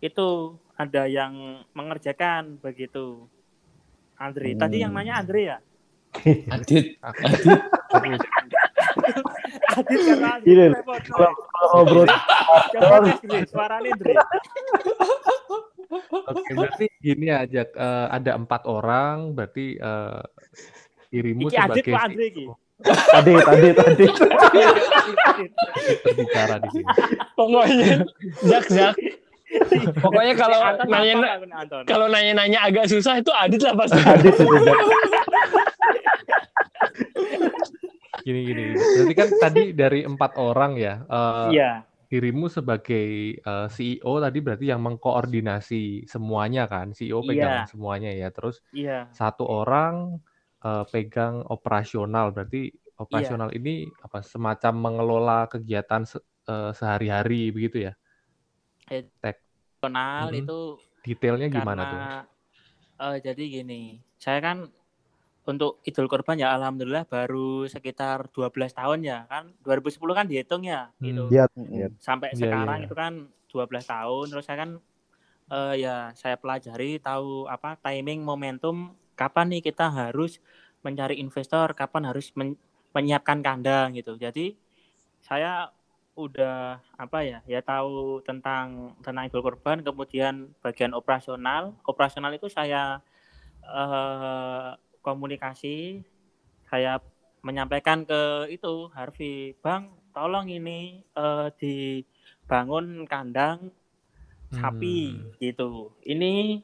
itu 0.00 0.56
ada 0.76 1.04
yang 1.04 1.60
mengerjakan 1.76 2.56
begitu. 2.56 3.28
Andri, 4.16 4.56
tadi 4.56 4.80
yang 4.80 4.92
Hmm. 4.92 5.04
nanya 5.04 5.20
Andri 5.20 5.42
ya? 5.48 5.58
Adit, 6.52 6.96
Adit, 7.04 7.60
Adit 9.80 10.00
karena 10.04 10.32
repot. 10.76 11.00
kalau 11.08 11.32
ngobrol 11.72 12.04
Coba 12.70 12.96
tes 13.04 13.48
suaranya 13.48 13.90
Andri. 13.96 14.14
Oke, 15.90 16.54
berarti 16.54 16.86
gini 17.02 17.26
aja 17.32 17.66
eh, 17.66 18.06
ada 18.12 18.38
empat 18.38 18.62
orang, 18.68 19.34
berarti 19.34 19.74
eh, 19.74 20.20
dirimu 21.10 21.50
Iki 21.50 21.56
Adit 21.58 21.82
sebagai 21.82 21.96
Pak 21.96 22.04
Andri 22.06 22.26
iki. 22.30 22.44
tadi 22.80 23.32
tadi 23.44 23.68
tadi. 23.76 24.04
Adit. 24.08 25.52
berbicara 26.00 26.54
di 26.64 26.68
sini. 26.72 26.86
Pokoknya 27.36 27.92
Zak 28.46 28.66
Zak. 28.70 28.94
Pokoknya 29.98 30.34
kalau 30.38 30.58
nanya 30.86 31.14
kalau 31.84 32.06
nanya-nanya 32.06 32.70
agak 32.70 32.86
susah 32.86 33.18
itu 33.18 33.34
Adit 33.34 33.60
lah 33.66 33.74
pasti. 33.74 33.98
Adit 34.00 34.34
itu. 34.38 34.46
Gini 38.20 38.40
gini. 38.50 38.62
gini. 38.74 38.74
Berarti 38.94 39.14
kan 39.14 39.28
tadi 39.38 39.62
dari 39.72 40.00
empat 40.02 40.32
orang 40.36 40.72
ya. 40.76 40.94
eh, 41.06 41.50
Iya, 41.54 41.70
dirimu 42.10 42.50
sebagai 42.50 43.38
eh, 43.38 43.68
CEO 43.70 44.18
tadi 44.18 44.38
berarti 44.42 44.66
yang 44.68 44.82
mengkoordinasi 44.82 46.10
semuanya 46.10 46.66
kan. 46.66 46.90
CEO 46.90 47.22
pegang 47.22 47.64
Iya. 47.64 47.70
semuanya 47.70 48.10
ya. 48.10 48.28
Terus 48.34 48.60
iya, 48.74 49.06
satu 49.14 49.46
orang 49.46 50.18
eh, 50.60 50.84
pegang 50.90 51.46
operasional. 51.48 52.34
Berarti 52.34 52.68
operasional 53.00 53.48
ini 53.56 53.88
apa 54.04 54.20
semacam 54.20 54.74
mengelola 54.76 55.48
kegiatan 55.48 56.04
se- 56.04 56.24
eh, 56.50 56.72
sehari-hari 56.74 57.54
begitu 57.54 57.88
ya. 57.88 57.94
kenal 59.80 60.28
Mhm. 60.28 60.44
itu 60.44 60.60
Detailnya 61.00 61.48
gimana 61.48 61.82
tuh? 61.88 62.00
eh, 63.00 63.16
jadi 63.24 63.44
gini, 63.48 63.96
saya 64.20 64.44
kan 64.44 64.68
untuk 65.48 65.80
Idul 65.88 66.06
Kurban 66.06 66.36
ya 66.36 66.52
alhamdulillah 66.56 67.08
baru 67.08 67.64
sekitar 67.66 68.28
12 68.34 68.72
tahun 68.76 69.00
ya 69.04 69.24
kan 69.26 69.50
2010 69.64 70.12
kan 70.12 70.26
dihitung 70.28 70.62
ya 70.68 70.92
gitu. 71.00 71.26
Hmm. 71.32 71.66
Iya. 71.72 71.86
Sampai 72.00 72.32
Iya, 72.36 72.40
sekarang 72.40 72.78
iya. 72.82 72.86
itu 72.86 72.94
kan 72.96 73.12
12 73.50 73.84
tahun 73.88 74.26
terus 74.30 74.44
saya 74.46 74.58
kan 74.66 74.70
eh, 75.52 75.74
ya 75.84 75.96
saya 76.16 76.36
pelajari 76.38 77.00
tahu 77.02 77.48
apa 77.50 77.76
timing 77.80 78.20
momentum 78.22 78.94
kapan 79.18 79.46
nih 79.52 79.62
kita 79.72 79.92
harus 79.92 80.40
mencari 80.80 81.20
investor, 81.20 81.76
kapan 81.76 82.08
harus 82.08 82.32
men- 82.38 82.56
menyiapkan 82.96 83.44
kandang 83.44 83.92
gitu. 83.98 84.16
Jadi 84.16 84.56
saya 85.20 85.68
udah 86.16 86.80
apa 87.00 87.18
ya 87.24 87.38
ya 87.48 87.60
tahu 87.64 88.20
tentang 88.26 88.92
tentang 89.00 89.24
Idul 89.30 89.40
Kurban 89.46 89.80
kemudian 89.80 90.52
bagian 90.60 90.92
operasional 90.92 91.72
operasional 91.88 92.32
itu 92.36 92.50
saya 92.52 93.00
eh, 93.64 94.70
komunikasi 95.00 96.04
saya 96.68 97.00
menyampaikan 97.40 98.04
ke 98.04 98.46
itu 98.52 98.88
Harvey 98.92 99.56
Bang 99.58 99.90
tolong 100.12 100.46
ini 100.46 101.00
eh, 101.14 101.48
dibangun 101.56 103.04
kandang 103.06 103.72
sapi 104.50 105.14
Hmm. 105.14 105.30
gitu 105.38 105.94
ini 106.02 106.58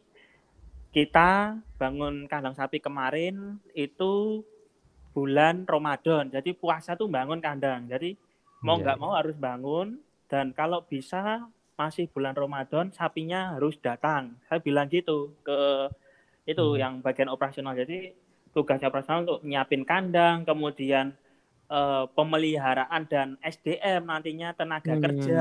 kita 0.90 1.54
bangun 1.76 2.26
kandang 2.26 2.56
sapi 2.56 2.80
kemarin 2.80 3.60
itu 3.72 4.42
bulan 5.12 5.62
Ramadan 5.64 6.28
jadi 6.28 6.50
puasa 6.52 6.96
tuh 6.96 7.06
bangun 7.06 7.38
kandang 7.38 7.86
jadi 7.86 8.16
mau 8.60 8.76
Iya, 8.76 8.82
nggak 8.82 8.96
iya. 8.98 9.02
mau 9.02 9.12
harus 9.14 9.36
bangun 9.36 10.00
dan 10.26 10.50
kalau 10.50 10.82
bisa 10.82 11.46
masih 11.76 12.08
bulan 12.08 12.32
Ramadan 12.32 12.88
sapinya 12.90 13.54
harus 13.54 13.76
datang 13.78 14.34
saya 14.48 14.58
bilang 14.58 14.88
gitu 14.88 15.30
ke 15.44 15.86
itu 16.44 16.64
Hmm. 16.64 16.80
yang 16.80 16.92
bagian 17.04 17.28
operasional 17.28 17.76
jadi 17.76 18.16
tugas 18.56 18.80
operasional 18.88 19.22
untuk 19.26 19.40
nyiapin 19.48 19.82
kandang 19.90 20.36
kemudian 20.48 21.06
eh, 21.76 22.04
pemeliharaan 22.16 23.02
dan 23.12 23.28
SDM 23.44 24.02
nantinya 24.10 24.48
tenaga 24.58 24.94
Hmm. 24.94 25.04
kerja 25.04 25.40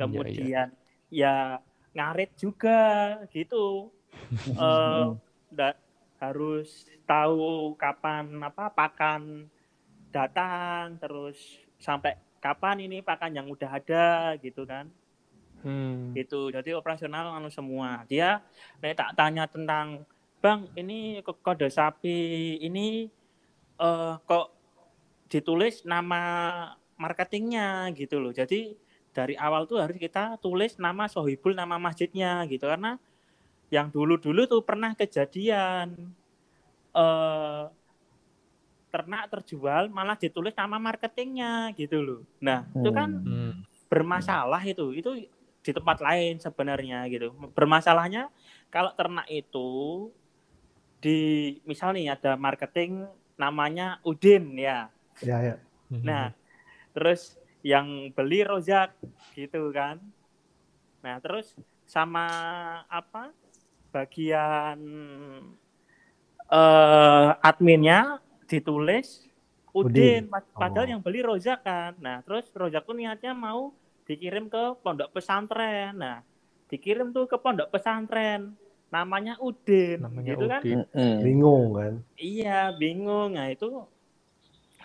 kemudian 0.00 0.68
ya 1.20 1.60
ngarit 1.96 2.30
juga 2.42 2.80
gitu 3.34 3.90
eh 4.58 5.04
nggak 5.52 5.74
harus 6.22 6.68
tahu 7.10 7.74
kapan 7.82 8.24
apa 8.48 8.64
pakan 8.78 9.22
datang 10.14 10.86
terus 11.02 11.38
sampai 11.86 12.14
kapan 12.44 12.76
ini 12.86 12.98
pakan 13.08 13.32
yang 13.38 13.46
udah 13.54 13.70
ada 13.78 14.06
gitu 14.44 14.62
kan 14.72 14.86
Hmm. 15.62 16.14
gitu 16.14 16.36
jadi 16.54 16.70
operasional 16.78 17.26
anu 17.36 17.50
semua 17.50 18.06
dia 18.10 18.38
nek 18.78 18.94
tak 18.94 19.10
tanya 19.18 19.44
tentang 19.50 19.86
bang 20.44 20.68
ini 20.76 21.24
kok 21.24 21.40
kode 21.40 21.72
sapi 21.72 22.60
ini 22.60 23.08
eh 23.80 24.14
kok 24.28 24.52
ditulis 25.32 25.88
nama 25.88 26.20
marketingnya 27.00 27.88
gitu 27.96 28.20
loh. 28.20 28.28
Jadi 28.28 28.76
dari 29.16 29.40
awal 29.40 29.64
tuh 29.64 29.80
harus 29.80 29.96
kita 29.96 30.36
tulis 30.44 30.76
nama 30.76 31.08
sohibul 31.08 31.56
nama 31.56 31.80
masjidnya 31.80 32.44
gitu. 32.44 32.68
Karena 32.68 33.00
yang 33.72 33.88
dulu-dulu 33.88 34.44
tuh 34.44 34.60
pernah 34.60 34.92
kejadian 34.92 36.12
eh 36.92 37.64
ternak 38.92 39.26
terjual 39.26 39.90
malah 39.90 40.14
ditulis 40.14 40.54
nama 40.54 40.76
marketingnya 40.78 41.72
gitu 41.74 42.04
loh. 42.04 42.20
Nah 42.44 42.68
itu 42.68 42.90
kan 42.92 43.10
Hmm. 43.10 43.64
bermasalah 43.88 44.60
itu. 44.62 44.92
Itu 44.92 45.10
di 45.64 45.70
tempat 45.72 46.04
lain 46.04 46.36
sebenarnya 46.36 47.08
gitu. 47.08 47.32
Bermasalahnya 47.56 48.28
kalau 48.68 48.92
ternak 48.92 49.24
itu 49.32 50.12
di 51.04 51.18
misal 51.68 51.92
nih 51.92 52.16
ada 52.16 52.32
marketing 52.40 53.04
namanya 53.36 54.00
Udin 54.00 54.56
ya 54.56 54.88
Ya 55.20 55.36
ya. 55.44 55.56
Hmm. 55.92 56.00
nah 56.00 56.24
terus 56.96 57.36
yang 57.60 58.08
beli 58.16 58.40
Rozak 58.40 58.96
gitu 59.36 59.68
kan 59.68 60.00
nah 61.04 61.20
terus 61.20 61.52
sama 61.84 62.24
apa 62.88 63.28
bagian 63.92 64.80
eh 66.48 67.30
adminnya 67.40 68.18
ditulis 68.48 69.28
Udin, 69.74 70.30
Oh. 70.30 70.38
padahal 70.54 70.86
yang 70.86 71.02
beli 71.02 71.18
Rozak 71.18 71.66
kan. 71.66 71.98
Nah, 71.98 72.22
terus 72.22 72.46
Rozak 72.54 72.86
tuh 72.86 72.94
niatnya 72.94 73.34
mau 73.34 73.74
dikirim 74.06 74.46
ke 74.46 74.78
pondok 74.78 75.10
pesantren. 75.10 75.98
Nah, 75.98 76.22
dikirim 76.70 77.10
tuh 77.10 77.26
ke 77.26 77.34
pondok 77.34 77.74
pesantren. 77.74 78.54
Namanya 78.94 79.34
Udin, 79.42 79.98
Namanya 80.06 80.28
gitu 80.30 80.44
kan? 80.46 80.60
Udin. 80.62 80.78
Mm-mm. 80.86 81.14
Bingung 81.26 81.64
kan? 81.74 81.92
Iya, 82.14 82.70
bingung. 82.78 83.34
Nah, 83.34 83.50
itu 83.50 83.82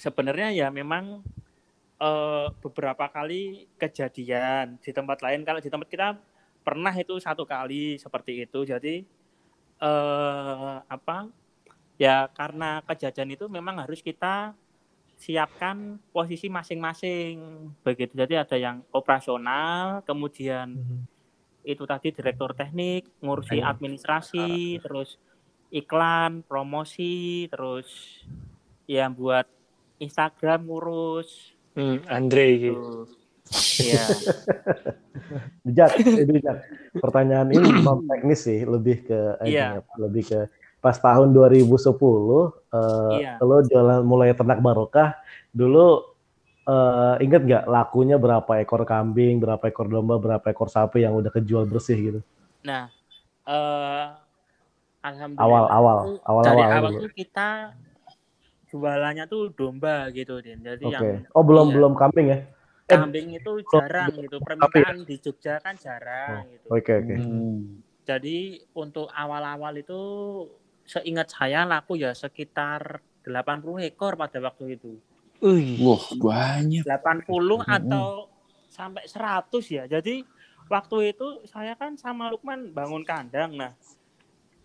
sebenarnya 0.02 0.50
ya 0.50 0.68
memang 0.74 1.22
eh, 2.02 2.48
beberapa 2.66 3.06
kali 3.06 3.70
kejadian 3.78 4.82
di 4.82 4.90
tempat 4.90 5.22
lain. 5.22 5.46
Kalau 5.46 5.62
di 5.62 5.70
tempat 5.70 5.86
kita 5.86 6.18
pernah 6.66 6.94
itu 6.98 7.22
satu 7.22 7.46
kali 7.46 8.02
seperti 8.02 8.50
itu. 8.50 8.66
Jadi 8.66 9.06
eh 9.80 10.76
apa? 10.90 11.30
Ya 12.02 12.28
karena 12.34 12.82
kejadian 12.84 13.36
itu 13.36 13.46
memang 13.46 13.84
harus 13.84 14.02
kita 14.02 14.56
siapkan 15.20 16.00
posisi 16.16 16.48
masing-masing. 16.48 17.68
Begitu. 17.84 18.16
Jadi 18.16 18.40
ada 18.40 18.56
yang 18.56 18.82
operasional, 18.96 20.00
kemudian 20.08 20.80
Mhm. 20.80 21.00
Itu 21.70 21.86
tadi 21.86 22.10
direktur 22.10 22.58
teknik, 22.58 23.22
ngurusi 23.22 23.62
Iya. 23.62 23.70
administrasi, 23.70 24.82
terus 24.82 25.22
iklan, 25.70 26.42
promosi, 26.42 27.46
terus 27.46 27.88
ya 28.90 29.06
buat 29.08 29.46
Instagram 30.02 30.66
ngurus 30.66 31.54
Hmm, 31.78 32.02
Andre 32.10 32.46
gitu. 32.58 33.06
Iya. 33.80 34.04
Bijak, 35.64 35.90
eh, 36.02 36.26
bijak. 36.26 36.58
Pertanyaan 36.98 37.54
ini 37.54 37.62
non 37.86 38.02
teknis 38.04 38.42
sih, 38.44 38.66
lebih 38.66 39.06
ke 39.06 39.38
eh, 39.40 39.54
Iya. 39.54 39.66
ini 39.70 39.78
apa, 39.80 39.94
lebih 40.02 40.24
ke 40.26 40.40
pas 40.80 40.98
tahun 40.98 41.32
2010 41.32 42.50
eh 42.74 43.16
Iya. 43.22 43.34
lo 43.40 43.62
jualan 43.62 44.02
mulai 44.02 44.34
ternak 44.34 44.60
barokah 44.60 45.20
dulu 45.52 46.02
eh 46.70 47.16
inget 47.26 47.42
nggak 47.42 47.66
lakunya 47.66 48.22
berapa 48.22 48.62
ekor 48.62 48.86
kambing, 48.86 49.42
berapa 49.42 49.64
ekor 49.66 49.90
domba, 49.90 50.22
berapa 50.22 50.46
ekor 50.54 50.70
sapi 50.70 51.02
yang 51.02 51.18
udah 51.18 51.34
kejual 51.34 51.66
bersih 51.66 51.98
gitu? 51.98 52.20
Nah, 52.62 52.94
eh 53.50 54.06
alhamdulillah 55.02 55.66
Awal-awal, 55.66 55.98
tuh 56.06 56.18
awal-awal 56.30 56.54
dari 56.54 56.78
awal 56.78 56.92
tuh 57.02 57.12
kita 57.18 57.48
jualannya 58.70 59.26
tuh 59.26 59.50
domba 59.50 60.14
gitu, 60.14 60.38
Din. 60.46 60.62
Jadi 60.62 60.94
Oke. 60.94 60.94
yang 60.94 61.26
Oh 61.34 61.42
belum 61.42 61.74
iya. 61.74 61.76
belum 61.76 61.94
kambing 61.98 62.28
ya? 62.30 62.40
Eh, 62.86 62.98
kambing 62.98 63.28
itu 63.34 63.52
jarang 63.70 64.14
gitu. 64.18 64.38
Permintaan 64.42 65.06
di 65.06 65.16
Jogja 65.18 65.58
kan 65.58 65.74
jarang 65.78 66.46
gitu. 66.54 66.68
Oke 66.70 66.94
oke. 67.02 67.16
Hmm. 67.18 67.82
Jadi 68.06 68.62
untuk 68.78 69.10
awal-awal 69.14 69.82
itu 69.82 70.02
seingat 70.86 71.30
saya 71.30 71.70
laku 71.70 72.02
ya 72.02 72.14
sekitar 72.18 73.02
80 73.22 73.86
ekor 73.86 74.18
pada 74.18 74.42
waktu 74.42 74.78
itu. 74.78 74.98
Wih, 75.40 75.80
Wah, 75.80 76.04
banyak. 76.20 76.84
80 76.84 77.32
Mm-mm. 77.32 77.64
atau 77.64 78.28
sampai 78.68 79.08
100 79.08 79.64
ya. 79.72 79.84
Jadi 79.88 80.28
waktu 80.68 81.16
itu 81.16 81.44
saya 81.48 81.74
kan 81.80 81.96
sama 81.96 82.28
Lukman 82.28 82.72
bangun 82.76 83.04
kandang. 83.08 83.56
Nah, 83.56 83.72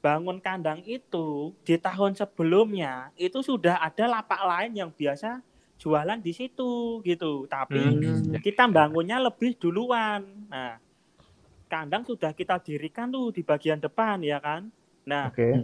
bangun 0.02 0.42
kandang 0.42 0.82
itu 0.84 1.54
di 1.64 1.78
tahun 1.78 2.12
sebelumnya 2.18 3.14
itu 3.16 3.40
sudah 3.40 3.80
ada 3.80 4.04
lapak 4.20 4.42
lain 4.42 4.72
yang 4.76 4.90
biasa 4.92 5.40
jualan 5.78 6.18
di 6.18 6.32
situ 6.34 7.00
gitu. 7.02 7.46
Tapi 7.46 7.80
Hmm. 7.80 8.34
kita 8.42 8.66
bangunnya 8.66 9.22
lebih 9.22 9.54
duluan. 9.56 10.26
Nah, 10.50 10.76
kandang 11.70 12.02
sudah 12.02 12.34
kita 12.34 12.58
dirikan 12.60 13.08
tuh 13.14 13.30
di 13.30 13.46
bagian 13.46 13.78
depan 13.78 14.20
ya 14.26 14.42
kan. 14.42 14.68
Nah, 15.06 15.30
Oke. 15.30 15.54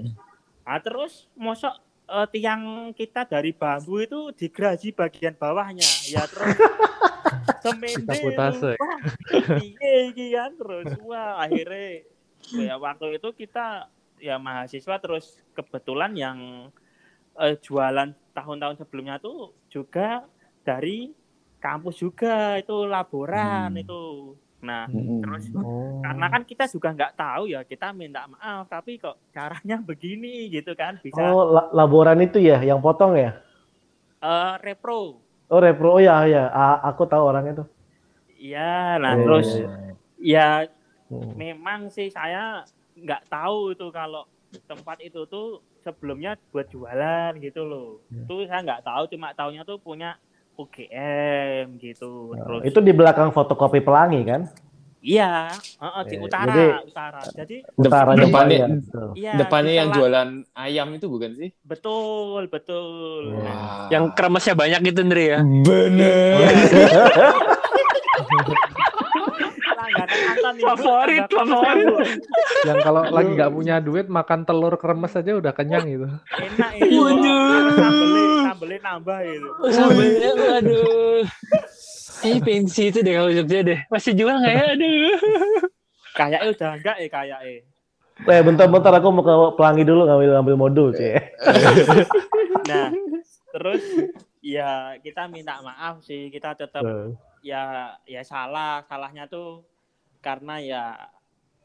Nah, 0.64 0.78
terus 0.78 1.26
mosok 1.34 1.74
eh, 2.10 2.26
tiang 2.28 2.62
kita 2.92 3.24
dari 3.24 3.54
bambu 3.54 4.02
itu 4.02 4.34
digraji 4.34 4.90
bagian 4.90 5.38
bawahnya. 5.38 5.86
Ya 6.10 6.26
terus 6.26 6.58
semende 7.62 8.18
iki 10.10 10.26
kan 10.32 10.50
terus 10.56 10.96
wah 11.00 11.38
akhirnya 11.38 12.02
ya 12.50 12.74
waktu 12.76 13.20
itu 13.20 13.28
kita 13.36 13.86
ya 14.18 14.36
mahasiswa 14.36 14.96
terus 14.98 15.38
kebetulan 15.54 16.12
yang 16.16 16.38
eh, 17.38 17.54
jualan 17.60 18.10
tahun-tahun 18.32 18.80
sebelumnya 18.80 19.20
tuh 19.20 19.54
juga 19.68 20.24
dari 20.60 21.12
kampus 21.60 22.00
juga 22.00 22.56
itu 22.56 22.88
laboran 22.88 23.76
Hmm. 23.76 23.82
itu. 23.82 24.02
Nah, 24.68 24.84
Mm-mm. 24.88 25.22
terus 25.22 25.44
Oh. 25.56 26.02
karena 26.04 26.26
kan 26.32 26.42
kita 26.50 26.64
juga 26.74 26.88
nggak 26.96 27.12
tahu 27.16 27.42
ya 27.54 27.60
kita 27.70 27.86
minta 27.92 28.24
maaf 28.32 28.64
tapi 28.72 28.96
kok 29.02 29.16
caranya 29.36 29.76
begini 29.88 30.48
gitu 30.54 30.72
kan 30.80 30.96
bisa 31.04 31.24
Oh, 31.24 31.40
la- 31.54 31.70
laboran 31.78 32.18
itu 32.26 32.38
ya, 32.48 32.58
yang 32.68 32.80
potong 32.82 33.12
ya? 33.24 33.30
eh, 34.22 34.56
repro 34.64 35.22
Oh, 35.54 35.60
repro, 35.64 35.88
oh 35.96 36.00
ya, 36.06 36.16
ya. 36.34 36.42
A- 36.62 36.80
aku 36.88 37.02
tahu 37.10 37.22
orang 37.30 37.44
itu. 37.52 37.62
iya 38.46 38.96
nah 39.02 39.14
Iya, 39.14 39.22
terus 39.22 39.48
iya, 39.50 39.68
ya 40.32 40.40
Hmm. 41.10 41.42
memang 41.42 41.80
sih 41.96 42.08
saya 42.18 42.64
nggak 43.04 43.22
tahu 43.34 43.74
itu 43.74 43.86
kalau 43.98 44.22
tempat 44.70 44.98
itu 45.08 45.20
tuh 45.34 45.62
sebelumnya 45.84 46.36
buat 46.52 46.66
jualan 46.74 47.32
gitu 47.46 47.62
loh 47.70 47.88
Ya. 48.10 48.24
itu 48.26 48.34
saya 48.50 48.60
nggak 48.66 48.82
tahu 48.88 49.04
cuma 49.12 49.28
taunya 49.38 49.62
tuh 49.70 49.78
punya 49.86 50.10
UGM 50.60 51.66
gitu 51.76 52.30
Nah, 52.30 52.42
terus 52.42 52.60
itu 52.66 52.78
di 52.78 52.92
belakang 52.92 53.30
fotokopi 53.30 53.80
pelangi 53.80 54.20
kan? 54.22 54.42
iya 55.00 55.48
heeh, 55.80 56.02
di 56.04 56.14
Eh, 56.14 56.20
utara 56.20 56.44
jadi- 56.46 56.76
utara 56.84 57.20
jadi 57.26 57.56
Dep- 57.64 57.88
Utaranya 57.88 58.20
depannya 58.22 58.66
betul. 58.76 59.08
iya 59.14 59.32
depannya 59.34 59.72
di 59.72 59.78
yang 59.78 59.88
jualan 59.90 60.28
ayam 60.54 60.88
itu 60.92 61.06
bukan 61.06 61.30
sih? 61.34 61.48
betul 61.62 62.44
betul 62.46 63.32
Wah. 63.34 63.88
yang 63.88 64.12
kremesnya 64.12 64.52
banyak 64.52 64.80
gitu 64.84 65.00
Andre 65.00 65.24
ya. 65.26 65.38
bener. 65.40 66.36
langganan 69.72 70.08
Anton 70.10 70.28
nih, 70.28 70.36
Bu. 70.36 70.39
Favorit, 70.58 71.24
favorit. 71.28 71.86
ya. 71.86 72.74
Yang 72.74 72.78
kalau 72.82 73.02
lagi 73.06 73.30
nggak 73.36 73.52
punya 73.52 73.76
duit 73.78 74.06
makan 74.06 74.42
telur 74.42 74.74
kremes 74.74 75.14
aja 75.14 75.32
udah 75.36 75.52
kenyang 75.54 75.86
gitu. 75.86 76.08
enak 76.34 76.70
itu 76.80 77.00
sambelnya 78.42 78.78
nambah 78.82 79.18
itu 79.22 79.50
Sambelnya, 79.70 80.30
aduh. 80.58 81.22
Kayaknya 82.20 82.40
pensi 82.44 82.82
itu 82.90 82.98
deh 83.00 83.14
kalau 83.16 83.30
Jogja 83.32 83.58
deh. 83.64 83.78
Masih 83.88 84.12
jual 84.12 84.34
nggak 84.34 84.52
ya? 84.52 84.64
Aduh. 84.74 85.14
kayaknya 86.10 86.38
udah 86.50 86.70
enggak 86.74 86.96
ya 86.98 87.08
kayaknya 87.08 87.62
Eh, 88.20 88.42
bentar-bentar 88.44 88.92
aku 88.92 89.08
mau 89.08 89.24
ke 89.24 89.34
pelangi 89.56 89.80
dulu 89.80 90.04
ngambil 90.04 90.28
ngambil 90.36 90.56
modul, 90.60 90.88
sih. 90.92 91.16
nah 92.68 92.92
terus 93.48 93.80
ya 94.44 94.92
kita 95.00 95.24
minta 95.24 95.56
maaf 95.64 96.04
sih 96.04 96.28
kita 96.28 96.52
tetap 96.52 96.84
ya 97.40 97.96
ya 98.04 98.20
salah 98.20 98.84
salahnya 98.84 99.24
tuh 99.24 99.64
karena 100.20 100.54
ya 100.60 100.84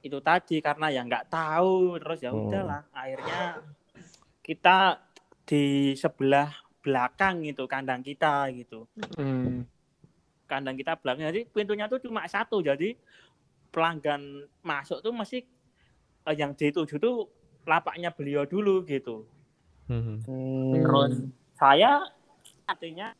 itu 0.01 0.17
tadi 0.21 0.61
karena 0.63 0.87
ya 0.89 1.01
nggak 1.03 1.27
tahu 1.29 1.99
terus 1.99 2.19
ya 2.23 2.31
Hmm. 2.31 2.45
udahlah 2.47 2.81
akhirnya 2.93 3.41
kita 4.45 5.01
di 5.45 5.93
sebelah 5.97 6.49
belakang 6.81 7.41
itu 7.45 7.65
kandang 7.65 8.05
kita 8.05 8.49
gitu 8.53 8.85
Hmm. 9.17 9.65
kandang 10.45 10.77
kita 10.77 10.93
belakang 11.01 11.25
jadi 11.33 11.41
pintunya 11.49 11.89
tuh 11.89 11.97
cuma 11.99 12.25
satu 12.29 12.61
jadi 12.61 12.93
pelanggan 13.73 14.45
masuk 14.61 15.01
tuh 15.01 15.11
masih 15.11 15.41
eh, 16.25 16.35
yang 16.37 16.53
dituju 16.53 17.01
tuh 17.01 17.25
lapaknya 17.65 18.13
beliau 18.13 18.45
dulu 18.45 18.85
gitu 18.85 19.25
Mhm. 19.89 20.21
terus 20.73 21.13
saya 21.57 22.05
artinya 22.65 23.13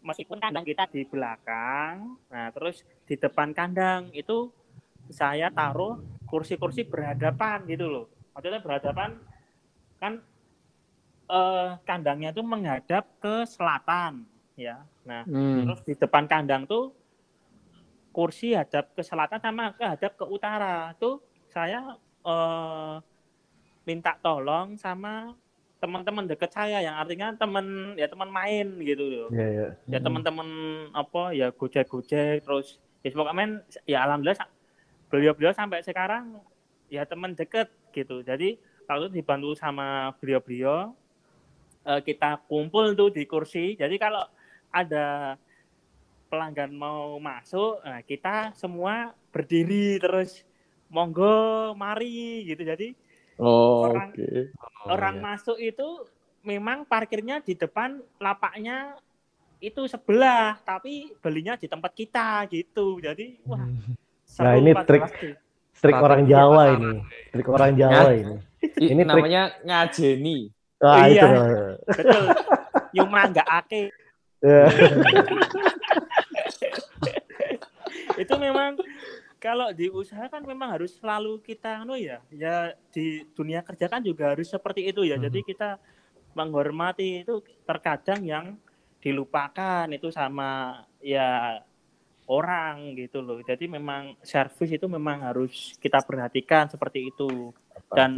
meskipun 0.00 0.40
kandang 0.40 0.64
kita 0.64 0.88
di 0.88 1.04
belakang 1.04 2.16
nah 2.28 2.48
terus 2.52 2.84
di 3.08 3.16
depan 3.16 3.52
kandang 3.56 4.12
itu 4.12 4.52
saya 5.10 5.50
taruh 5.50 5.98
kursi-kursi 6.26 6.86
berhadapan 6.86 7.66
gitu 7.66 7.86
loh 7.90 8.06
maksudnya 8.34 8.62
berhadapan 8.62 9.18
kan 9.98 10.22
eh, 11.30 11.70
kandangnya 11.84 12.30
tuh 12.30 12.46
menghadap 12.46 13.06
ke 13.22 13.46
selatan 13.46 14.24
ya 14.58 14.82
nah 15.04 15.22
Hmm. 15.26 15.66
Terus 15.66 15.80
di 15.84 15.94
depan 15.98 16.24
kandang 16.30 16.64
tuh 16.68 16.94
kursi 18.10 18.58
hadap 18.58 18.90
ke 18.94 19.02
selatan 19.06 19.38
sama 19.38 19.72
ke 19.74 19.86
hadap 19.86 20.12
ke 20.18 20.24
utara. 20.26 20.92
Tuh 20.98 21.22
saya 21.50 21.96
eh, 22.26 22.96
minta 23.86 24.18
tolong 24.20 24.76
sama 24.76 25.34
teman-teman 25.80 26.28
deket 26.28 26.52
saya 26.52 26.84
yang 26.84 27.00
artinya 27.00 27.32
teman 27.32 27.96
ya 27.96 28.04
teman 28.04 28.28
main 28.28 28.68
gitu 28.84 29.00
loh. 29.00 29.28
Iya, 29.32 29.46
iya. 29.48 29.68
Ya 29.88 29.98
teman-teman 30.04 30.48
apa 30.92 31.32
ya 31.32 31.48
gojek-gojek 31.54 32.44
terus 32.44 32.76
ya 33.00 33.08
pokoknya 33.16 33.64
ya 33.88 34.04
alhamdulillah 34.04 34.44
beliau-beliau 35.10 35.52
sampai 35.52 35.82
sekarang 35.82 36.38
ya 36.88 37.02
teman 37.04 37.34
deket 37.34 37.68
gitu. 37.90 38.22
Jadi 38.22 38.56
itu 38.90 39.06
dibantu 39.10 39.54
sama 39.54 40.14
beliau-beliau 40.18 40.94
eh, 41.86 42.00
kita 42.06 42.40
kumpul 42.46 42.94
tuh 42.94 43.10
di 43.10 43.26
kursi. 43.26 43.74
Jadi 43.74 43.98
kalau 43.98 44.22
ada 44.70 45.34
pelanggan 46.30 46.70
mau 46.70 47.18
masuk, 47.18 47.82
nah 47.82 48.00
kita 48.06 48.54
semua 48.54 49.10
berdiri 49.34 49.98
terus 49.98 50.46
monggo 50.86 51.74
mari 51.74 52.46
gitu. 52.46 52.62
Jadi 52.62 52.94
Oh, 53.40 53.88
Orang- 53.88 54.12
oke. 54.12 54.52
Oh, 54.84 54.92
orang 54.92 55.16
iya. 55.16 55.24
masuk 55.24 55.56
itu 55.56 55.88
memang 56.44 56.84
parkirnya 56.84 57.40
di 57.40 57.56
depan 57.56 57.96
lapaknya 58.20 59.00
itu 59.60 59.84
sebelah 59.88 60.60
tapi 60.60 61.12
belinya 61.20 61.56
di 61.56 61.68
tempat 61.68 61.92
kita 61.92 62.48
gitu 62.52 63.00
jadi 63.00 63.36
wah 63.44 63.64
Hmm. 64.30 64.42
Nah, 64.42 64.54
ini 64.54 64.70
trik. 64.80 65.02
waktu. 65.02 65.28
Trik 65.80 65.96
orang 65.96 66.22
Strategi 66.22 66.34
Jawa 66.36 66.62
ini. 66.70 66.92
Trik 67.30 67.48
orang 67.48 67.72
Jawa 67.72 68.10
ini. 68.12 68.36
Ini 68.76 69.00
trik- 69.00 69.08
namanya 69.08 69.42
ngajeni. 69.62 70.38
Ah, 70.78 71.04
Iya. 71.04 71.24
itu. 71.28 71.28
betul 71.86 72.24
nyuma 72.90 73.20
nggak 73.28 73.48
ake 73.60 73.82
Ya. 74.40 74.64
itu 78.16 78.34
memang 78.36 78.80
kalau 79.36 79.68
diusahakan 79.70 80.44
memang 80.44 80.72
harus 80.72 80.96
selalu 80.96 81.40
kita 81.40 81.84
anu 81.84 81.96
ya 81.96 82.24
ya 82.28 82.72
di 82.88 83.24
dunia 83.32 83.60
kerja 83.60 83.88
kan 83.88 84.00
juga 84.00 84.32
harus 84.32 84.48
seperti 84.48 84.88
itu 84.88 85.04
ya 85.04 85.16
jadi 85.16 85.40
kita 85.40 85.76
menghormati 86.32 87.24
itu 87.24 87.40
terkadang 87.64 88.24
yang 88.24 88.46
dilupakan 89.00 89.84
itu 89.88 90.08
sama 90.08 90.80
ya 91.00 91.60
orang 92.30 92.94
gitu 92.94 93.18
loh 93.18 93.42
jadi 93.42 93.66
memang 93.66 94.14
servis 94.22 94.70
itu 94.70 94.86
memang 94.86 95.26
harus 95.26 95.74
kita 95.82 95.98
perhatikan 96.06 96.70
seperti 96.70 97.10
itu 97.10 97.50
dan 97.90 98.14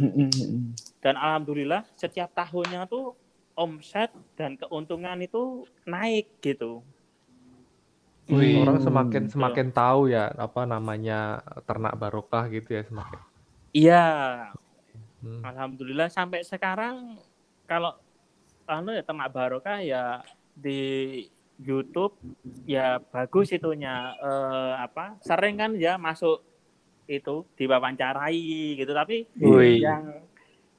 dan 1.01 1.17
alhamdulillah 1.17 1.81
setiap 1.97 2.29
tahunnya 2.37 2.85
tuh 2.85 3.17
omset 3.57 4.13
dan 4.37 4.53
keuntungan 4.53 5.17
itu 5.17 5.65
naik 5.89 6.29
gitu 6.45 6.85
Wih. 8.23 8.63
Orang 8.63 8.79
semakin 8.79 9.27
Betul. 9.27 9.35
semakin 9.35 9.67
tahu 9.75 10.07
ya 10.07 10.31
apa 10.31 10.63
namanya 10.63 11.43
ternak 11.67 11.99
barokah 11.99 12.47
gitu 12.47 12.79
ya 12.79 12.87
semakin. 12.87 13.19
iya 13.75 14.05
Hmm. 15.23 15.39
Alhamdulillah 15.39 16.11
sampai 16.11 16.43
sekarang 16.43 17.15
kalau 17.63 17.95
anu 18.67 18.91
ya 18.91 19.07
ternak 19.07 19.31
barokah 19.31 19.79
ya 19.79 20.19
di 20.51 21.23
YouTube 21.63 22.19
ya 22.67 22.99
bagus 22.99 23.55
itunya 23.55 24.11
eh, 24.19 24.73
apa 24.83 25.15
sering 25.23 25.55
kan 25.55 25.71
ya 25.79 25.95
masuk 25.95 26.43
itu 27.07 27.47
diwawancarai 27.55 28.79
gitu 28.79 28.91
tapi 28.91 29.27
Wih. 29.39 29.79
yang 29.83 30.03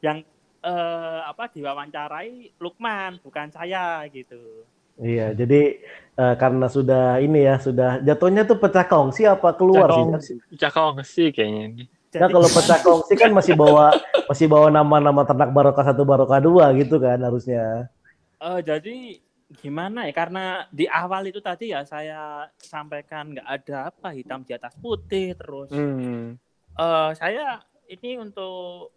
yang 0.04 0.18
eh, 0.64 1.20
apa 1.24 1.52
diwawancarai 1.52 2.56
Lukman 2.60 3.20
bukan 3.20 3.52
saya 3.52 4.04
gitu. 4.12 4.64
Iya, 4.94 5.34
jadi 5.34 5.82
eh, 6.14 6.34
karena 6.38 6.70
sudah 6.70 7.18
ini 7.18 7.44
ya, 7.44 7.58
sudah 7.58 7.98
jatuhnya 8.00 8.46
tuh 8.46 8.62
pecah 8.62 8.86
kongsi 8.86 9.26
apa 9.26 9.52
keluar 9.58 9.90
sih? 9.90 10.04
Cakong 10.04 10.22
sih. 10.22 10.36
Cakong 10.54 10.96
sih 11.02 11.28
kayaknya 11.34 11.62
ini. 11.66 11.84
Nah, 12.14 12.30
kalau 12.30 12.46
pecah 12.46 12.78
kongsi 12.78 13.14
kan 13.18 13.34
masih 13.34 13.58
bawa 13.58 13.90
masih 14.30 14.46
bawa 14.46 14.70
nama-nama 14.70 15.26
ternak 15.26 15.50
barokah 15.50 15.82
satu 15.82 16.06
barokah 16.06 16.38
dua 16.38 16.70
gitu 16.78 17.02
kan 17.02 17.18
harusnya. 17.18 17.90
Eh, 18.38 18.60
jadi 18.62 19.18
gimana 19.54 20.06
ya 20.08 20.12
karena 20.12 20.44
di 20.68 20.84
awal 20.84 21.26
itu 21.26 21.38
tadi 21.38 21.70
ya 21.70 21.82
saya 21.82 22.46
sampaikan 22.56 23.30
nggak 23.30 23.48
ada 23.48 23.76
apa 23.88 24.10
hitam 24.10 24.42
di 24.42 24.52
atas 24.52 24.74
putih 24.74 25.34
terus 25.34 25.70
Hmm. 25.70 26.34
eh 26.74 27.10
saya 27.14 27.62
ini 27.86 28.18
untuk 28.18 28.90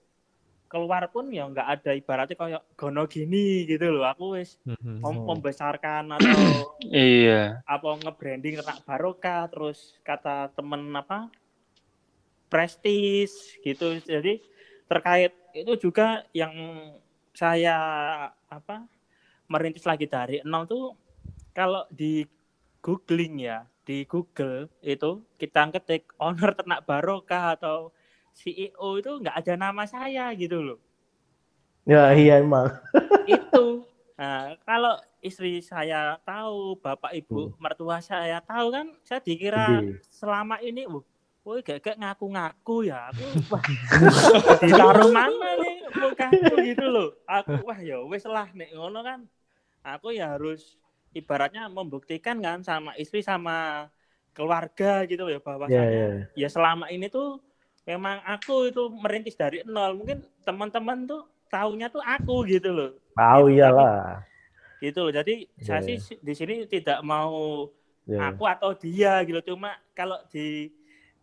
keluar 0.67 1.07
pun 1.07 1.29
ya 1.29 1.47
nggak 1.47 1.67
ada 1.79 1.91
ibaratnya 1.93 2.35
kayak 2.35 2.63
gono 2.75 3.05
gini 3.05 3.63
gitu 3.63 3.87
loh 3.87 4.03
aku 4.03 4.35
wis 4.35 4.59
Mhm. 4.65 4.99
mem- 4.99 5.25
membesarkan 5.25 6.11
atau 6.11 6.75
Iya. 6.91 7.63
apa 7.63 7.87
nge-branding 8.03 8.59
ternak 8.59 8.83
barokah 8.83 9.47
terus 9.47 9.95
kata 10.01 10.51
temen 10.51 10.91
apa 10.91 11.31
prestis 12.47 13.31
gitu 13.59 13.99
jadi 13.99 14.39
terkait 14.87 15.35
itu 15.51 15.89
juga 15.89 16.23
yang 16.31 16.53
saya 17.31 17.75
apa 18.47 18.87
merintis 19.47 19.87
lagi 19.87 20.07
dari 20.07 20.43
nol 20.43 20.67
tuh 20.67 20.95
kalau 21.55 21.87
di 21.89 22.27
googling 22.83 23.43
ya 23.43 23.65
di 23.87 24.03
Google 24.03 24.67
itu 24.83 25.23
kita 25.39 25.71
ketik 25.71 26.11
owner 26.19 26.51
ternak 26.51 26.83
barokah 26.83 27.55
atau 27.55 27.95
CEO 28.35 28.99
itu 28.99 29.11
nggak 29.23 29.39
ada 29.41 29.53
nama 29.55 29.87
saya 29.87 30.29
gitu 30.35 30.59
loh. 30.59 30.79
Ya 31.87 32.11
iya 32.11 32.43
emang. 32.43 32.67
itu. 33.31 33.87
Nah, 34.19 34.59
kalau 34.67 34.99
istri 35.23 35.63
saya 35.63 36.19
tahu 36.27 36.75
bapak 36.83 37.15
ibu 37.15 37.55
mertua 37.63 38.03
saya 38.03 38.43
tahu 38.43 38.75
kan 38.75 38.87
saya 39.07 39.23
dikira 39.23 39.81
selama 40.11 40.59
ini 40.59 40.83
uh, 40.83 41.01
woi 41.47 41.63
gak 41.63 41.95
ngaku-ngaku 41.95 42.91
ya 42.91 43.07
aku 43.07 43.23
wah 43.47 43.63
ditaruh 44.61 45.09
mana 45.15 45.49
nih 45.63 45.75
mukaku? 45.95 46.55
Gitu 46.59 46.85
loh. 46.91 47.15
Aku 47.23 47.55
wah 47.63 47.79
ya 47.79 48.03
wes 48.03 48.27
lah 48.27 48.51
nek 48.51 48.75
ngono 48.75 48.99
kan 48.99 49.23
aku 49.95 50.07
ya 50.19 50.23
harus 50.35 50.59
ibaratnya 51.17 51.61
membuktikan 51.77 52.37
kan 52.45 52.57
sama 52.69 52.91
istri 53.01 53.19
sama 53.31 53.53
keluarga 54.35 54.85
gitu 55.09 55.23
ya 55.33 55.39
Ya, 55.65 55.83
bahwasanya 55.83 55.91
ya. 55.91 56.27
ya 56.41 56.47
selama 56.55 56.85
ini 56.93 57.05
tuh 57.15 57.25
memang 57.89 58.17
aku 58.31 58.51
itu 58.69 58.81
merintis 59.03 59.35
dari 59.41 59.55
nol 59.65 59.91
mungkin 59.99 60.17
teman-teman 60.47 60.97
tuh 61.09 61.21
taunya 61.51 61.85
tuh 61.95 62.03
aku 62.13 62.31
gitu 62.51 62.69
loh 62.77 62.89
Tahu 63.17 63.43
Gitu, 63.53 63.53
iyalah. 63.53 64.23
gitu 64.83 64.99
loh 65.09 65.13
jadi 65.19 65.33
saya 65.57 65.81
Ya, 65.81 65.87
sih 65.87 65.97
di 66.27 66.33
sini 66.37 66.53
tidak 66.69 67.01
mau 67.01 67.33
Ya. 68.07 68.17
aku 68.17 68.43
atau 68.45 68.71
dia 68.77 69.21
gitu 69.25 69.39
cuma 69.53 69.73
kalau 69.97 70.17
di 70.33 70.69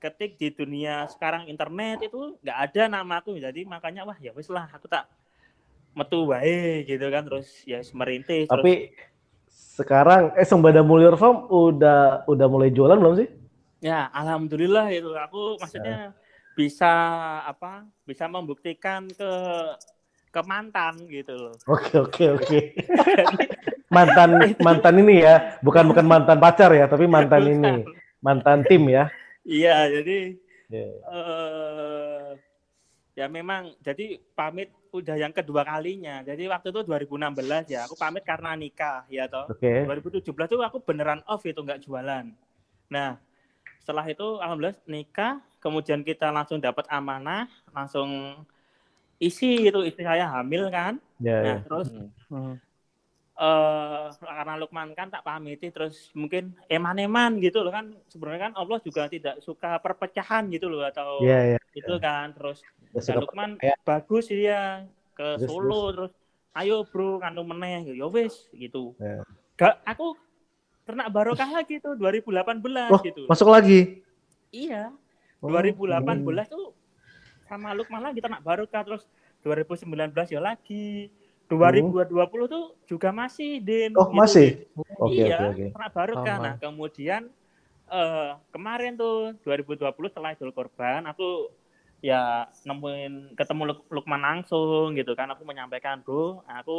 ketik 0.02 0.30
di 0.40 0.50
dunia 0.58 1.06
sekarang 1.14 1.46
internet 1.46 1.96
itu 2.10 2.34
nggak 2.42 2.58
ada 2.64 2.82
nama 2.90 3.12
aku 3.22 3.38
jadi 3.38 3.60
makanya 3.64 4.02
wah 4.08 4.18
ya 4.18 4.30
wis 4.34 4.50
lah 4.50 4.66
aku 4.74 4.86
tak 4.90 5.06
metu 5.94 6.28
wae 6.30 6.82
gitu 6.84 7.06
kan 7.08 7.22
terus 7.24 7.62
ya 7.64 7.80
merintis 7.94 8.46
terus 8.50 8.60
Tapi 8.60 8.74
sekarang 9.50 10.34
eh 10.34 10.46
Sembada 10.46 10.82
Mulyur 10.82 11.14
Farm 11.14 11.46
udah 11.48 12.26
udah 12.30 12.46
mulai 12.46 12.70
jualan 12.70 12.98
belum 12.98 13.14
sih? 13.18 13.28
ya 13.78 14.08
alhamdulillah 14.10 14.88
itu 14.90 15.12
aku 15.12 15.60
maksudnya 15.60 16.16
bisa 16.56 16.88
apa 17.44 17.84
bisa 18.08 18.24
membuktikan 18.30 19.04
ke 19.10 19.30
ke 20.32 20.40
mantan 20.42 20.96
gitu 21.06 21.36
loh 21.36 21.54
Oke 21.68 21.94
oke 22.00 22.24
oke. 22.32 22.58
mantan 23.94 24.56
mantan 24.58 24.94
ini 24.98 25.22
ya, 25.22 25.60
bukan 25.62 25.86
bukan 25.86 26.02
mantan 26.02 26.38
pacar 26.42 26.70
ya, 26.74 26.90
tapi 26.90 27.06
mantan 27.06 27.46
ini, 27.46 27.86
mantan 28.18 28.66
tim 28.66 28.82
ya. 28.90 29.06
iya 29.44 29.86
jadi 29.90 30.38
Ya. 30.72 30.88
eh 30.90 32.28
ya 33.14 33.26
memang 33.28 33.76
jadi 33.84 34.18
pamit 34.34 34.72
udah 34.94 35.18
yang 35.18 35.34
kedua 35.34 35.66
kalinya. 35.66 36.22
Jadi 36.22 36.46
waktu 36.46 36.70
itu 36.70 36.80
2016 36.86 37.66
ya, 37.66 37.90
aku 37.90 37.98
pamit 37.98 38.22
karena 38.22 38.54
nikah 38.54 39.02
ya 39.10 39.26
toh. 39.26 39.50
Oke. 39.50 39.82
2017 39.82 40.22
tuh 40.46 40.62
aku 40.62 40.78
beneran 40.78 41.18
off 41.26 41.42
itu 41.42 41.58
nggak 41.58 41.82
jualan. 41.82 42.30
Nah, 42.86 43.18
setelah 43.82 44.06
itu 44.06 44.38
alhamdulillah 44.38 44.78
nikah, 44.86 45.42
kemudian 45.58 46.06
kita 46.06 46.30
langsung 46.30 46.62
dapat 46.62 46.86
amanah, 46.86 47.50
langsung 47.74 48.38
isi 49.18 49.66
itu 49.66 49.82
istri 49.82 50.06
saya 50.06 50.30
hamil 50.30 50.70
kan. 50.70 51.02
Ya. 51.18 51.38
Nah, 51.42 51.58
terus 51.66 51.88
Hmm. 52.30 52.56
Eh 53.34 54.04
karena 54.14 54.54
Lukman 54.54 54.94
kan 54.94 55.10
tak 55.10 55.26
pamiti 55.26 55.66
terus 55.68 56.14
mungkin 56.14 56.54
eman-eman 56.66 57.38
gitu 57.38 57.60
loh 57.60 57.70
kan. 57.70 57.90
Sebenarnya 58.06 58.50
kan 58.50 58.52
Allah 58.54 58.78
juga 58.78 59.06
tidak 59.06 59.42
suka 59.42 59.78
perpecahan 59.78 60.46
gitu 60.48 60.70
loh 60.70 60.86
atau 60.86 61.18
Iya, 61.18 61.54
iya. 61.54 61.60
itu 61.74 61.94
kan. 61.98 62.30
Terus 62.32 62.62
Ya, 62.94 63.18
Lukman 63.18 63.58
ya. 63.58 63.74
bagus 63.82 64.30
dia 64.30 64.86
ke 65.12 65.34
Terus, 65.42 65.50
Solo 65.50 65.82
terus. 65.90 66.12
ayo 66.54 66.86
bro 66.86 67.18
kanu 67.18 67.42
meneh. 67.42 67.90
Ya 67.90 68.06
wis 68.06 68.46
gitu. 68.54 68.94
Ya. 68.98 69.26
gak 69.54 69.82
aku 69.82 70.14
ternak 70.82 71.10
barokah 71.10 71.46
lagi 71.48 71.78
tuh 71.78 71.98
2018 71.98 72.90
Wah, 72.90 73.02
gitu. 73.02 73.26
masuk 73.26 73.50
lagi. 73.50 74.02
iya 74.50 74.94
Oh, 75.38 75.50
2018 75.50 76.14
tuh 76.46 76.70
sama 77.44 77.74
Lukman 77.74 78.00
lagi 78.00 78.18
ternak 78.18 78.40
barokah 78.40 78.80
terus 78.80 79.04
2019 79.42 79.90
ya 80.28 80.40
lagi 80.40 81.10
2020 81.50 82.46
tuh 82.54 82.64
juga 82.90 83.08
masih 83.20 83.48
Din 83.66 83.92
Oh, 84.00 84.08
gitu, 84.16 84.16
masih? 84.18 84.46
Oke, 84.98 85.20
iya 85.20 85.34
oke, 85.34 85.44
oke. 85.52 85.66
ternak 85.72 85.90
barokah 85.96 86.36
Sama. 86.36 86.44
nah 86.44 86.54
kemudian 86.62 87.22
eh 87.92 88.28
kemarin 88.54 88.92
tuh 89.00 89.14
2020 89.44 90.08
setelah 90.12 90.30
Idul 90.34 90.52
Korban 90.56 91.02
aku 91.10 91.24
ya 92.08 92.48
nemuin 92.68 93.12
ketemu 93.38 93.62
Luk- 93.70 93.88
Lukman 93.94 94.22
langsung 94.28 94.96
gitu 94.98 95.12
kan 95.18 95.28
aku 95.32 95.42
menyampaikan 95.50 95.96
bro 96.04 96.44
aku 96.48 96.72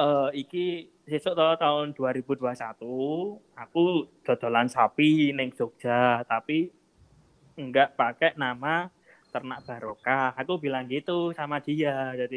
eh 0.00 0.28
iki 0.42 0.58
sesuk 1.10 1.32
toh 1.38 1.52
tahun 1.62 1.86
2021 1.98 2.86
aku 3.62 3.78
dodolan 4.26 4.68
sapi 4.76 5.32
neng 5.36 5.50
Jogja 5.58 6.24
tapi 6.30 6.72
enggak 7.60 7.88
pakai 8.00 8.30
nama 8.42 8.88
ternak 9.32 9.60
barokah 9.68 10.32
aku 10.40 10.52
bilang 10.64 10.84
gitu 10.92 11.32
sama 11.38 11.56
dia 11.66 12.12
jadi 12.20 12.36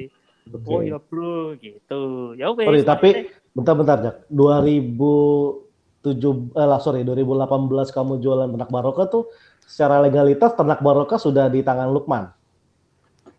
Oke. 0.50 0.66
oh 0.66 0.82
ya 0.82 0.98
bro 0.98 1.54
gitu 1.56 2.02
ya 2.34 2.50
wes 2.50 2.66
Sorry, 2.66 2.82
tapi 2.82 3.10
bentar-bentar, 3.54 3.98
Jak. 4.02 4.16
2007 4.30 6.10
eh 6.56 6.68
lah, 6.68 6.80
sorry, 6.80 7.06
2018 7.06 7.70
kamu 7.92 8.18
jualan 8.18 8.50
ternak 8.50 8.72
barokah 8.72 9.06
tuh 9.06 9.30
secara 9.62 10.02
legalitas 10.02 10.58
ternak 10.58 10.82
barokah 10.82 11.22
sudah 11.22 11.46
di 11.48 11.62
tangan 11.62 11.90
Lukman. 11.90 12.34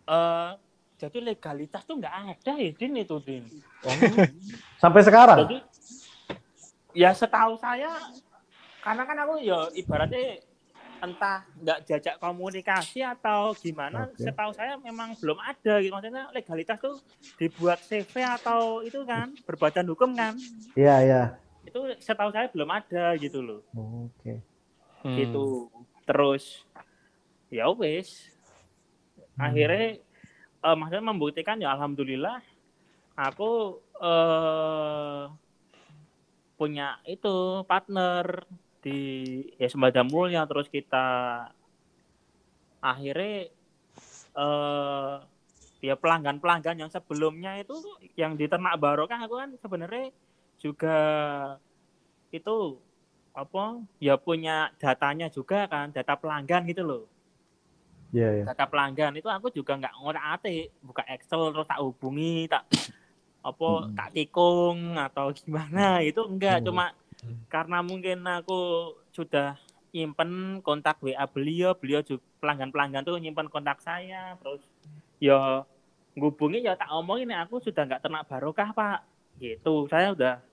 eh 0.07 0.51
jadi 0.95 1.33
legalitas 1.33 1.81
tuh 1.83 1.97
nggak 1.97 2.15
ada 2.37 2.53
ya 2.55 2.69
Din 2.71 2.93
itu 2.95 3.17
Din 3.19 3.43
Sampai 4.81 5.01
sekarang. 5.01 5.49
jadi 5.49 5.57
ya 6.93 7.11
setahu 7.11 7.57
saya 7.57 7.89
karena 8.81 9.03
kan 9.03 9.17
aku 9.23 9.39
ya 9.41 9.67
ibaratnya 9.73 10.43
entah 11.01 11.41
nggak 11.57 11.79
jajak 11.89 12.15
komunikasi 12.21 13.01
atau 13.01 13.57
gimana 13.57 14.05
Oke. 14.05 14.21
setahu 14.21 14.53
saya 14.53 14.77
memang 14.77 15.17
belum 15.17 15.37
ada 15.41 15.81
gitu 15.81 15.89
maksudnya 15.91 16.29
legalitas 16.29 16.77
tuh 16.77 17.01
dibuat 17.41 17.81
CV 17.81 18.21
atau 18.21 18.85
itu 18.85 19.01
kan 19.01 19.33
berbadan 19.43 19.89
hukum 19.89 20.13
kan 20.13 20.37
Iya, 20.77 20.95
iya. 21.01 21.23
itu 21.65 21.97
setahu 21.97 22.29
saya 22.29 22.53
belum 22.53 22.69
ada 22.69 23.17
gitu 23.17 23.41
loh 23.41 23.61
Oke. 23.73 24.37
Hmm. 25.01 25.17
gitu 25.17 25.73
terus 26.05 26.61
ya 27.49 27.65
wis 27.73 28.29
akhirnya 29.35 29.97
eh, 30.61 30.75
maksudnya 30.77 31.01
membuktikan 31.03 31.57
ya 31.57 31.73
alhamdulillah 31.73 32.45
aku 33.17 33.81
eh 33.97 35.25
punya 36.53 37.01
itu 37.09 37.65
partner 37.65 38.45
di 38.83 38.99
ya 39.61 39.67
Sembada 39.69 40.01
Mulia 40.01 40.43
terus 40.49 40.67
kita 40.69 41.05
akhirnya 42.81 43.49
eh 44.31 45.13
ya 45.81 45.95
pelanggan-pelanggan 45.97 46.77
yang 46.85 46.91
sebelumnya 46.93 47.57
itu 47.57 47.73
yang 48.13 48.37
di 48.37 48.45
ternak 48.45 48.77
barokah 48.77 49.19
aku 49.25 49.35
kan 49.41 49.49
sebenarnya 49.57 50.13
juga 50.61 50.97
itu 52.31 52.77
apa 53.31 53.79
ya 53.97 54.15
punya 54.19 54.71
datanya 54.77 55.27
juga 55.31 55.65
kan 55.71 55.89
data 55.95 56.13
pelanggan 56.19 56.67
gitu 56.67 56.83
loh 56.83 57.03
Iya, 58.11 58.27
iya. 58.35 58.43
data 58.43 58.67
pelanggan 58.67 59.15
itu 59.15 59.31
aku 59.31 59.47
juga 59.55 59.79
nggak 59.79 59.93
ngotak 60.03 60.25
atik 60.35 60.67
buka 60.83 61.03
Excel 61.07 61.55
terus 61.55 61.67
tak 61.67 61.79
hubungi 61.79 62.43
tak 62.51 62.67
apa 63.49 63.67
Hmm. 63.87 63.95
tak 63.97 64.09
tikung 64.13 64.79
atau 64.99 65.31
gimana 65.33 66.03
itu 66.03 66.19
enggak 66.27 66.59
Hmm. 66.61 66.67
cuma 66.67 66.85
karena 67.49 67.83
mungkin 67.85 68.25
aku 68.25 68.91
sudah 69.13 69.59
nyimpen 69.91 70.63
kontak 70.63 70.97
WA 71.03 71.27
beliau 71.27 71.75
beliau 71.75 71.99
juga 72.01 72.23
pelanggan 72.39 72.71
pelanggan 72.71 73.03
tuh 73.03 73.19
nyimpen 73.19 73.51
kontak 73.51 73.83
saya 73.83 74.39
terus 74.39 74.63
ya 75.19 75.67
ngubungi 76.15 76.63
ya 76.63 76.75
tak 76.75 76.91
omongin 76.91 77.31
"Nek 77.31 77.47
aku 77.47 77.63
sudah 77.63 77.87
nggak 77.87 78.03
ternak 78.03 78.27
barokah 78.27 78.69
pak. 78.75 78.99
Gitu. 79.39 79.87
Saya 79.87 80.11
udah 80.11 80.43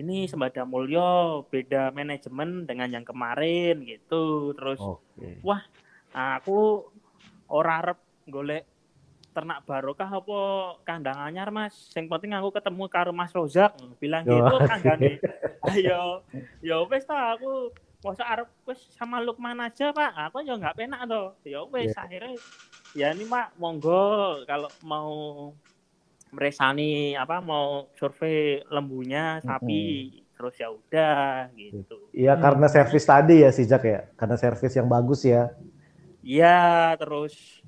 ini 0.00 0.28
sembada 0.28 0.64
mulyo 0.64 1.44
beda 1.48 1.92
manajemen 1.92 2.64
dengan 2.68 2.88
yang 2.88 3.04
kemarin 3.04 3.80
gitu. 3.84 4.52
Terus 4.56 4.80
Oke. 4.80 5.40
aku 6.12 6.88
ora 7.48 7.80
arep 7.80 7.98
golek 8.28 8.64
ternak 9.40 9.64
barokah 9.64 10.20
apa 10.20 10.40
kandang 10.84 11.16
anyar 11.16 11.48
mas? 11.48 11.72
Yang 11.96 12.12
penting 12.12 12.36
aku 12.36 12.52
ketemu 12.52 12.84
karo 12.92 13.08
mas 13.08 13.32
Rozak. 13.32 13.72
Bilang 13.96 14.28
Yo, 14.28 14.36
gitu 14.36 14.54
kanggane. 14.68 15.16
Ayo 15.64 16.20
yo 16.68 16.84
wes 16.92 17.08
ta 17.08 17.32
aku 17.32 17.72
masa 18.04 18.28
arep 18.28 18.52
wes 18.68 18.84
sama 18.92 19.16
Lukman 19.24 19.56
aja 19.64 19.96
pak. 19.96 20.12
Aku 20.28 20.44
ya 20.44 20.60
nggak 20.60 20.76
penak 20.76 21.08
toh 21.08 21.32
ya 21.48 21.64
wes 21.72 21.96
akhirnya 21.96 22.36
ya 22.92 23.16
ini 23.16 23.24
mak 23.24 23.56
monggo 23.56 24.44
kalau 24.44 24.68
mau 24.84 25.12
meresani 26.28 27.16
apa 27.16 27.40
mau 27.40 27.88
survei 27.96 28.60
lembunya 28.68 29.40
sapi 29.40 30.20
terus 30.36 30.54
ya 30.60 30.68
udah 30.68 31.48
gitu. 31.56 31.96
Iya, 32.12 32.36
karena 32.40 32.64
servis 32.68 33.04
tadi 33.04 33.44
ya 33.44 33.52
si 33.52 33.64
Jack 33.68 33.84
ya. 33.84 34.08
Karena 34.16 34.36
servis 34.40 34.72
yang 34.72 34.88
bagus 34.88 35.24
ya. 35.24 35.52
Iya, 36.24 36.96
terus 36.96 37.59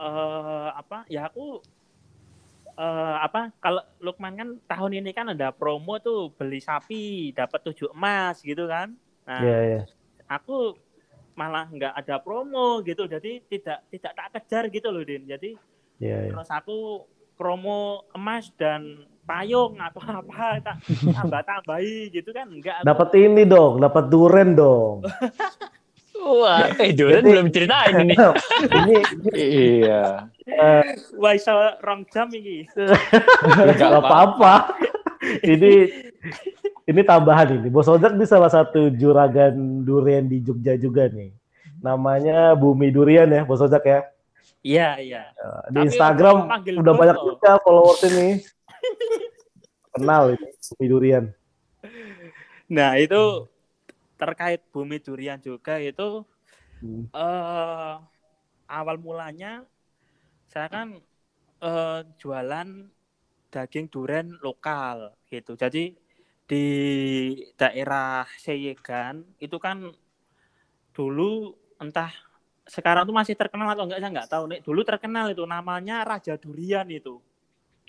eh 0.00 0.68
apa? 0.74 1.06
Ya 1.08 1.26
aku 1.28 1.62
eh 2.74 3.16
apa? 3.22 3.54
Kalau 3.62 3.82
Lukman 4.02 4.34
kan 4.34 4.48
tahun 4.66 4.98
ini 4.98 5.10
kan 5.14 5.30
ada 5.30 5.54
promo 5.54 5.98
tuh 6.02 6.34
beli 6.34 6.58
sapi 6.58 7.30
dapat 7.30 7.60
tujuh 7.70 7.94
emas 7.94 8.42
gitu 8.42 8.66
kan. 8.66 8.94
Nah, 9.24 9.40
Iya, 9.40 9.58
iya. 9.64 9.80
aku 10.26 10.76
malah 11.38 11.66
nggak 11.70 11.94
ada 11.94 12.18
promo 12.18 12.82
gitu. 12.82 13.06
Jadi 13.06 13.42
tidak 13.46 13.86
tidak 13.90 14.12
tak 14.18 14.28
kejar 14.38 14.64
gitu 14.70 14.88
loh, 14.90 15.06
Din. 15.06 15.24
Jadi 15.26 15.54
Iya, 16.02 16.26
iya. 16.26 16.30
terus 16.34 16.50
aku 16.50 17.06
promo 17.38 18.02
emas 18.14 18.50
dan 18.58 19.06
payung 19.24 19.78
atau 19.80 20.02
apa 20.20 20.60
tak 20.60 20.76
tambah 21.14 21.42
tambahi 21.42 22.12
gitu 22.12 22.30
kan 22.30 22.46
enggak 22.50 22.84
Dapat 22.84 23.08
ini 23.16 23.42
dong, 23.48 23.80
dapat 23.80 24.04
duren 24.10 24.52
dong. 24.54 25.02
Wah, 26.24 26.72
eh 26.74 26.90
Doran 26.90 27.20
Jadi- 27.20 27.28
belum 27.28 27.46
ceritain 27.48 27.94
ini. 28.00 28.14
ini 28.78 28.96
Iya. 29.30 30.28
wah 31.14 31.32
iso 31.32 31.52
rong 31.78 32.04
jam 32.08 32.28
iki 32.28 32.64
nggak 33.76 33.92
apa-apa. 33.94 34.72
ini 35.42 35.88
ini 36.84 37.00
tambahan 37.02 37.48
ini. 37.54 37.68
Bos 37.68 37.86
Ojek 37.86 38.12
di 38.12 38.24
salah 38.24 38.48
satu 38.48 38.88
juragan 38.90 39.52
durian 39.82 40.24
di 40.24 40.40
Jogja 40.40 40.74
juga 40.74 41.06
nih. 41.06 41.32
Namanya 41.78 42.52
Bumi 42.54 42.88
Durian 42.88 43.28
ya, 43.28 43.42
Bos 43.42 43.60
Ojek 43.60 43.84
ya. 43.84 44.00
iya 44.60 44.96
iya 44.96 45.22
Di 45.68 45.76
Tapi 45.76 45.86
Instagram 45.86 46.48
udah 46.74 46.94
banyak 46.94 47.16
loh. 47.16 47.24
juga 47.30 47.60
followers 47.60 48.00
ini. 48.06 48.28
Kenal 49.90 50.32
ini 50.32 50.48
Bumi 50.50 50.86
Durian. 50.86 51.24
Nah 52.66 52.96
itu 52.96 53.44
terkait 54.24 54.60
bumi 54.74 54.96
durian 55.06 55.40
juga 55.48 55.74
itu 55.90 56.08
Hmm. 56.82 57.04
eh 57.14 57.94
awal 58.78 58.96
mulanya 59.06 59.52
saya 60.52 60.68
kan 60.74 60.88
eh, 61.68 62.00
jualan 62.20 62.68
daging 63.54 63.86
durian 63.94 64.28
lokal 64.46 64.98
gitu. 65.32 65.52
Jadi 65.62 65.94
di 66.50 66.64
daerah 67.60 68.26
Seyegan 68.44 69.24
itu 69.40 69.56
kan 69.66 69.78
dulu 70.96 71.54
entah 71.82 72.10
sekarang 72.64 73.04
tuh 73.08 73.16
masih 73.20 73.34
terkenal 73.36 73.68
atau 73.74 73.84
enggak 73.86 74.00
saya 74.02 74.12
nggak 74.14 74.30
tahu 74.32 74.44
nih. 74.50 74.60
Dulu 74.66 74.80
terkenal 74.90 75.26
itu 75.34 75.44
namanya 75.44 75.96
Raja 76.10 76.34
Durian 76.40 76.86
itu 76.88 77.20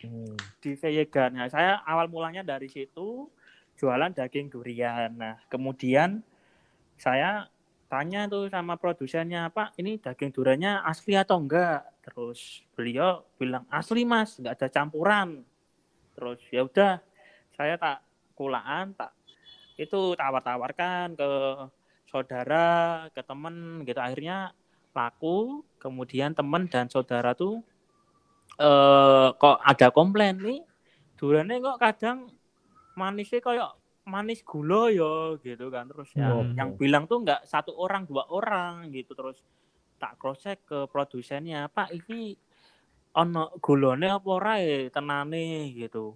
Hmm. 0.03 0.35
di 0.63 0.71
Veyegan. 0.75 1.31
Nah, 1.37 1.47
saya 1.51 1.81
awal 1.85 2.07
mulanya 2.11 2.41
dari 2.43 2.67
situ 2.71 3.29
jualan 3.75 4.11
daging 4.11 4.51
durian. 4.51 5.11
Nah, 5.15 5.35
kemudian 5.51 6.23
saya 6.95 7.47
tanya 7.91 8.25
tuh 8.25 8.49
sama 8.49 8.75
produsennya, 8.79 9.51
Pak, 9.51 9.77
ini 9.79 9.99
daging 9.99 10.31
duriannya 10.31 10.83
asli 10.83 11.13
atau 11.15 11.39
enggak? 11.39 11.85
Terus 12.03 12.63
beliau 12.73 13.23
bilang 13.39 13.63
asli 13.69 14.03
mas, 14.07 14.39
nggak 14.39 14.55
ada 14.59 14.67
campuran. 14.71 15.43
Terus 16.15 16.39
ya 16.49 16.63
udah, 16.63 17.03
saya 17.55 17.75
tak 17.75 18.03
kulaan, 18.35 18.95
tak 18.95 19.11
itu 19.75 20.15
tawar-tawarkan 20.15 21.19
ke 21.19 21.29
saudara, 22.07 23.07
ke 23.11 23.19
temen 23.19 23.83
gitu. 23.83 23.99
Akhirnya 23.99 24.55
laku. 24.95 25.63
Kemudian 25.75 26.33
temen 26.33 26.65
dan 26.65 26.89
saudara 26.89 27.37
tuh 27.37 27.61
eh 28.55 29.29
kok 29.35 29.59
ada 29.59 29.91
komplain 29.91 30.39
nih 30.39 30.63
duriannya 31.19 31.59
kok 31.59 31.77
kadang 31.77 32.31
manisnya 32.95 33.39
kayak 33.43 33.71
manis 34.05 34.41
gula 34.41 34.89
ya 34.91 35.35
gitu 35.39 35.69
kan. 35.69 35.87
Terus 35.91 36.09
yang 36.15 36.33
Oke. 36.41 36.55
yang 36.57 36.69
bilang 36.79 37.03
tuh 37.05 37.21
nggak 37.21 37.45
satu 37.45 37.75
orang 37.75 38.07
dua 38.09 38.27
orang 38.31 38.89
gitu. 38.91 39.13
Terus 39.13 39.37
tak 39.99 40.19
cross 40.19 40.43
check 40.43 40.63
ke 40.67 40.89
produsennya 40.91 41.71
pak 41.71 41.91
ini 41.95 42.35
ono 43.15 43.55
gulone 43.63 44.11
apa 44.11 44.27
ora 44.27 44.53
ya 44.59 44.89
tenane 44.91 45.71
gitu. 45.75 46.15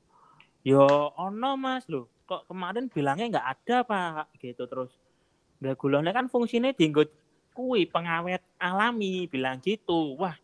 Yo 0.63 0.87
ono 1.15 1.55
mas. 1.59 1.87
Loh 1.87 2.07
kok 2.27 2.45
kemarin 2.49 2.87
bilangnya 2.89 3.39
nggak 3.39 3.47
ada 3.47 3.77
pak 3.83 4.35
gitu. 4.41 4.65
Terus 4.65 4.91
Nah, 5.59 5.75
gulone 5.75 6.09
kan 6.15 6.31
fungsinya 6.31 6.71
dienggo 6.71 7.03
kui 7.51 7.83
pengawet 7.83 8.39
alami 8.55 9.27
bilang 9.27 9.59
gitu. 9.59 10.15
Wah 10.15 10.35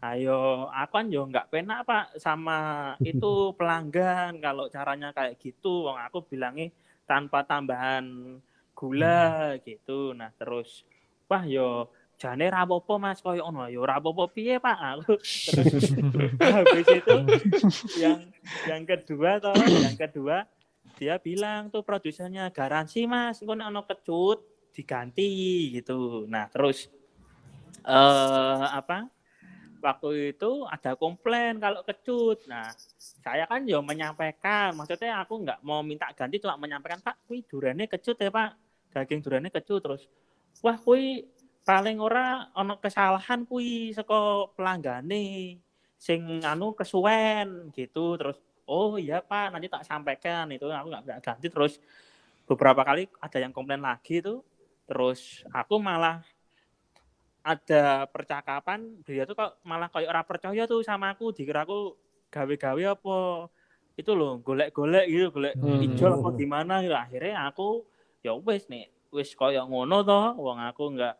ayo 0.00 0.72
aku 0.72 0.92
kan 0.96 1.06
yo 1.12 1.28
nggak 1.28 1.52
penak 1.52 1.84
pak 1.84 2.16
sama 2.16 2.92
itu 3.04 3.32
pelanggan 3.58 4.40
kalau 4.40 4.72
caranya 4.72 5.12
kayak 5.12 5.36
gitu. 5.36 5.84
Wong 5.84 6.00
aku 6.00 6.24
bilangnya 6.24 6.72
tanpa 7.04 7.44
tambahan 7.44 8.36
gula 8.72 9.60
gitu. 9.60 10.16
Nah 10.16 10.32
terus 10.40 10.88
wah 11.28 11.44
yo 11.44 11.92
jane 12.16 12.48
rapopo 12.48 12.96
mas? 12.96 13.20
Koyo 13.20 13.44
ono 13.44 13.68
yo 13.68 13.84
rapopo 13.84 14.24
piye 14.32 14.56
pak? 14.56 14.78
Aku 15.04 15.20
terus 15.20 15.92
habis 16.56 16.88
itu 16.88 17.16
yang 18.00 18.20
yang 18.64 18.82
kedua 18.88 19.36
toh 19.36 19.52
yang 19.56 19.96
kedua 20.00 20.48
dia 20.96 21.20
bilang 21.20 21.68
tuh 21.68 21.84
produsennya 21.84 22.48
garansi 22.48 23.04
mas 23.04 23.44
nek 23.44 23.68
ono 23.68 23.84
kecut 23.84 24.72
diganti 24.72 25.28
gitu. 25.76 26.24
Nah 26.24 26.48
terus 26.48 26.88
eh 27.84 28.64
apa 28.64 29.19
waktu 29.80 30.36
itu 30.36 30.68
ada 30.68 30.94
komplain 30.94 31.56
kalau 31.56 31.80
kecut. 31.82 32.44
Nah, 32.46 32.68
saya 33.24 33.48
kan 33.48 33.64
ya 33.64 33.80
menyampaikan, 33.80 34.76
maksudnya 34.76 35.24
aku 35.24 35.40
nggak 35.42 35.60
mau 35.64 35.80
minta 35.80 36.12
ganti, 36.12 36.38
cuma 36.38 36.60
menyampaikan 36.60 37.00
Pak, 37.00 37.24
kui 37.24 37.42
durane 37.48 37.88
kecut 37.88 38.20
ya 38.20 38.30
Pak, 38.30 38.50
daging 38.92 39.20
durane 39.24 39.48
kecut 39.48 39.80
terus. 39.80 40.02
Wah, 40.60 40.76
kui 40.76 41.24
paling 41.64 41.98
ora 42.00 42.48
ono 42.56 42.80
kesalahan 42.80 43.44
kui 43.44 43.92
saka 43.92 44.48
pelanggane 44.56 45.56
sing 46.00 46.44
anu 46.44 46.76
kesuwen 46.76 47.72
gitu 47.72 48.20
terus. 48.20 48.38
Oh 48.70 48.94
iya 49.00 49.18
Pak, 49.18 49.56
nanti 49.56 49.66
tak 49.66 49.82
sampaikan 49.82 50.46
itu 50.54 50.68
aku 50.70 50.86
nggak 50.94 51.24
ganti 51.24 51.48
terus 51.50 51.82
beberapa 52.46 52.82
kali 52.82 53.06
ada 53.22 53.38
yang 53.38 53.54
komplain 53.54 53.82
lagi 53.82 54.18
tuh 54.18 54.42
terus 54.90 55.46
aku 55.54 55.78
malah 55.78 56.18
ada 57.40 58.04
percakapan 58.06 59.00
dia 59.02 59.24
tuh 59.24 59.32
kok 59.32 59.56
malah 59.64 59.88
kayak 59.88 60.12
orang 60.12 60.26
percaya 60.28 60.62
tuh 60.68 60.84
sama 60.84 61.16
aku 61.16 61.32
dikira 61.32 61.64
aku 61.64 61.96
gawe-gawe 62.28 62.94
apa 62.94 63.16
itu 63.96 64.12
loh 64.12 64.40
golek-golek 64.40 65.06
gitu 65.08 65.26
golek 65.32 65.54
Hmm. 65.56 65.80
ijol 65.82 66.20
apa 66.20 66.28
gimana 66.36 66.74
gitu. 66.80 66.94
Akhirnya 66.94 67.48
aku 67.48 67.84
ya 68.20 68.36
wis 68.36 68.68
nih 68.68 68.86
wis 69.10 69.32
koyo 69.34 69.64
ngono 69.66 70.04
toh 70.04 70.36
wong 70.36 70.60
aku 70.60 70.92
nggak 70.94 71.16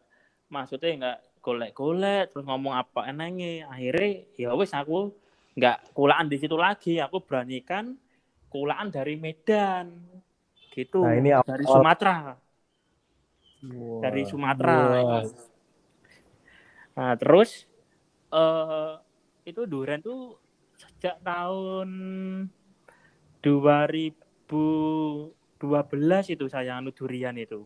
maksudnya 0.48 0.90
nggak 1.00 1.18
golek-golek 1.40 2.30
terus 2.30 2.44
ngomong 2.44 2.76
apa 2.76 3.08
enenge 3.08 3.64
akhirnya 3.64 4.22
ya 4.36 4.52
wis 4.52 4.70
aku 4.70 5.08
nggak 5.56 5.92
kulaan 5.96 6.28
di 6.28 6.36
situ 6.36 6.54
lagi 6.54 7.00
aku 7.00 7.24
beranikan 7.24 7.96
kulaan 8.52 8.92
dari 8.92 9.16
Medan 9.16 9.90
gitu. 10.70 11.02
Nah, 11.02 11.16
ini 11.16 11.32
awal- 11.32 11.48
dari 11.48 11.64
Sumatera 11.66 12.16
dari 14.00 14.22
Sumatera. 14.24 14.76
Itu. 15.20 15.49
Nah, 17.00 17.16
terus 17.16 17.64
eh 18.28 18.92
itu 19.48 19.64
durian 19.64 20.04
tuh 20.04 20.36
sejak 20.76 21.16
tahun 21.24 21.88
2012 23.40 25.32
itu 26.28 26.44
saya 26.52 26.76
anu 26.76 26.92
durian 26.92 27.32
itu. 27.40 27.64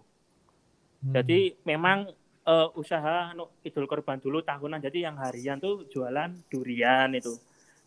Jadi 1.02 1.58
memang 1.66 2.14
eh, 2.46 2.68
usaha 2.78 3.34
anu 3.34 3.50
Idul 3.66 3.90
Kurban 3.90 4.22
dulu 4.22 4.38
tahunan 4.46 4.78
jadi 4.78 5.10
yang 5.10 5.18
harian 5.18 5.58
tuh 5.58 5.90
jualan 5.90 6.30
durian 6.46 7.10
itu. 7.10 7.34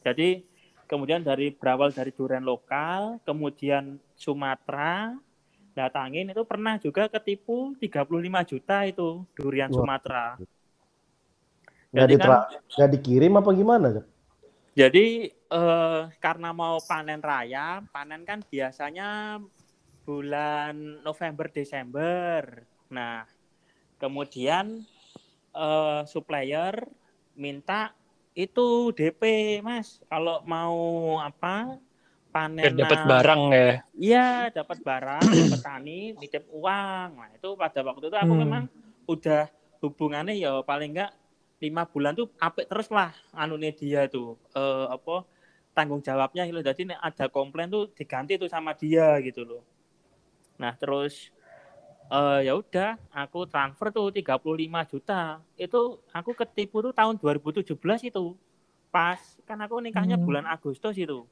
Jadi 0.04 0.44
kemudian 0.84 1.24
dari 1.24 1.56
berawal 1.56 1.96
dari 1.96 2.12
durian 2.12 2.44
lokal, 2.44 3.24
kemudian 3.24 4.04
Sumatera 4.20 5.16
datangin 5.72 6.28
itu 6.28 6.44
pernah 6.44 6.76
juga 6.76 7.08
ketipu 7.08 7.72
35 7.80 8.52
juta 8.52 8.84
itu 8.84 9.24
durian 9.32 9.72
Wah. 9.72 9.80
Sumatera. 9.80 10.26
Nggak, 11.94 12.08
Jadi 12.08 12.14
kan- 12.20 12.30
ditra- 12.30 12.48
nggak 12.76 12.90
dikirim 12.94 13.34
apa 13.40 13.50
gimana? 13.60 13.88
Jadi 14.78 15.06
eh, 15.34 16.02
karena 16.22 16.50
mau 16.54 16.78
panen 16.86 17.22
raya, 17.24 17.82
panen 17.90 18.22
kan 18.30 18.40
biasanya 18.46 19.42
bulan 20.08 21.02
November 21.06 21.48
Desember. 21.52 22.44
Nah, 22.94 23.26
kemudian 24.02 24.86
eh, 25.56 26.02
supplier 26.10 26.76
minta 27.38 27.94
itu 28.38 28.92
DP, 28.98 29.24
Mas. 29.66 30.02
Kalau 30.12 30.44
mau 30.48 30.78
apa? 31.22 31.78
Panen 32.34 32.78
dapat 32.78 33.00
barang 33.10 33.42
ya. 33.56 33.70
Iya, 33.98 34.54
dapat 34.54 34.80
barang, 34.86 35.26
petani 35.50 36.14
nitip 36.22 36.46
uang. 36.54 37.10
Nah, 37.18 37.30
itu 37.34 37.50
pada 37.58 37.80
waktu 37.82 38.06
itu 38.14 38.18
aku 38.18 38.34
Hmm. 38.34 38.42
memang 38.44 38.64
udah 39.10 39.50
hubungannya 39.82 40.34
ya 40.38 40.62
paling 40.62 40.94
enggak 40.94 41.12
lima 41.58 41.90
bulan 41.90 42.14
tuh 42.14 42.30
apik 42.38 42.70
terus 42.70 42.88
lah 42.94 43.10
anu 43.34 43.58
dia 43.58 44.06
itu 44.06 44.38
eh, 44.54 44.86
apa 44.94 45.26
tanggung 45.74 46.02
jawabnya 46.02 46.46
gitu. 46.50 46.62
Jadi 46.66 46.90
ada 46.94 47.26
komplain 47.30 47.70
tuh 47.70 47.94
diganti 47.94 48.38
tuh 48.42 48.50
sama 48.50 48.74
dia 48.74 49.18
gitu 49.22 49.46
loh. 49.46 49.62
Nah, 50.58 50.74
terus 50.74 51.30
eh 52.08 52.50
ya 52.50 52.58
udah 52.58 52.98
aku 53.14 53.46
transfer 53.46 53.94
tuh 53.94 54.10
35 54.10 54.90
juta. 54.90 55.38
Itu 55.54 56.02
aku 56.10 56.34
ketipu 56.34 56.82
tuh 56.82 56.94
tahun 56.98 57.22
2017 57.22 58.10
itu. 58.10 58.34
Pas 58.90 59.20
kan 59.46 59.60
aku 59.62 59.78
nikahnya 59.78 60.18
Hmm. 60.18 60.26
bulan 60.26 60.46
Agustus 60.50 60.98
itu 60.98 61.30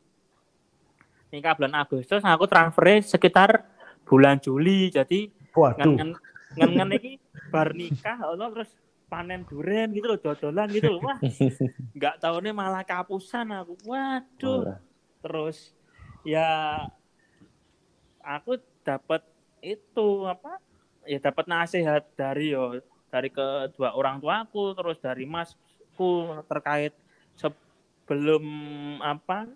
nikah 1.33 1.51
bulan 1.57 1.73
Agustus 1.75 2.21
aku 2.23 2.45
transfernya 2.47 3.03
sekitar 3.03 3.65
bulan 4.07 4.39
Juli 4.39 4.87
jadi 4.87 5.27
Waduh. 5.51 5.95
ngen 5.99 6.09
ngen 6.55 6.71
ngen 6.79 6.89
iki 6.95 7.11
bar 7.51 7.75
nikah 7.75 8.15
terus 8.53 8.71
panen 9.07 9.45
duren 9.45 9.93
gitu 9.93 10.05
loh 10.11 10.19
dodolan 10.19 10.67
gitu 10.73 10.89
loh. 10.89 11.01
Wah 11.05 11.19
nggak 11.97 12.15
tahu 12.19 12.35
nih 12.43 12.53
malah 12.53 12.83
kapusan 12.83 13.47
aku. 13.53 13.73
Waduh. 13.87 14.77
Terus 15.23 15.73
ya 16.25 16.85
aku 18.21 18.57
dapat 18.81 19.21
itu 19.61 20.07
apa 20.25 20.57
ya 21.05 21.17
dapat 21.21 21.45
nasihat 21.45 22.03
dari 22.17 22.53
yo 22.53 22.81
dari 23.09 23.29
kedua 23.29 23.93
orang 23.93 24.17
tuaku 24.19 24.73
terus 24.73 24.97
dari 24.99 25.25
masku 25.25 26.43
terkait 26.49 26.93
sebelum 27.37 28.43
apa 29.01 29.47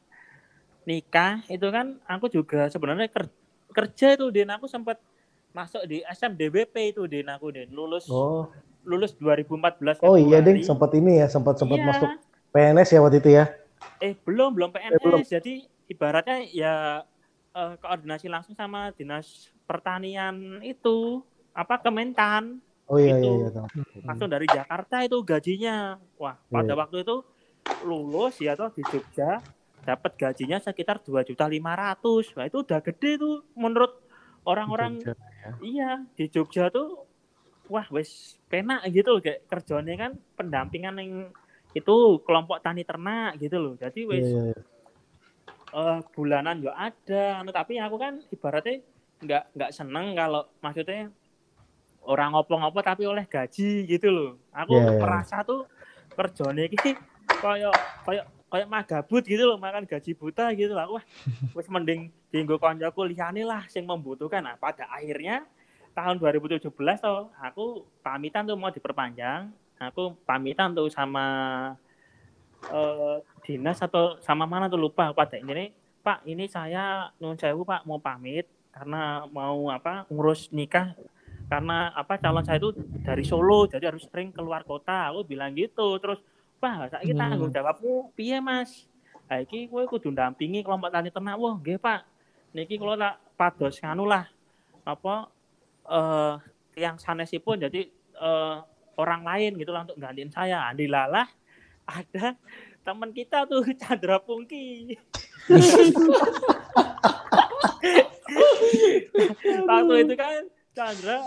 nikah 0.87 1.43
itu 1.51 1.67
kan 1.69 1.97
aku 2.09 2.31
juga 2.31 2.65
sebenarnya 2.71 3.09
ker- 3.11 3.33
kerja 3.73 4.17
itu 4.17 4.25
din. 4.33 4.49
Aku 4.49 4.65
sempat 4.65 4.97
masuk 5.53 5.85
di 5.85 6.01
SMDBP 6.05 6.93
itu 6.95 7.05
din. 7.05 7.25
Aku 7.29 7.53
din 7.53 7.69
lulus 7.69 8.09
Oh, 8.09 8.49
lulus 8.89 9.13
2014 9.13 10.01
oh 10.01 10.17
iya 10.17 10.41
ding, 10.41 10.59
sempat 10.59 10.89
ini 10.91 11.21
ya, 11.21 11.29
sempat 11.29 11.55
sempat 11.55 11.77
Iya. 11.77 11.87
masuk 11.87 12.09
PNS 12.49 12.89
ya 12.89 12.99
waktu 12.99 13.17
itu 13.19 13.29
ya. 13.31 13.45
Eh 14.01 14.17
belum 14.17 14.49
belum 14.51 14.69
PNS. 14.71 14.97
belum. 14.97 15.21
Jadi 15.21 15.53
ibaratnya 15.85 16.37
ya 16.43 16.73
eh, 17.51 17.73
koordinasi 17.77 18.25
langsung 18.25 18.53
sama 18.53 18.89
dinas 18.91 19.53
pertanian 19.63 20.33
itu 20.59 21.21
apa 21.51 21.77
Kementan 21.77 22.57
Oh 22.85 22.97
iya 22.97 23.15
Itu. 23.15 23.21
iya 23.21 23.37
iya. 23.37 23.49
tahu. 23.53 23.67
langsung 24.01 24.27
dari 24.27 24.47
Jakarta 24.47 25.05
itu 25.05 25.17
gajinya. 25.21 25.77
Wah 26.17 26.41
pada 26.43 26.65
Iya. 26.67 26.79
waktu 26.79 26.97
itu 27.03 27.15
lulus 27.85 28.41
ya 28.41 28.57
toh 28.57 28.73
di 28.73 28.81
Jogja 28.83 29.37
dapat 29.79 30.11
gajinya 30.17 30.57
sekitar 30.57 30.97
dua 30.99 31.21
juta 31.21 31.45
lima 31.45 31.71
ratus. 31.71 32.33
Wah 32.33 32.49
itu 32.49 32.65
udah 32.65 32.81
gede 32.81 33.15
tuh 33.15 33.45
menurut 33.53 33.93
orang-orang 34.41 34.97
Jogja. 34.97 35.13
iya 35.61 36.01
di 36.11 36.25
Jogja 36.27 36.67
tuh 36.67 37.05
wah 37.69 37.87
wes 37.93 38.35
penak 38.49 38.83
gitu 38.89 39.17
loh 39.17 39.21
kayak 39.21 39.45
kerjanya 39.45 39.93
kan 39.95 40.11
pendampingan 40.35 40.95
yang 40.99 41.13
itu 41.77 41.95
kelompok 42.25 42.65
tani 42.65 42.81
ternak 42.81 43.37
gitu 43.37 43.61
loh. 43.61 43.73
Jadi 43.77 44.01
wes 44.09 44.25
iya. 44.25 44.41
iya. 44.51 44.57
eh, 45.77 45.99
bulanan 46.17 46.57
ya 46.65 46.73
ada 46.73 47.45
anu, 47.45 47.53
tapi 47.53 47.77
aku 47.77 47.95
kan 48.01 48.19
ibaratnya 48.33 48.81
nggak 49.19 49.43
nggak 49.53 49.71
seneng 49.75 50.15
kalau 50.15 50.47
maksudnya 50.63 51.11
orang 52.07 52.31
ngopo-ngopo 52.31 52.79
tapi 52.79 53.03
oleh 53.03 53.27
gaji 53.27 53.83
gitu 53.83 54.07
loh 54.07 54.31
aku 54.55 54.79
Iya, 54.79 54.95
iya. 54.95 54.99
merasa 54.99 55.43
tuh 55.43 55.67
kerjanya 56.15 56.63
ini 56.71 56.95
kayak 57.27 57.75
kayak 58.07 58.25
kayak 58.49 58.67
magabut 58.67 59.23
gitu 59.27 59.43
loh 59.45 59.59
makan 59.61 59.85
gaji 59.85 60.11
buta 60.17 60.49
gitu 60.55 60.73
lah 60.73 60.87
wah 60.89 61.03
wis 61.53 61.67
mending 61.69 62.09
dienggo 62.33 62.57
koncoku 62.57 63.05
liyane 63.05 63.45
lah 63.45 63.67
sing 63.69 63.85
membutuhkan 63.85 64.41
nah 64.41 64.55
pada 64.57 64.89
akhirnya 64.89 65.45
tahun 65.95 66.15
2017 66.19 66.69
tuh 66.99 67.21
aku 67.37 67.85
pamitan 67.99 68.45
tuh 68.45 68.57
mau 68.59 68.71
diperpanjang. 68.71 69.51
Aku 69.79 70.15
pamitan 70.27 70.75
tuh 70.75 70.91
sama 70.91 71.25
eh, 72.67 73.17
dinas 73.43 73.79
atau 73.79 74.19
sama 74.19 74.43
mana 74.43 74.67
tuh 74.67 74.79
lupa. 74.79 75.11
Pada 75.15 75.39
ini 75.39 75.71
Pak 75.99 76.23
ini 76.27 76.47
saya 76.47 77.11
nun 77.19 77.35
sewu 77.35 77.63
Pak 77.63 77.83
mau 77.87 77.99
pamit 77.99 78.47
karena 78.71 79.27
mau 79.31 79.71
apa 79.71 80.07
ngurus 80.11 80.51
nikah. 80.51 80.95
Karena 81.49 81.89
apa 81.97 82.21
calon 82.21 82.45
saya 82.45 82.61
itu 82.61 82.75
dari 83.01 83.25
Solo 83.25 83.65
jadi 83.65 83.89
harus 83.89 84.05
sering 84.05 84.29
keluar 84.29 84.61
kota. 84.63 85.09
Aku 85.09 85.25
bilang 85.25 85.55
gitu 85.57 85.97
terus 85.97 86.21
Pak 86.59 86.93
saya 86.93 87.03
Hmm. 87.03 87.17
tanggung 87.17 87.51
jawabmu 87.51 88.11
piye 88.13 88.37
Mas? 88.43 88.85
Nah, 89.29 89.45
iki 89.45 89.69
kowe 89.69 89.85
kudu 89.85 90.09
ndampingi 90.09 90.65
kelompok 90.65 90.89
tani 90.89 91.13
ternak 91.13 91.37
wah 91.37 91.53
nggih 91.55 91.77
Pak. 91.77 92.01
Niki 92.49 92.81
kalau 92.81 92.97
tak 92.97 93.21
pados 93.37 93.77
nganu 93.77 94.09
lah. 94.09 94.25
Apa 94.81 95.29
eh 95.89 96.35
yang 96.77 96.95
sanesipun 97.01 97.59
jadi 97.59 97.89
eh, 98.15 98.57
orang 98.99 99.21
lain 99.25 99.57
gitu 99.57 99.71
lah 99.73 99.83
untuk 99.87 99.97
gantiin 99.97 100.29
saya. 100.29 100.69
Andilalah 100.69 101.27
ada 101.89 102.37
teman 102.85 103.09
kita 103.11 103.49
tuh 103.49 103.65
Chandra 103.81 104.21
Pungki. 104.21 104.95
Waktu 109.69 109.95
itu 110.05 110.15
kan 110.15 110.41
Chandra 110.75 111.19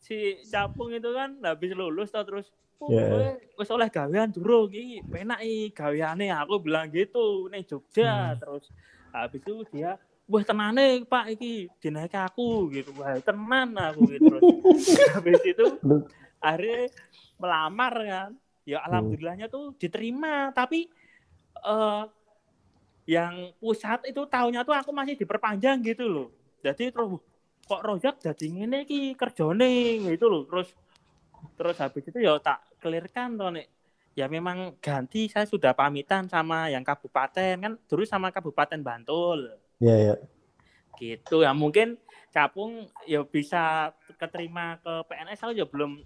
si 0.00 0.38
Capung 0.48 0.94
itu 0.94 1.10
kan 1.12 1.36
habis 1.42 1.74
lulus 1.74 2.14
tau 2.14 2.24
terus 2.24 2.46
"Oh, 2.76 2.92
Yeah. 2.92 3.40
wis 3.56 3.72
oleh 3.72 3.88
gawean 3.88 4.28
durung? 4.30 4.68
Iki 4.68 5.08
penak 5.08 5.40
iki 5.40 5.72
gaweane. 5.72 6.28
Aku 6.44 6.60
bilang 6.60 6.92
gitu 6.92 7.48
nih 7.48 7.64
Jogja. 7.64 8.36
Terus 8.36 8.68
habis 9.10 9.40
itu 9.40 9.64
dia 9.72 9.96
wah 10.26 10.42
tenane 10.42 11.06
Pak 11.06 11.38
iki 11.38 11.70
dinaik 11.78 12.14
aku 12.14 12.70
gitu. 12.74 12.90
Wah 12.98 13.18
tenan 13.22 13.74
aku 13.78 14.00
gitu. 14.10 14.26
Terus 14.26 14.42
habis 15.14 15.40
itu 15.46 15.66
akhirnya 16.42 16.90
melamar 17.38 17.94
kan. 17.94 18.30
Ya 18.66 18.82
alhamdulillahnya 18.82 19.46
tuh 19.46 19.72
diterima. 19.78 20.50
Tapi 20.50 20.90
eh 21.62 22.04
yang 23.06 23.54
pusat 23.62 24.02
itu 24.10 24.18
tahunya 24.26 24.66
tuh 24.66 24.74
aku 24.74 24.90
masih 24.90 25.14
diperpanjang 25.14 25.78
gitu 25.86 26.04
loh. 26.10 26.28
Jadi 26.60 26.90
terus 26.90 27.22
kok 27.66 27.82
rojak 27.82 28.18
jadi 28.18 28.46
ngene 28.50 28.82
iki 28.82 29.14
kerjane? 29.14 30.02
Gitu 30.02 30.26
loh. 30.26 30.42
Terus 30.50 30.74
terus 31.54 31.76
habis 31.78 32.02
itu 32.02 32.18
ya 32.18 32.34
tak 32.42 32.66
clearkan 32.82 33.38
tuh 33.38 33.50
nek. 33.54 33.66
Ya 34.18 34.26
memang 34.26 34.74
ganti. 34.82 35.30
Saya 35.30 35.46
sudah 35.46 35.76
pamitan 35.76 36.26
sama 36.26 36.66
yang 36.66 36.82
kabupaten. 36.82 37.54
Kan 37.62 37.72
dulu 37.86 38.02
sama 38.02 38.34
kabupaten 38.34 38.82
Bantul 38.82 39.65
Iya 39.76 39.94
iya. 39.96 40.14
gitu 40.96 41.44
ya 41.44 41.52
mungkin 41.52 42.00
capung 42.32 42.88
ya 43.04 43.20
bisa 43.20 43.92
keterima 44.16 44.80
ke 44.80 44.92
PNS 45.04 45.44
aku 45.44 45.52
ya 45.52 45.68
belum 45.68 46.00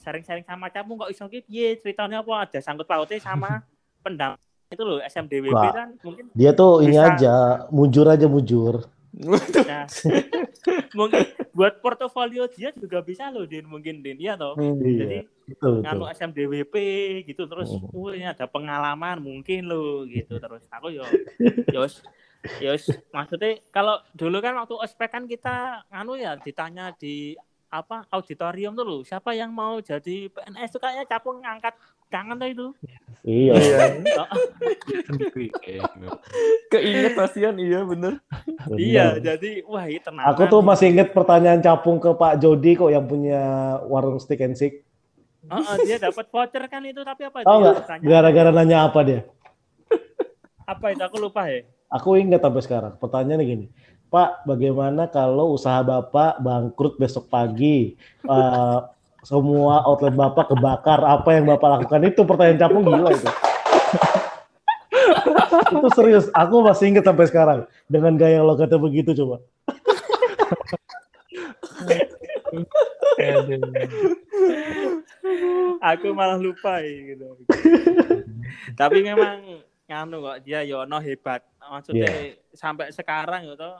sharing-sharing 0.00 0.44
sama 0.44 0.72
capung 0.72 0.96
kok 0.96 1.12
iso 1.12 1.28
ki 1.28 1.44
piye 1.44 1.76
ceritanya 1.76 2.24
apa 2.24 2.48
ada 2.48 2.58
sangkut 2.64 2.88
pautnya 2.88 3.20
sama 3.20 3.60
pendam 4.04 4.40
itu 4.72 4.80
loh 4.80 5.04
SMDWP 5.04 5.52
Wah. 5.52 5.72
kan 5.76 5.88
mungkin 6.00 6.32
Dia 6.32 6.56
tuh 6.56 6.80
ini 6.80 6.96
Bisa. 6.96 7.12
aja, 7.12 7.34
mujur 7.68 8.08
aja 8.08 8.24
mujur. 8.24 8.88
nah, 9.68 9.84
mungkin 10.96 11.20
buat 11.52 11.84
portofolio 11.84 12.48
dia 12.48 12.72
juga 12.72 13.04
bisa 13.04 13.28
loh 13.28 13.44
Din 13.44 13.68
mungkin 13.68 14.00
Din 14.00 14.16
ya 14.16 14.40
toh 14.40 14.56
jadi 14.56 15.28
Iya, 15.28 15.28
betul 15.44 15.72
nganu 15.84 16.08
betul. 16.08 16.16
SMDWP 16.16 16.74
gitu 17.28 17.44
terus 17.44 17.68
Hmm. 17.68 17.92
oh 17.92 18.16
ini 18.16 18.24
ada 18.24 18.48
pengalaman 18.48 19.20
mungkin 19.20 19.68
lo 19.68 20.08
gitu 20.08 20.40
terus 20.40 20.64
aku 20.72 20.88
yo 20.96 21.04
yos 21.68 22.00
yos 22.58 22.90
maksudnya 23.14 23.62
kalau 23.70 24.02
dulu 24.14 24.42
kan 24.42 24.58
waktu 24.58 24.74
ospek 24.74 25.14
kan 25.14 25.24
kita 25.30 25.86
nganu 25.94 26.18
ya 26.18 26.34
ditanya 26.42 26.90
di 26.98 27.38
apa 27.72 28.04
auditorium 28.12 28.76
tuh 28.76 28.84
lo 28.84 28.98
siapa 29.00 29.32
yang 29.32 29.48
mau 29.48 29.80
jadi 29.80 30.28
PNS 30.28 30.76
tuh 30.76 30.80
kayaknya 30.82 31.06
capung 31.08 31.40
ngangkat 31.40 31.72
tangan 32.12 32.36
tuh 32.36 32.50
itu 32.50 32.66
Iya. 33.22 33.54
Oh, 33.54 34.26
kayaknya. 35.62 36.10
Keinget 36.74 37.14
kasihan 37.14 37.54
iya 37.54 37.86
bener. 37.86 38.18
bener. 38.66 38.76
iya 38.82 39.06
jadi 39.22 39.62
wah 39.62 39.86
itu 39.86 40.02
tenang 40.02 40.26
Aku 40.34 40.50
tuh 40.50 40.58
masih 40.58 40.90
inget 40.90 41.14
pertanyaan 41.14 41.62
capung 41.62 42.02
ke 42.02 42.10
Pak 42.18 42.42
Jody 42.42 42.74
kok 42.74 42.90
yang 42.90 43.06
punya 43.06 43.38
warung 43.86 44.18
stick 44.18 44.42
and 44.42 44.58
stick. 44.58 44.82
dia 45.86 46.02
dapat 46.02 46.26
voucher 46.34 46.66
kan 46.66 46.82
itu 46.82 46.98
tapi 47.06 47.30
apa 47.30 47.46
bertanya? 47.46 48.02
Gara-gara 48.02 48.50
nanya 48.50 48.90
apa 48.90 49.00
dia? 49.06 49.22
apa 50.66 50.86
itu 50.94 51.02
aku 51.02 51.16
lupa 51.18 51.46
ya 51.46 51.62
Aku 51.92 52.16
ingat 52.16 52.40
sampai 52.40 52.62
sekarang. 52.64 52.96
Pertanyaannya 52.96 53.44
gini, 53.44 53.66
Pak, 54.08 54.48
bagaimana 54.48 55.12
kalau 55.12 55.52
usaha 55.52 55.84
Bapak 55.84 56.40
bangkrut 56.40 56.96
besok 56.96 57.28
pagi? 57.28 57.96
Eh, 58.24 58.78
semua 59.22 59.84
outlet 59.84 60.16
Bapak 60.16 60.50
kebakar, 60.52 61.04
apa 61.04 61.28
yang 61.36 61.44
Bapak 61.48 61.68
lakukan? 61.80 62.08
Itu 62.08 62.24
pertanyaan 62.24 62.60
capung 62.60 62.84
gila 62.88 63.12
itu. 63.12 63.28
itu 65.72 65.88
serius, 65.92 66.26
aku 66.32 66.64
masih 66.64 66.92
ingat 66.96 67.04
sampai 67.04 67.28
sekarang. 67.28 67.60
Dengan 67.88 68.16
gaya 68.16 68.40
logatnya 68.40 68.80
begitu 68.80 69.12
coba. 69.12 69.44
Aku 75.92 76.16
malah 76.16 76.40
lupa 76.40 76.80
gitu. 76.84 77.36
Tapi 78.80 78.98
memang 79.04 79.64
nganu 79.92 80.24
kok 80.24 80.38
dia 80.42 80.64
Yono 80.64 80.98
hebat. 80.98 81.44
Maksudnya 81.60 82.34
sampai 82.56 82.88
sekarang 82.90 83.52
gitu 83.52 83.70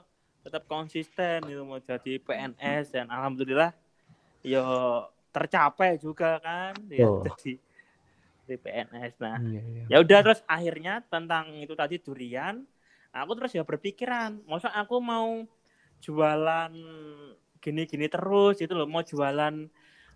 tetap 0.43 0.63
konsisten 0.69 1.41
gitu 1.47 1.63
mau 1.63 1.79
jadi 1.79 2.19
PNS 2.19 2.93
dan 2.93 3.07
alhamdulillah 3.09 3.71
yo 4.43 4.63
tercapai 5.31 5.97
juga 5.97 6.37
kan 6.43 6.75
ya 6.91 7.07
Betul. 7.07 7.23
jadi 7.25 7.51
di 8.43 8.55
PNS. 8.59 9.13
Nah, 9.23 9.39
Iya, 9.39 9.61
iya. 9.63 9.83
ya 9.87 9.97
udah 10.03 10.19
terus 10.19 10.39
akhirnya 10.45 10.99
tentang 11.07 11.55
itu 11.57 11.73
tadi 11.73 11.95
durian 11.97 12.61
aku 13.15 13.31
terus 13.39 13.51
ya 13.55 13.63
berpikiran 13.63 14.43
masa 14.43 14.67
aku 14.73 14.99
mau 14.99 15.47
jualan 16.03 16.73
gini-gini 17.63 18.11
terus 18.11 18.59
gitu 18.59 18.75
loh 18.75 18.89
mau 18.89 18.99
jualan 18.99 19.71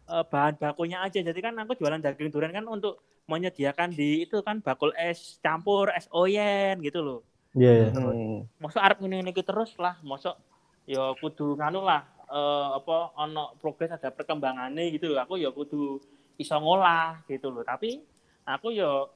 eh, 0.08 0.26
bahan 0.28 0.56
bakunya 0.58 1.04
aja. 1.04 1.20
Jadi 1.20 1.40
kan 1.44 1.54
aku 1.60 1.76
jualan 1.76 2.00
daging 2.00 2.32
durian 2.32 2.56
kan 2.56 2.66
untuk 2.68 3.04
menyediakan 3.28 3.92
di 3.92 4.24
itu 4.24 4.40
kan 4.40 4.64
bakul 4.64 4.96
es 4.96 5.38
campur 5.44 5.92
es 5.92 6.08
oyen 6.16 6.80
gitu 6.80 7.04
loh. 7.04 7.20
Iya, 7.58 7.90
iya. 7.90 8.46
masuk 8.62 8.78
arep 8.78 9.02
ngene 9.02 9.34
iki 9.34 9.42
terus 9.42 9.74
lah 9.82 9.98
masuk 10.06 10.38
ya 10.86 11.18
kudu 11.18 11.58
nganu 11.58 11.82
lah 11.82 12.06
eh, 12.30 12.68
apa 12.78 13.18
ono 13.18 13.58
progres 13.58 13.92
ada 13.92 14.10
perkembangannya 14.14 14.88
gitu 14.96 15.12
loh. 15.12 15.20
Aku 15.28 15.36
ya 15.36 15.52
kudu 15.52 16.00
iso 16.40 16.56
ngolah 16.56 17.24
gitu 17.28 17.52
loh. 17.52 17.68
Tapi 17.68 18.00
aku 18.48 18.72
ya 18.72 19.10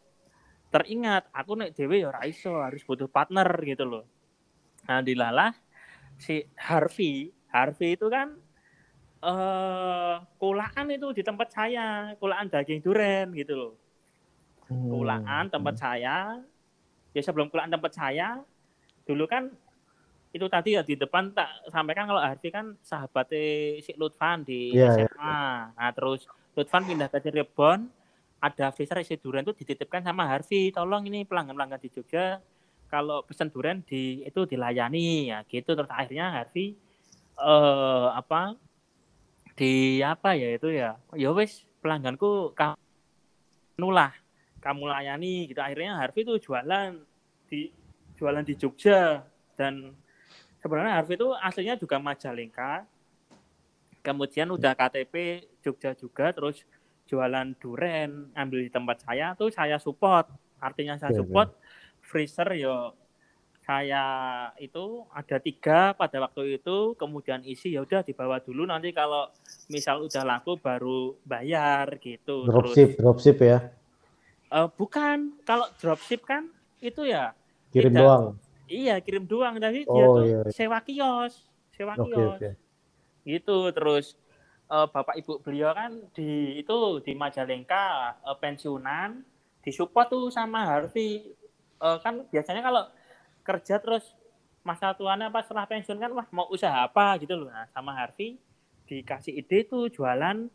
teringat 0.72 1.28
aku 1.36 1.60
nek 1.60 1.76
dhewe 1.76 2.04
ya 2.04 2.12
ora 2.12 2.24
iso 2.28 2.60
harus 2.60 2.84
butuh 2.84 3.08
partner 3.08 3.48
gitu 3.64 3.84
loh. 3.88 4.04
Nah 4.88 5.00
dilalah 5.00 5.56
si 6.20 6.44
Harvey. 6.60 7.32
Harvey 7.52 8.00
itu 8.00 8.08
kan 8.08 8.36
eh 9.22 10.16
kulaan 10.42 10.86
itu 10.90 11.08
di 11.14 11.22
tempat 11.22 11.50
saya. 11.54 12.18
Kulaan 12.18 12.50
daging 12.50 12.82
duren 12.82 13.30
gitu 13.38 13.54
loh. 13.54 13.74
Kulaan 14.68 15.50
tempat 15.54 15.76
saya. 15.78 16.42
Ya 17.12 17.22
sebelum 17.22 17.52
kulaan 17.52 17.70
tempat 17.70 17.92
saya 17.94 18.42
dulu 19.04 19.28
kan 19.28 19.52
itu 20.32 20.48
tadi 20.48 20.80
ya 20.80 20.82
di 20.86 20.96
depan 20.96 21.36
tak 21.36 21.52
sampaikan 21.68 22.08
kalau 22.08 22.24
Harvey 22.24 22.48
kan 22.48 22.80
sahabatnya 22.80 23.84
si 23.84 23.92
Lutfan 24.00 24.48
di 24.48 24.72
Iya, 24.72 24.96
iya. 24.96 25.12
SMA 25.12 25.42
nah 25.76 25.92
terus 25.92 26.24
Lutfan 26.56 26.88
pindah 26.88 27.12
ke 27.12 27.20
Cirebon 27.20 27.92
ada 28.42 28.74
freezer 28.74 28.98
isi 29.04 29.22
durian 29.22 29.46
itu 29.46 29.54
dititipkan 29.54 30.02
sama 30.02 30.26
Harvey. 30.26 30.74
Tolong 30.74 31.06
ini 31.06 31.24
pelanggan-pelanggan 31.30 31.78
di 31.78 31.90
Jogja 31.94 32.42
kalau 32.90 33.22
pesen 33.22 33.54
durian 33.54 33.86
di 33.86 34.26
itu 34.26 34.50
dilayani. 34.50 35.30
Ya 35.30 35.46
gitu. 35.46 35.78
Terus 35.78 35.88
akhirnya 35.94 36.42
Harvey 36.42 36.74
eh 37.38 38.08
apa 38.18 38.58
di 39.56 40.00
apa 40.00 40.34
ya 40.34 40.56
itu 40.56 40.72
ya 40.72 40.96
ya 41.14 41.30
wes 41.36 41.68
pelangganku 41.84 42.56
kamu 42.56 43.90
lah 43.92 44.14
kamu 44.62 44.94
layani 44.94 45.50
gitu. 45.50 45.60
Akhirnya 45.60 45.98
Harvey 45.98 46.22
itu 46.24 46.38
jualan 46.38 47.02
di 47.50 47.74
jualan 48.16 48.46
di 48.46 48.54
Jogja. 48.54 49.26
Dan 49.58 49.98
sebenarnya 50.62 51.02
Harvey 51.02 51.18
itu 51.18 51.34
aslinya 51.34 51.76
juga 51.76 51.98
Majalengka. 51.98 52.86
Kemudian 54.06 54.54
udah 54.54 54.78
KTP 54.78 55.46
Jogja 55.66 55.98
juga 55.98 56.30
terus 56.32 56.64
jualan 57.10 57.58
duren 57.60 58.32
ambil 58.38 58.64
di 58.64 58.72
tempat 58.72 59.04
saya 59.04 59.34
tuh 59.34 59.50
saya 59.50 59.82
support. 59.82 60.30
Artinya 60.62 60.96
saya 61.02 61.12
Oke, 61.12 61.18
oke. 61.18 61.22
support 61.26 61.50
freezer 62.06 62.50
yo 62.56 62.94
saya 63.62 64.06
itu 64.58 65.06
ada 65.14 65.38
tiga 65.38 65.94
pada 65.94 66.18
waktu 66.18 66.58
itu 66.58 66.98
kemudian 66.98 67.46
isi 67.46 67.78
ya 67.78 67.86
udah 67.86 68.02
dibawa 68.02 68.42
dulu 68.42 68.66
nanti 68.66 68.90
kalau 68.90 69.30
misal 69.70 70.02
udah 70.02 70.24
laku 70.26 70.58
baru 70.58 71.14
bayar 71.24 72.02
gitu 72.02 72.50
Dropship, 72.50 72.98
dropship 72.98 73.38
ya. 73.40 73.70
Eh, 74.52 74.68
bukan 74.76 75.38
kalau 75.46 75.70
dropship 75.78 76.26
kan 76.26 76.50
itu 76.82 77.06
ya 77.06 77.32
Kirim 77.72 77.94
Tidak. 77.96 78.02
doang. 78.04 78.26
iya 78.68 79.00
kirim 79.00 79.24
doang 79.24 79.56
tapi 79.60 79.86
dia 79.86 80.06
Oh 80.08 80.20
tuh 80.20 80.26
iya. 80.26 80.40
sewa 80.50 80.80
kios 80.82 81.46
sewa 81.72 81.94
Oke, 81.96 82.12
kios 82.12 82.36
oke. 82.36 82.50
gitu 83.24 83.58
terus 83.72 84.06
eh, 84.68 84.88
bapak 84.90 85.16
ibu 85.22 85.38
beliau 85.40 85.72
kan 85.72 85.96
di 86.12 86.58
itu 86.58 86.76
di 87.06 87.14
Majalengka 87.14 87.86
eh, 88.26 88.38
pensiunan 88.42 89.22
disupport 89.62 90.08
tuh 90.10 90.28
sama 90.34 90.66
Harvey 90.66 91.30
Eh, 91.82 91.98
kan 92.06 92.22
biasanya 92.30 92.62
kalau 92.62 92.86
kerja 93.42 93.82
terus 93.82 94.06
masa 94.62 94.94
tuanya 94.94 95.34
pas 95.34 95.42
setelah 95.42 95.66
pensiun 95.66 95.98
kan 95.98 96.12
wah 96.14 96.28
mau 96.30 96.46
usaha 96.48 96.86
apa 96.86 97.18
gitu 97.18 97.34
loh 97.34 97.50
nah 97.50 97.66
sama 97.74 97.98
Harvey 97.98 98.38
dikasih 98.86 99.34
ide 99.34 99.66
tuh 99.66 99.90
jualan 99.90 100.46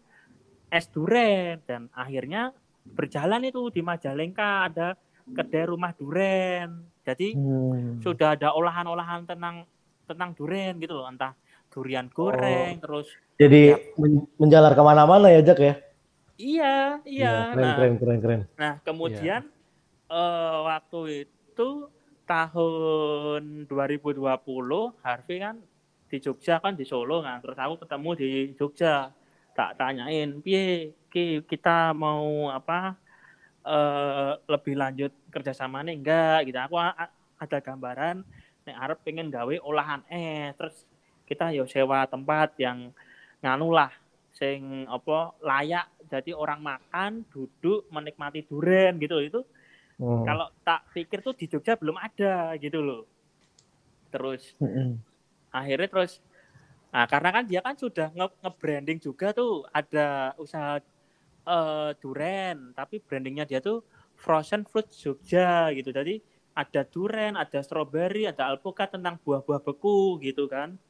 es 0.71 0.87
duren 0.91 1.59
dan 1.67 1.91
akhirnya 1.91 2.55
berjalan 2.87 3.43
itu 3.45 3.67
di 3.75 3.83
Majalengka 3.83 4.71
ada 4.71 4.89
kedai 5.27 5.67
rumah 5.67 5.91
duren 5.91 6.87
jadi 7.03 7.35
Hmm. 7.35 7.99
sudah 7.99 8.39
ada 8.39 8.55
olahan-olahan 8.55 9.27
tentang 9.27 9.67
tentang 10.07 10.31
durian 10.39 10.79
gitu 10.79 10.95
loh 10.95 11.11
entah 11.11 11.35
durian 11.67 12.07
goreng 12.07 12.79
terus 12.79 13.11
Jadi 13.37 13.63
Ya. 13.69 13.77
men- 14.01 14.31
menjalar 14.39 14.73
ke 14.73 14.81
mana-mana 14.81 15.29
ya 15.29 15.43
Jack 15.43 15.59
ya? 15.61 15.75
iya 16.39 17.03
iya 17.05 17.53
keren, 17.53 17.61
nah 17.61 17.75
keren, 17.77 17.95
keren, 17.99 18.19
keren. 18.23 18.41
nah 18.55 18.73
kemudian 18.81 19.43
eh, 20.07 20.57
waktu 20.63 21.27
itu 21.27 21.69
tahun 22.27 23.71
2020 23.71 24.21
Harvey 25.01 25.39
kan 25.39 25.57
di 26.11 26.19
Jogja 26.19 26.59
kan 26.59 26.75
di 26.75 26.83
Solo 26.83 27.23
kan. 27.23 27.39
Terus 27.41 27.57
aku 27.57 27.75
ketemu 27.87 28.11
di 28.19 28.29
Jogja. 28.59 29.15
Tak 29.57 29.81
tanyain 29.81 30.45
piye 30.45 30.93
Ki, 31.09 31.41
kita 31.49 31.97
mau 31.97 32.53
apa 32.53 32.93
eh 33.65 34.37
lebih 34.45 34.77
lanjut 34.77 35.13
kerjasama 35.33 35.81
nih 35.87 35.97
enggak? 35.97 36.39
Gitu. 36.51 36.59
Aku 36.61 36.77
ada 36.77 37.59
gambaran 37.63 38.21
nek 38.67 38.77
Arab 38.77 38.99
pengen 39.07 39.31
gawe 39.31 39.57
olahan 39.63 40.03
es 40.11 40.53
terus 40.59 40.77
kita 41.25 41.55
yo 41.55 41.65
sewa 41.71 42.03
tempat 42.11 42.59
yang 42.59 42.91
nganu 43.39 43.71
lah 43.71 43.95
sing 44.35 44.85
apa 44.91 45.33
layak 45.41 45.87
jadi 46.11 46.35
orang 46.35 46.61
makan 46.63 47.25
duduk 47.33 47.87
menikmati 47.89 48.45
duren 48.45 48.99
gitu. 49.01 49.17
Itu 49.23 49.41
Hmm. 49.97 50.29
kalau 50.29 50.53
tak 50.61 50.85
pikir 50.93 51.25
tuh 51.25 51.33
di 51.33 51.49
Jogja 51.49 51.73
belum 51.73 51.97
ada 51.97 52.53
gitu 52.61 52.85
loh 52.85 53.09
terus 54.13 54.53
Mm-mm. 54.61 55.01
akhirnya 55.49 55.89
terus 55.89 56.21
nah 56.93 57.09
karena 57.09 57.29
kan 57.33 57.45
dia 57.49 57.61
kan 57.65 57.75
sudah 57.81 58.13
nge- 58.13 58.37
nge-branding 58.45 59.01
juga 59.01 59.33
tuh 59.33 59.65
ada 59.73 60.37
usaha 60.37 60.81
eh 61.47 61.91
duren 61.97 62.77
tapi 62.77 63.01
brandingnya 63.01 63.49
dia 63.49 63.65
tuh 63.65 63.81
frozen 64.21 64.69
fruit 64.69 64.89
Jogja 64.93 65.73
gitu 65.73 65.93
jadi 65.93 66.21
ada 66.57 66.89
duren, 66.89 67.37
ada 67.37 67.61
strawberry, 67.61 68.25
ada 68.25 68.49
alpukat 68.49 68.97
tentang 68.97 69.21
buah-buah 69.21 69.61
beku 69.61 70.17
gitu 70.25 70.49
kan. 70.49 70.81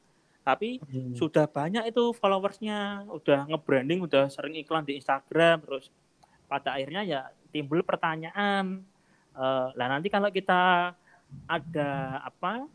Tapi 0.47 0.79
sudah 1.11 1.43
banyak 1.43 1.91
itu 1.91 2.15
followersnya, 2.15 3.03
udah 3.11 3.51
nge-branding, 3.51 3.99
udah 3.99 4.31
sering 4.31 4.55
iklan 4.55 4.87
di 4.87 4.95
Instagram, 4.95 5.59
terus 5.59 5.91
pada 6.47 6.79
akhirnya 6.79 7.03
ya 7.03 7.21
timbul 7.51 7.83
pertanyaan, 7.83 8.79
lah 9.73 9.87
nanti 9.87 10.09
kalau 10.09 10.29
kita 10.29 10.91
ada 11.45 11.89
apa, 12.23 12.65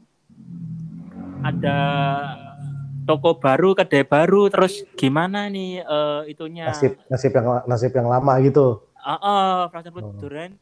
ada 1.43 1.79
toko 3.03 3.35
baru, 3.35 3.75
kedai 3.75 4.07
baru, 4.07 4.47
terus 4.47 4.87
gimana 4.95 5.51
nih 5.51 5.83
eh, 5.83 6.21
itunya? 6.31 6.71
Nasib 6.71 6.95
nasib 7.11 7.33
yang 7.35 7.47
nasib 7.67 7.93
yang 7.93 8.07
lama 8.07 8.33
gitu. 8.39 8.87
Heeh, 8.95 9.67
frozen 9.69 9.91
food 9.91 10.07
Oh. 10.07 10.15
duren. 10.23 10.55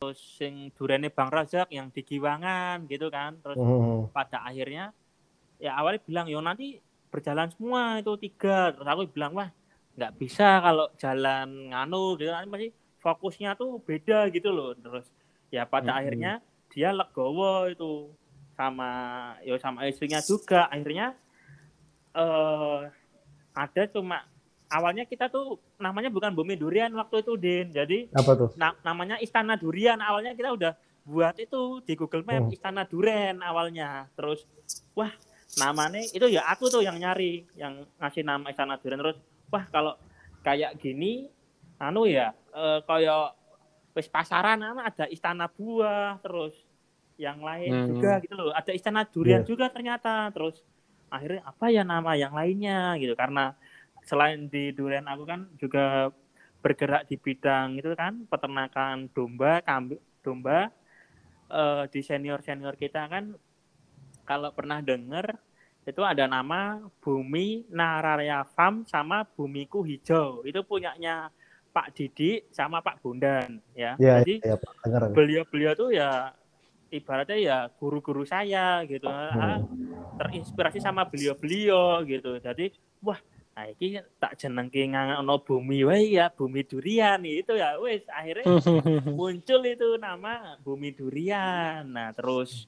Terus 0.00 0.20
sing 0.36 0.72
durene 0.76 1.08
Bang 1.08 1.28
Razak 1.28 1.68
yang 1.68 1.88
di 1.92 2.00
Giwangan 2.00 2.84
gitu 2.88 3.08
kan. 3.08 3.36
Terus 3.40 3.56
Hmm. 3.56 4.08
pada 4.12 4.44
akhirnya 4.44 4.92
ya 5.56 5.76
awalnya 5.76 6.00
bilang 6.04 6.26
yo 6.28 6.40
nanti 6.40 6.80
berjalan 7.12 7.52
semua 7.52 8.00
itu 8.00 8.12
tiga 8.16 8.72
terus 8.72 8.86
aku 8.86 9.04
bilang 9.12 9.36
wah 9.36 9.52
nggak 9.92 10.14
bisa 10.16 10.56
kalau 10.62 10.88
jalan 10.96 11.68
nganu 11.68 12.16
gitu 12.16 12.32
nanti 12.32 12.48
pasti 12.48 12.68
fokusnya 13.00 13.52
tuh 13.54 13.80
beda 13.80 14.28
gitu 14.28 14.48
loh 14.48 14.72
terus 14.74 15.08
ya 15.48 15.64
pada 15.64 15.90
Mm-mm. 15.90 16.00
akhirnya 16.00 16.32
dia 16.68 16.90
legowo 16.90 17.66
itu 17.66 18.12
sama 18.54 18.90
yo 19.40 19.56
sama 19.56 19.84
istrinya 19.84 20.20
juga 20.20 20.68
akhirnya 20.68 21.16
eh 22.12 22.80
ada 23.52 23.82
cuma 23.88 24.22
awalnya 24.68 25.02
kita 25.02 25.26
tuh 25.26 25.58
namanya 25.76 26.06
bukan 26.08 26.30
bumi 26.30 26.54
durian 26.54 26.92
waktu 26.92 27.20
itu 27.20 27.32
Din 27.34 27.66
jadi 27.70 28.06
Apa 28.12 28.32
tuh? 28.36 28.48
na- 28.54 28.76
namanya 28.80 29.18
Istana 29.18 29.56
Durian 29.56 29.98
awalnya 29.98 30.32
kita 30.32 30.52
udah 30.52 30.72
buat 31.02 31.34
itu 31.36 31.80
di 31.82 31.96
Google 31.96 32.22
Map 32.22 32.46
Hmm. 32.46 32.54
Istana 32.54 32.84
Duren 32.84 33.40
awalnya 33.40 34.06
terus 34.14 34.46
wah 34.92 35.10
namanya 35.56 35.98
itu 36.06 36.26
ya 36.28 36.46
aku 36.46 36.68
tuh 36.68 36.84
yang 36.84 36.94
nyari 36.94 37.42
yang 37.56 37.82
ngasih 37.98 38.22
nama 38.22 38.46
Istana 38.46 38.78
Duren 38.78 39.00
terus 39.00 39.18
wah 39.48 39.64
kalau 39.66 39.98
kayak 40.40 40.78
gini 40.78 41.26
anu 41.76 42.06
ya 42.06 42.30
eh, 42.54 42.80
kayak 42.84 43.34
wis 43.96 44.06
pasaran 44.06 44.62
anu 44.62 44.80
ada 44.80 45.04
Istana 45.10 45.50
Buah 45.50 46.18
terus 46.22 46.54
yang 47.20 47.42
lain 47.44 47.72
Hmm. 47.74 47.86
juga 47.90 48.22
gitu 48.22 48.34
loh 48.38 48.50
ada 48.54 48.70
Istana 48.72 49.02
Durian 49.04 49.42
Iya. 49.44 49.48
juga 49.50 49.66
ternyata 49.68 50.30
terus 50.32 50.62
akhirnya 51.10 51.42
apa 51.44 51.66
ya 51.74 51.82
nama 51.82 52.14
yang 52.14 52.32
lainnya 52.32 52.94
gitu 53.02 53.12
karena 53.18 53.52
selain 54.06 54.46
di 54.48 54.72
Duren 54.72 55.04
aku 55.10 55.24
kan 55.28 55.40
juga 55.60 56.08
bergerak 56.62 57.08
di 57.10 57.16
bidang 57.16 57.76
itu 57.80 57.90
kan 57.96 58.24
peternakan 58.30 59.08
domba, 59.12 59.60
kambing, 59.64 60.00
domba 60.24 60.70
eh, 61.50 61.84
di 61.92 62.00
senior 62.00 62.40
senior 62.46 62.74
kita 62.78 63.10
kan 63.10 63.34
kalau 64.24 64.54
pernah 64.54 64.78
dengar 64.80 65.34
itu 65.82 66.02
ada 66.04 66.28
nama 66.30 66.78
Bumi 67.02 67.66
Nararya 67.72 68.46
Farm 68.54 68.86
sama 68.86 69.26
Bumiku 69.26 69.82
Hijau 69.82 70.46
itu 70.46 70.60
punyanya 70.62 71.32
Pak 71.70 71.94
Didi 71.94 72.42
sama 72.50 72.82
Pak 72.82 72.98
Bondan 72.98 73.62
ya. 73.72 73.94
Iya, 73.96 74.20
Jadi. 74.20 74.42
Dengar. 74.82 75.10
beliau-beliau 75.14 75.72
tuh 75.74 75.90
ya 75.90 76.34
ibaratnya 76.90 77.38
ya 77.38 77.58
guru-guru 77.70 78.26
saya 78.26 78.82
gitu 78.82 79.06
Hmm. 79.06 79.62
terinspirasi 80.18 80.82
sama 80.82 81.06
beliau-beliau 81.06 82.02
gitu 82.02 82.34
jadi 82.36 82.74
wah 82.98 83.16
nah 83.50 83.66
ini 83.66 83.98
tak 84.18 84.34
jenengke 84.34 84.82
ngono 84.86 85.38
bumi 85.38 85.86
wae 85.86 86.18
ya 86.18 86.30
bumi 86.30 86.66
durian 86.66 87.22
itu 87.22 87.54
ya 87.54 87.78
wes 87.78 88.02
akhirnya 88.10 88.42
muncul 89.18 89.60
itu 89.62 89.88
nama 89.96 90.58
bumi 90.58 90.90
durian 90.90 91.86
nah 91.86 92.10
terus 92.10 92.66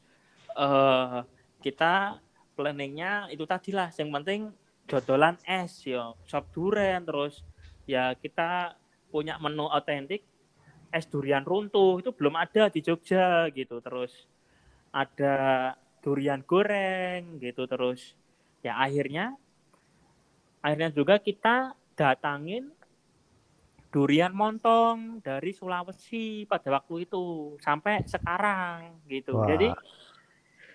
eh 0.55 1.19
kita 1.59 2.23
planningnya 2.55 3.27
itu 3.27 3.43
tadi 3.43 3.75
lah 3.75 3.91
yang 3.91 4.11
penting 4.13 4.55
dodolan 4.87 5.35
es 5.43 5.83
yo 5.83 6.15
sop 6.27 6.47
durian 6.55 7.03
terus 7.03 7.43
ya 7.87 8.15
kita 8.15 8.79
punya 9.13 9.37
menu 9.37 9.69
otentik 9.69 10.25
es 10.93 11.05
durian 11.09 11.45
runtuh 11.45 12.01
itu 12.01 12.13
belum 12.13 12.37
ada 12.41 12.73
di 12.73 12.81
Jogja 12.81 13.53
gitu. 13.53 13.85
Terus 13.85 14.29
ada 14.93 15.37
durian 16.01 16.41
goreng 16.41 17.37
gitu. 17.37 17.69
Terus 17.69 18.17
ya 18.65 18.81
akhirnya 18.81 19.37
akhirnya 20.65 20.91
juga 20.95 21.21
kita 21.21 21.77
datangin 21.93 22.73
durian 23.93 24.33
montong 24.33 25.21
dari 25.21 25.53
Sulawesi 25.53 26.49
pada 26.49 26.81
waktu 26.81 27.05
itu 27.05 27.57
sampai 27.61 28.09
sekarang 28.09 29.05
gitu. 29.05 29.37
Wah. 29.37 29.45
jadi 29.53 29.69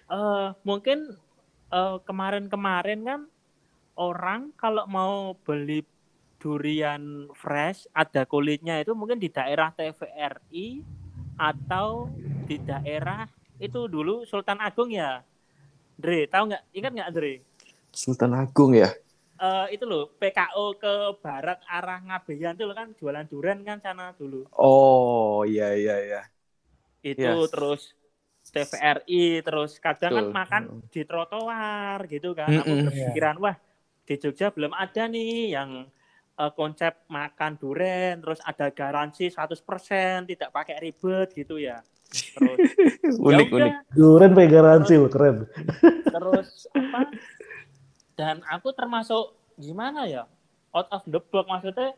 eh 0.07 0.47
mungkin 0.61 1.17
eh, 1.73 1.97
kemarin-kemarin 2.05 3.01
kan 3.01 3.21
orang 3.97 4.53
kalau 4.53 4.85
mau 4.85 5.33
beli 5.41 5.81
durian 6.41 7.03
fresh 7.41 7.79
ada 8.01 8.21
kulitnya 8.31 8.75
itu 8.83 8.91
mungkin 8.99 9.17
di 9.23 9.29
daerah 9.38 9.69
TVRI 9.77 10.67
atau 11.38 11.89
di 12.47 12.57
daerah 12.61 13.25
itu 13.57 13.79
dulu 13.89 14.23
Sultan 14.29 14.59
Agung 14.67 14.89
ya 14.93 15.21
Dre 16.01 16.29
tahu 16.33 16.43
nggak 16.53 16.63
ingat 16.77 16.91
nggak 16.97 17.11
Dre 17.15 17.33
Sultan 17.91 18.31
Agung 18.33 18.73
ya. 18.75 18.89
Eh, 19.47 19.65
itu 19.75 19.85
loh 19.91 20.03
PKO 20.19 20.65
ke 20.81 20.93
barat 21.23 21.59
arah 21.77 21.99
Ngabeyan 22.07 22.53
itu 22.57 22.63
loh 22.67 22.75
kan 22.79 22.88
jualan 22.99 23.25
durian 23.31 23.59
kan 23.67 23.77
sana 23.85 24.05
dulu 24.19 24.41
Oh 24.67 25.45
iya 25.49 25.65
iya 25.79 25.93
iya. 26.05 26.17
itu 27.11 27.31
Yes. 27.31 27.51
terus 27.51 27.81
TVRI 28.53 29.15
terus 29.45 29.71
kadang 29.85 30.13
kan 30.17 30.25
makan 30.38 30.63
di 30.93 31.01
trotoar 31.09 31.99
gitu 32.13 32.27
kan 32.39 32.53
aku 32.61 32.73
Mm-mm. 32.73 32.83
berpikiran 32.83 33.35
wah 33.43 33.55
di 34.07 34.13
Jogja 34.21 34.47
belum 34.55 34.71
ada 34.83 35.01
nih 35.13 35.27
yang 35.55 35.69
eh, 36.38 36.51
konsep 36.53 36.93
makan 37.09 37.57
duren 37.57 38.21
terus 38.21 38.39
ada 38.45 38.69
garansi 38.69 39.33
100% 39.33 40.29
tidak 40.29 40.49
pakai 40.53 40.77
ribet 40.79 41.33
gitu 41.33 41.57
ya. 41.57 41.81
Terus 42.07 42.57
Unik 43.27 43.47
ya 43.51 43.55
unik. 43.57 43.73
Duren 43.97 44.31
pakai 44.31 44.49
garansi 44.49 44.93
loh, 44.95 45.11
keren. 45.11 45.43
terus 46.07 46.69
apa? 46.71 47.01
Dan 48.17 48.41
aku 48.47 48.71
termasuk 48.71 49.35
gimana 49.59 50.07
ya? 50.07 50.23
Out 50.71 50.88
of 50.93 51.03
the 51.09 51.19
box 51.19 51.45
maksudnya 51.49 51.97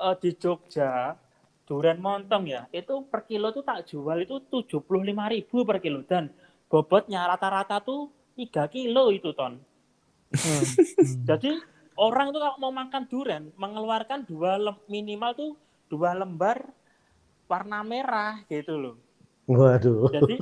eh, 0.00 0.14
di 0.22 0.30
Jogja 0.38 1.18
durian 1.64 1.96
montong 1.96 2.44
ya 2.44 2.68
itu 2.76 3.08
per 3.08 3.24
kilo 3.24 3.48
tuh 3.48 3.64
tak 3.64 3.88
jual 3.88 4.20
itu 4.20 4.36
75.000 4.52 5.68
per 5.68 5.78
kilo. 5.80 6.00
Dan 6.04 6.30
bobotnya 6.68 7.24
rata-rata 7.28 7.80
tuh 7.80 8.12
3 8.36 8.68
kilo 8.68 9.10
itu 9.14 9.32
ton. 9.32 9.60
Jadi 11.28 11.73
orang 11.94 12.34
tuh 12.34 12.40
kalau 12.42 12.56
mau 12.58 12.72
makan 12.74 13.02
durian 13.06 13.44
mengeluarkan 13.54 14.26
dua 14.26 14.58
lem- 14.58 14.84
minimal 14.86 15.30
tuh 15.34 15.50
dua 15.86 16.10
lembar 16.14 16.66
warna 17.46 17.84
merah 17.84 18.40
gitu 18.48 18.74
loh 18.74 18.96
Waduh. 19.44 20.08
jadi 20.08 20.40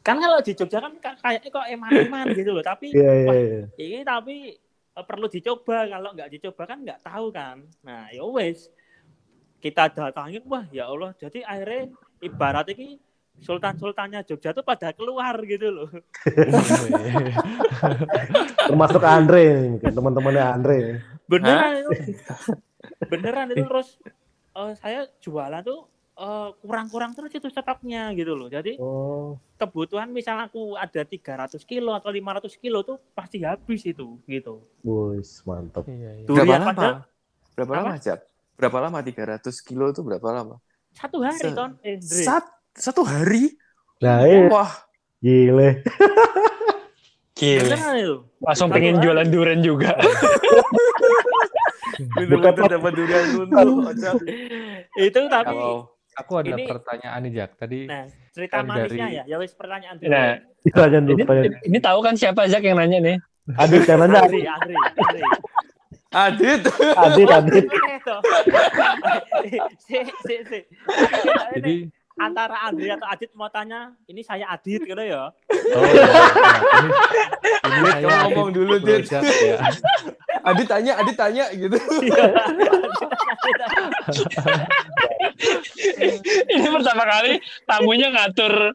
kan 0.00 0.16
kalau 0.20 0.40
di 0.40 0.52
Jogja 0.56 0.80
kan 0.80 0.92
ka- 1.00 1.20
kayaknya 1.20 1.48
kok 1.52 1.66
eman-eman 1.68 2.26
gitu 2.32 2.50
loh 2.52 2.64
tapi 2.64 2.92
Iya, 2.92 3.12
iya, 3.12 3.28
wah, 3.28 3.36
iya. 3.36 3.62
ini 3.76 3.98
tapi 4.02 4.36
eh, 4.96 5.04
perlu 5.04 5.26
dicoba 5.28 5.84
kalau 5.88 6.10
nggak 6.12 6.30
dicoba 6.32 6.62
kan 6.64 6.78
nggak 6.82 7.00
tahu 7.04 7.26
kan 7.30 7.56
nah 7.84 8.08
ya 8.12 8.24
wes 8.24 8.68
kita 9.60 9.88
datangin 9.88 10.44
wah 10.44 10.64
ya 10.68 10.88
Allah 10.88 11.12
jadi 11.16 11.40
akhirnya 11.44 11.88
ibarat 12.20 12.66
ini 12.72 13.00
Sultan 13.40 13.74
Sultannya 13.80 14.20
Jogja 14.28 14.50
tuh 14.56 14.64
pada 14.66 14.90
keluar 14.96 15.36
gitu 15.46 15.68
loh 15.70 15.88
Termasuk 18.68 19.02
Andre 19.04 19.68
mungkin 19.70 19.90
teman-temannya 19.92 20.44
Andre. 20.44 20.78
beneran 21.28 21.72
itu 21.80 21.90
beneran 23.10 23.48
itu 23.52 23.64
terus 23.68 23.88
eh, 24.56 24.72
saya 24.80 25.00
jualan 25.20 25.62
tuh 25.64 25.80
eh, 26.18 26.48
kurang-kurang 26.62 27.12
terus 27.16 27.32
itu 27.34 27.48
stoknya 27.52 28.12
gitu 28.16 28.32
loh 28.36 28.48
jadi 28.48 28.76
Oh, 28.78 29.38
kebutuhan 29.60 30.10
misal 30.10 30.36
aku 30.42 30.74
ada 30.76 31.02
300 31.06 31.62
kilo 31.64 31.94
atau 31.94 32.10
500 32.10 32.58
kilo 32.58 32.82
tuh 32.82 32.98
pasti 33.14 33.40
habis 33.46 33.82
itu 33.86 34.18
gitu 34.28 34.60
wis 34.84 35.40
mantap. 35.48 35.86
Iya, 35.88 36.10
iya. 36.20 36.26
Berapa 36.28 36.28
durian 36.28 36.60
lama? 36.60 36.68
padahal 36.70 36.94
Berapa 37.54 37.72
Apa? 37.72 37.80
lama, 37.80 37.94
Jat? 38.02 38.20
Berapa 38.58 38.78
lama 38.84 38.98
300 39.02 39.56
kilo 39.64 39.84
itu 39.90 40.00
berapa 40.02 40.28
lama? 40.30 40.56
satu 40.94 41.18
hari 41.26 41.42
Se- 41.42 41.54
ton 41.56 41.70
eh. 41.82 41.98
Sat, 42.00 42.44
satu 42.74 43.02
hari? 43.02 43.54
Nah, 43.98 44.26
iya, 44.26 44.50
Wah, 44.50 44.70
gile. 45.18 45.80
Itu 47.34 47.66
Langsung 48.40 48.68
Satu 48.68 48.76
pengen 48.76 48.98
hari. 48.98 49.02
jualan 49.02 49.28
duren 49.28 49.60
juga. 49.60 49.90
bener-bener 51.94 52.66
dapat 52.68 52.90
durian 52.92 53.24
itu 54.98 55.20
tapi 55.30 55.46
Kalau 55.46 55.94
Aku 56.14 56.38
ada 56.38 56.54
Ini- 56.54 56.66
pertanyaan 56.66 57.20
nih 57.22 57.32
Jak. 57.34 57.50
Tadi 57.58 57.78
nah 57.86 58.06
cerita 58.30 58.62
kan 58.62 58.66
manisnya 58.66 58.86
dari- 59.04 59.18
ya 59.18 59.22
ya 59.26 59.36
wes 59.36 59.50
pertanyaan 59.50 59.98
dulu 59.98 60.06
Nah, 60.06 60.30
dulu, 61.02 61.18
ini, 61.18 61.58
ini 61.66 61.78
tahu 61.78 61.98
kan 62.00 62.14
siapa 62.14 62.46
Zak 62.46 62.62
yang 62.62 62.78
nanya 62.78 62.98
nih? 62.98 63.16
Adit 63.52 63.82
yang 63.82 63.98
nanya. 64.00 64.22
Adit. 66.14 66.62
Adit, 66.94 67.28
Adit. 67.28 67.66
si 69.82 69.96
si 70.22 70.34
si 70.46 70.58
jadi 71.52 71.74
antara 72.14 72.70
Andri 72.70 72.86
atau 72.90 73.06
Adit 73.10 73.30
mau 73.34 73.50
tanya, 73.50 73.90
ini 74.06 74.22
saya 74.22 74.46
Adit 74.54 74.86
gitu 74.86 75.02
ya. 75.02 75.34
Oh, 75.34 75.82
ya, 75.82 76.06
ya. 76.06 76.20
Ini, 77.64 77.90
saya 77.90 78.06
ngomong 78.30 78.54
dulu, 78.54 78.78
Dit. 78.82 79.10
Ya. 79.10 79.20
Adit 80.46 80.66
tanya, 80.70 80.92
Adit 81.02 81.16
tanya 81.18 81.50
gitu. 81.50 81.74
Ini 86.54 86.66
pertama 86.70 87.02
kali 87.02 87.42
tamunya 87.66 88.08
ngatur. 88.14 88.70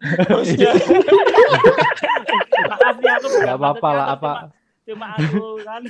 Maaf 2.70 2.96
nih 3.00 3.12
aku 3.16 3.28
Nggak 3.40 3.58
apa-apa 3.58 3.90
lah, 3.96 4.08
apa 4.14 4.32
Cuma, 4.90 5.14
aku 5.14 5.62
kan. 5.62 5.86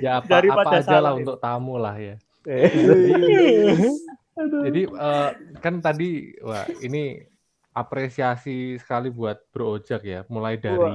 ya 0.00 0.24
apa, 0.24 0.40
apa 0.40 0.80
aja 0.80 0.96
lah 0.96 1.12
untuk 1.12 1.36
tamu 1.36 1.76
lah 1.76 1.92
ya. 2.00 2.16
Eh, 4.38 4.46
Jadi 4.64 4.78
eh, 4.86 5.30
kan 5.62 5.74
tadi 5.84 6.04
wah 6.46 6.66
ini 6.86 6.98
apresiasi 7.80 8.50
sekali 8.82 9.08
buat 9.18 9.36
Bro 9.52 9.64
Ojak 9.80 10.00
ya. 10.12 10.18
Mulai 10.34 10.54
dari 10.66 10.88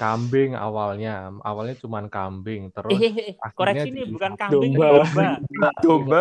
kambing 0.00 0.50
awalnya, 0.64 1.10
awalnya 1.48 1.74
cuman 1.82 2.04
kambing, 2.14 2.62
terus 2.74 3.02
Eh, 3.04 3.12
akhirnya 3.46 3.82
koreksi 3.82 3.86
nih 3.94 4.04
jadi 4.04 4.12
bukan 4.14 4.32
kambing, 4.40 4.72
Domba. 4.80 4.88
domba. 4.88 5.28
Domba. 5.84 6.18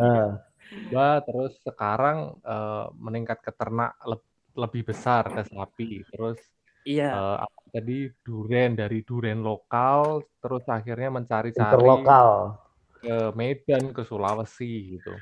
Nah, 0.00 0.22
Domba, 0.70 1.02
terus 1.26 1.52
sekarang 1.66 2.16
eh, 2.50 2.84
meningkat 3.04 3.38
ke 3.46 3.52
ternak 3.58 3.90
leb- 4.10 4.30
lebih 4.62 4.82
besar 4.90 5.22
ke 5.34 5.42
sapi, 5.52 5.84
terus 6.10 6.38
Iya, 6.84 7.22
apa 7.44 7.60
tadi 7.74 7.92
duren 8.26 8.70
dari 8.80 8.96
duren 9.08 9.38
lokal, 9.48 10.02
terus 10.42 10.64
akhirnya 10.76 11.08
mencari-cari 11.18 11.92
interlokal. 12.00 12.61
Ke 13.02 13.34
Medan, 13.34 13.90
ke 13.90 14.06
Sulawesi 14.06 14.96
gitu. 14.96 15.18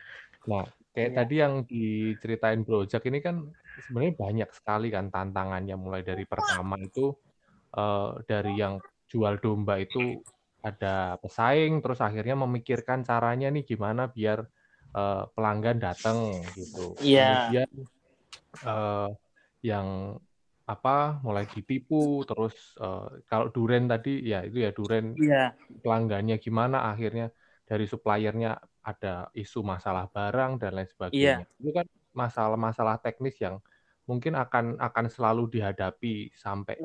Nah, 0.52 0.68
kayak 0.92 1.10
Iya. 1.10 1.16
tadi 1.16 1.34
yang 1.40 1.54
diceritain 1.64 2.60
Bro 2.60 2.84
Jack 2.84 3.08
ini 3.08 3.24
kan 3.24 3.40
sebenarnya 3.80 4.14
banyak 4.20 4.50
sekali 4.52 4.92
kan 4.92 5.08
tantangannya 5.08 5.80
mulai 5.80 6.04
dari 6.04 6.28
pertama 6.28 6.76
itu 6.76 7.16
eh, 7.72 8.10
dari 8.28 8.52
yang 8.60 8.76
jual 9.08 9.40
domba 9.40 9.80
itu 9.80 10.20
ada 10.60 11.16
pesaing, 11.24 11.80
terus 11.80 12.04
akhirnya 12.04 12.36
memikirkan 12.36 13.00
caranya 13.00 13.48
nih 13.48 13.64
gimana 13.64 14.12
biar 14.12 14.44
eh, 14.92 15.24
pelanggan 15.32 15.80
datang 15.80 16.44
gitu. 16.52 16.92
Iya. 17.00 17.48
Kemudian 17.48 17.70
eh, 18.60 19.08
yang 19.64 19.88
apa 20.68 21.18
mulai 21.26 21.48
ditipu, 21.48 22.22
terus 22.28 22.76
eh, 22.76 23.24
kalau 23.24 23.48
duren 23.48 23.88
tadi 23.88 24.20
ya 24.20 24.44
itu 24.44 24.58
ya 24.62 24.70
duren 24.70 25.16
iya, 25.16 25.56
pelanggannya 25.80 26.36
gimana 26.36 26.92
akhirnya 26.92 27.32
dari 27.70 27.84
suppliernya 27.92 28.58
ada 28.90 29.30
isu 29.42 29.60
masalah 29.72 30.04
barang 30.14 30.52
dan 30.60 30.70
lain 30.76 30.90
sebagainya. 30.90 31.44
Itu 31.62 31.70
kan 31.78 31.86
masalah-masalah 32.10 32.96
teknis 33.04 33.36
yang 33.44 33.56
mungkin 34.10 34.34
akan 34.34 34.64
akan 34.82 35.06
selalu 35.14 35.42
dihadapi 35.54 36.34
sampai 36.34 36.76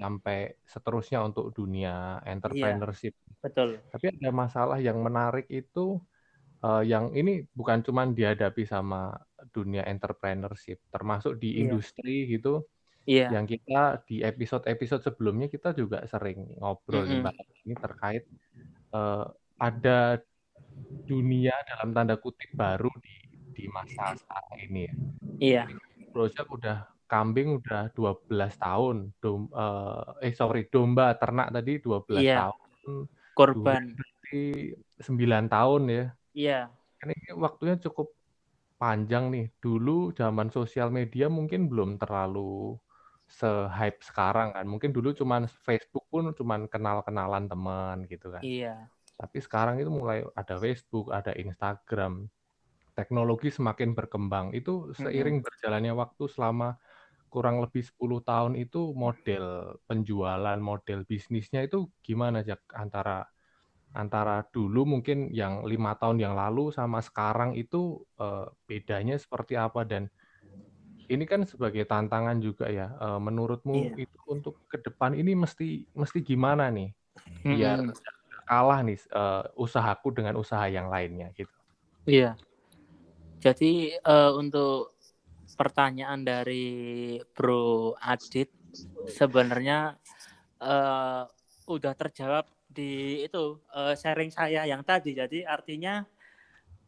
sampai 0.00 0.38
seterusnya 0.64 1.18
untuk 1.28 1.52
dunia 1.52 2.24
entrepreneurship. 2.24 3.12
betul. 3.44 3.76
Tapi 3.92 4.06
ada 4.16 4.30
masalah 4.32 4.78
yang 4.80 4.98
menarik 5.04 5.44
itu 5.52 6.00
eh, 6.64 6.82
yang 6.92 7.12
ini 7.12 7.44
bukan 7.52 7.78
cuma 7.86 8.02
dihadapi 8.08 8.62
sama 8.64 9.12
dunia 9.52 9.82
entrepreneurship, 9.92 10.78
termasuk 10.94 11.36
di 11.42 11.48
Iya. 11.52 11.60
industri 11.68 12.14
gitu 12.32 12.64
Iya, 13.08 13.32
yang 13.34 13.46
kita 13.48 14.04
di 14.08 14.20
episode-episode 14.24 15.02
sebelumnya 15.06 15.46
kita 15.54 15.72
juga 15.76 16.04
sering 16.12 16.38
ngobrol 16.60 17.04
Mm-mm. 17.08 17.20
Mbak, 17.24 17.34
ini 17.66 17.74
terkait 17.76 18.22
eh, 18.96 19.24
ada 19.60 19.98
dunia 21.08 21.54
dalam 21.68 21.90
tanda 21.96 22.14
kutip 22.20 22.50
baru 22.54 22.90
di 23.04 23.14
di 23.56 23.64
masa 23.68 24.14
sekarang 24.16 24.58
ini 24.70 24.80
ya. 24.88 24.94
iya, 25.40 25.62
Project 26.14 26.48
udah 26.50 26.76
kambing 27.10 27.58
udah 27.58 27.90
12 27.94 28.54
tahun, 28.58 28.96
dom, 29.22 29.50
eh, 29.50 30.30
eh 30.30 30.32
sorry 30.34 30.66
domba 30.70 31.14
ternak 31.20 31.50
tadi 31.54 31.72
12 31.82 32.22
Iya. 32.22 32.36
tahun, 32.46 33.06
korban. 33.34 33.82
berarti 33.98 34.42
9 35.06 35.44
tahun 35.50 35.82
ya. 35.90 36.04
Iya, 36.34 36.70
Kan 37.00 37.08
ini 37.14 37.28
waktunya 37.36 37.76
cukup 37.84 38.08
panjang 38.80 39.24
nih. 39.34 39.46
Dulu 39.64 40.14
zaman 40.18 40.48
sosial 40.54 40.88
media 40.94 41.26
mungkin 41.30 41.66
belum 41.70 41.98
terlalu 42.02 42.76
se-hype 43.30 44.00
sekarang 44.02 44.48
kan. 44.56 44.64
Mungkin 44.66 44.90
dulu 44.96 45.14
cuman 45.14 45.46
Facebook 45.66 46.04
pun 46.12 46.30
cuman 46.34 46.66
kenal-kenalan 46.72 47.46
teman 47.50 47.96
gitu 48.10 48.30
kan. 48.34 48.42
iya, 48.44 48.90
Tapi 49.20 49.38
sekarang 49.46 49.76
itu 49.82 49.90
mulai 49.92 50.24
ada 50.40 50.54
Facebook, 50.64 51.12
ada 51.12 51.32
Instagram. 51.36 52.12
Teknologi 52.98 53.48
semakin 53.52 53.90
berkembang. 53.98 54.46
Itu 54.58 54.92
seiring 54.92 55.40
berjalannya 55.46 55.92
waktu 56.02 56.24
selama 56.34 56.68
kurang 57.32 57.62
lebih 57.64 57.82
10 57.86 58.20
tahun 58.26 58.52
itu 58.58 58.92
model 58.96 59.76
penjualan, 59.88 60.58
model 60.60 61.00
bisnisnya 61.10 61.60
itu 61.68 61.88
gimana 62.06 62.42
Jack 62.48 62.62
antara 62.74 63.24
antara 63.94 64.46
dulu 64.54 64.86
mungkin 64.86 65.34
yang 65.34 65.66
lima 65.66 65.98
tahun 66.00 66.18
yang 66.24 66.34
lalu 66.38 66.70
sama 66.78 66.98
sekarang 67.02 67.58
itu 67.58 68.02
eh, 68.22 68.46
bedanya 68.68 69.14
seperti 69.18 69.54
apa 69.58 69.82
dan 69.90 70.06
ini 71.12 71.24
kan 71.26 71.40
sebagai 71.52 71.84
tantangan 71.90 72.36
juga 72.46 72.64
ya 72.70 72.86
eh, 73.04 73.18
menurutmu 73.26 73.74
Iya. 73.76 74.02
itu 74.04 74.18
untuk 74.34 74.54
ke 74.70 74.76
depan 74.86 75.12
ini 75.20 75.32
mesti 75.42 75.64
mesti 76.00 76.18
gimana 76.30 76.64
nih 76.76 76.88
biar 77.50 77.78
Mm-mm. 77.82 77.94
Kalah 78.50 78.82
nih 78.82 78.98
eh, 78.98 79.44
usahaku 79.54 80.10
dengan 80.10 80.34
usaha 80.34 80.66
yang 80.66 80.90
lainnya 80.90 81.30
gitu. 81.38 81.54
Iya. 82.02 82.34
Jadi 83.38 83.94
eh, 83.94 84.32
untuk 84.34 84.98
pertanyaan 85.54 86.26
dari 86.26 87.14
Bro 87.30 87.94
Adit 88.02 88.50
sebenarnya 89.06 89.94
eh, 90.58 91.22
udah 91.70 91.94
terjawab 91.94 92.50
di 92.66 93.22
itu 93.22 93.62
eh, 93.70 93.94
sharing 93.94 94.34
saya 94.34 94.66
yang 94.66 94.82
tadi. 94.82 95.14
Jadi 95.14 95.46
artinya 95.46 96.02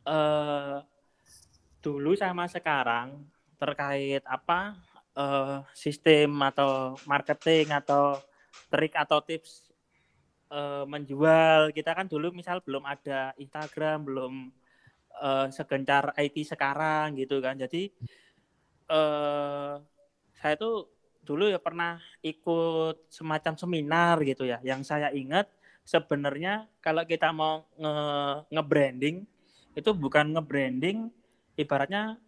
eh, 0.03 0.83
dulu 1.79 2.19
sama 2.19 2.51
sekarang 2.51 3.23
terkait 3.55 4.27
apa 4.27 4.75
eh, 5.15 5.63
sistem 5.79 6.43
atau 6.43 6.99
marketing 7.07 7.71
atau 7.71 8.19
trik 8.67 8.99
atau 8.99 9.23
tips 9.23 9.72
eh, 10.59 10.85
menjual. 10.93 11.61
Kita 11.77 11.91
kan 11.99 12.07
dulu 12.13 12.27
misal 12.39 12.57
belum 12.67 12.85
ada 12.95 13.33
Instagram 13.45 13.97
belum 14.09 14.33
eh, 15.27 15.47
segencar 15.57 16.05
IT 16.19 16.37
sekarang 16.53 17.07
gitu 17.21 17.37
kan. 17.45 17.57
Jadi 17.65 17.79
eh 18.93 19.73
saya 20.41 20.55
tuh 20.59 20.75
dulu 21.23 21.47
ya 21.55 21.59
pernah 21.63 22.03
ikut 22.25 22.97
semacam 23.09 23.55
seminar 23.63 24.17
gitu 24.27 24.45
ya. 24.49 24.59
Yang 24.67 24.81
saya 24.91 25.09
ingat 25.15 25.47
sebenarnya 25.87 26.67
kalau 26.85 27.03
kita 27.07 27.31
mau 27.35 27.67
nge 27.79 27.95
nge-branding 28.55 29.17
itu 29.79 29.91
bukan 29.95 30.27
nge-branding 30.35 30.99
ibaratnya 31.59 32.19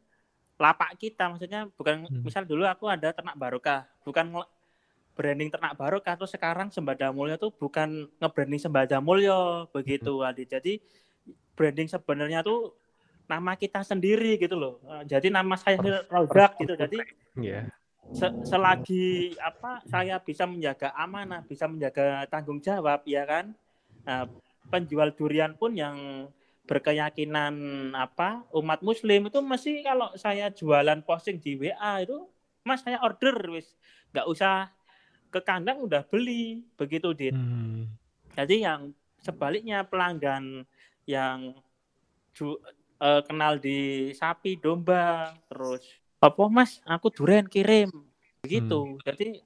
lapak 0.61 0.97
kita. 1.03 1.31
Maksudnya 1.33 1.69
bukan 1.79 2.09
Hmm. 2.09 2.23
misal 2.27 2.45
dulu 2.47 2.65
aku 2.69 2.87
ada 2.91 3.11
ternak 3.17 3.37
barokah 3.39 3.87
bukan 4.07 4.27
nge- 4.35 4.51
branding 5.15 5.49
ternak 5.49 5.79
barokah 5.79 6.19
terus 6.19 6.35
sekarang 6.35 6.75
sembada 6.75 7.15
mulya 7.15 7.39
tuh 7.39 7.55
bukan 7.55 8.11
nge-branding 8.19 8.61
sembada 8.61 8.99
mulya 8.99 9.67
begitu 9.71 10.21
Adi 10.27 10.45
jadi 10.45 10.73
branding 11.55 11.87
sebenarnya 11.87 12.43
tuh 12.43 12.75
nama 13.25 13.57
kita 13.57 13.81
sendiri 13.81 14.37
gitu 14.37 14.53
loh. 14.59 14.75
Eh, 14.85 15.17
jadi 15.17 15.33
nama 15.33 15.57
saya 15.57 15.81
Rozak 16.09 16.61
gitu. 16.61 16.75
Jadi 16.77 16.99
Iya. 17.41 17.67
se- 18.15 18.37
selagi 18.47 19.35
apa 19.41 19.81
saya 19.89 20.21
bisa 20.21 20.45
menjaga 20.45 20.93
amanah, 20.95 21.43
bisa 21.49 21.65
menjaga 21.67 22.29
tanggung 22.29 22.61
jawab, 22.61 23.03
ya 23.09 23.25
kan? 23.25 23.51
Nah, 24.05 24.29
penjual 24.69 25.11
durian 25.17 25.57
pun 25.57 25.73
yang 25.75 26.29
berkeyakinan 26.65 27.55
apa 27.93 28.45
umat 28.57 28.81
Muslim 28.81 29.29
itu 29.29 29.39
mesti 29.45 29.85
kalau 29.85 30.09
saya 30.17 30.49
jualan 30.49 31.05
posting 31.05 31.37
di 31.37 31.57
WA 31.61 32.01
itu, 32.01 32.25
mas 32.65 32.81
saya 32.81 33.01
order 33.05 33.37
wis, 33.53 33.77
nggak 34.17 34.27
usah 34.29 34.73
ke 35.35 35.43
kandang 35.43 35.83
udah 35.83 36.07
beli 36.07 36.63
begitu 36.79 37.11
dit. 37.11 37.35
Hmm. 37.35 37.91
Jadi 38.39 38.63
yang 38.63 38.95
sebaliknya 39.19 39.83
pelanggan 39.83 40.63
yang 41.11 41.59
ju- 42.31 42.63
eh, 43.03 43.23
kenal 43.27 43.59
di 43.59 44.11
sapi, 44.15 44.55
domba, 44.55 45.35
terus 45.51 45.83
apa 46.23 46.47
mas, 46.47 46.79
aku 46.87 47.11
duren 47.11 47.51
kirim, 47.51 47.91
begitu. 48.47 49.03
Jadi 49.03 49.43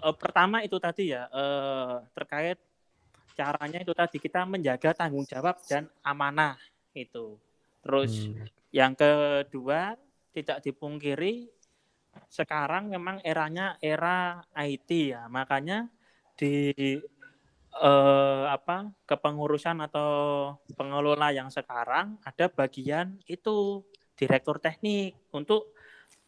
eh, 0.00 0.16
pertama 0.16 0.64
itu 0.64 0.80
tadi 0.80 1.12
ya 1.12 1.28
eh, 1.28 1.94
terkait 2.16 2.56
caranya 3.34 3.82
itu 3.82 3.92
tadi 3.92 4.16
kita 4.16 4.46
menjaga 4.48 4.94
tanggung 4.96 5.26
jawab 5.28 5.60
dan 5.68 5.84
amanah 6.00 6.56
itu. 6.96 7.36
Terus 7.84 8.32
Hmm. 8.32 8.48
yang 8.74 8.92
kedua 8.96 9.94
tidak 10.34 10.62
dipungkiri 10.66 11.46
sekarang 12.28 12.90
memang 12.90 13.20
eranya 13.24 13.76
era 13.82 14.42
IT 14.54 15.14
ya, 15.14 15.26
makanya 15.30 15.88
di 16.38 16.74
eh, 17.74 18.44
apa 18.50 18.90
kepengurusan 19.06 19.82
atau 19.86 20.10
pengelola 20.78 21.30
yang 21.34 21.50
sekarang 21.50 22.18
ada 22.22 22.46
bagian 22.50 23.18
itu 23.26 23.82
direktur 24.14 24.62
teknik 24.62 25.18
untuk 25.34 25.74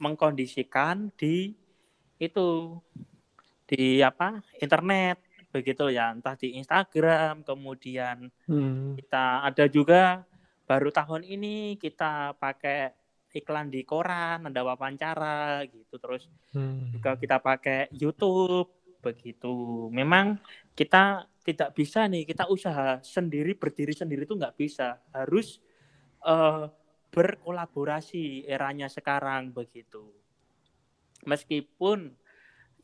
mengkondisikan 0.02 1.10
di 1.14 1.54
itu 2.18 2.78
di 3.66 4.00
apa 4.02 4.40
internet 4.62 5.20
begitu 5.52 5.88
ya 5.88 6.12
entah 6.12 6.36
di 6.36 6.58
Instagram 6.60 7.42
kemudian 7.46 8.30
Hmm. 8.46 8.94
kita 8.94 9.42
ada 9.42 9.66
juga 9.66 10.22
baru 10.70 10.94
tahun 10.94 11.26
ini 11.26 11.74
kita 11.82 12.38
pakai 12.38 12.94
iklan 13.36 13.68
di 13.68 13.84
koran 13.84 14.48
ada 14.48 14.60
wawancara 14.66 15.62
gitu. 15.68 15.94
Terus 16.00 16.28
Hmm. 16.56 16.88
juga 16.94 17.14
kita 17.20 17.36
pakai 17.38 17.92
YouTube 17.92 18.70
begitu. 19.04 19.86
Memang 19.92 20.40
kita 20.72 21.28
tidak 21.46 21.76
bisa 21.78 22.08
nih 22.10 22.26
kita 22.26 22.50
usaha 22.50 22.98
sendiri 23.04 23.54
berdiri 23.54 23.92
sendiri 23.94 24.26
itu 24.26 24.34
nggak 24.34 24.56
bisa. 24.58 24.98
Harus 25.14 25.60
eh, 26.26 26.64
berkolaborasi 27.14 28.44
eranya 28.48 28.88
sekarang 28.90 29.54
begitu. 29.54 30.04
Meskipun 31.24 32.12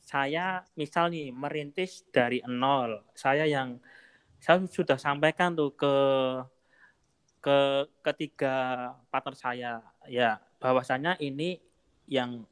saya 0.02 0.66
misal 0.74 1.12
nih 1.14 1.30
merintis 1.30 2.02
dari 2.10 2.42
nol. 2.48 3.02
Saya 3.14 3.46
yang 3.46 3.78
saya 4.42 4.58
sudah 4.66 4.98
sampaikan 4.98 5.54
tuh 5.54 5.70
ke 5.78 5.94
ke 7.42 7.58
ketiga 8.06 8.54
partner 9.10 9.34
saya 9.34 9.72
ya 10.08 10.40
bahwasanya 10.62 11.18
ini 11.18 11.58
yang 12.10 12.46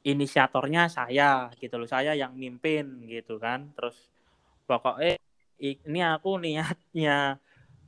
inisiatornya 0.00 0.88
saya 0.88 1.52
gitu 1.60 1.76
loh 1.76 1.88
saya 1.88 2.16
yang 2.16 2.32
mimpin 2.32 3.04
gitu 3.04 3.36
kan 3.36 3.68
terus 3.76 4.08
pokoknya 4.64 5.20
ini 5.60 6.00
aku 6.00 6.40
niatnya 6.40 7.36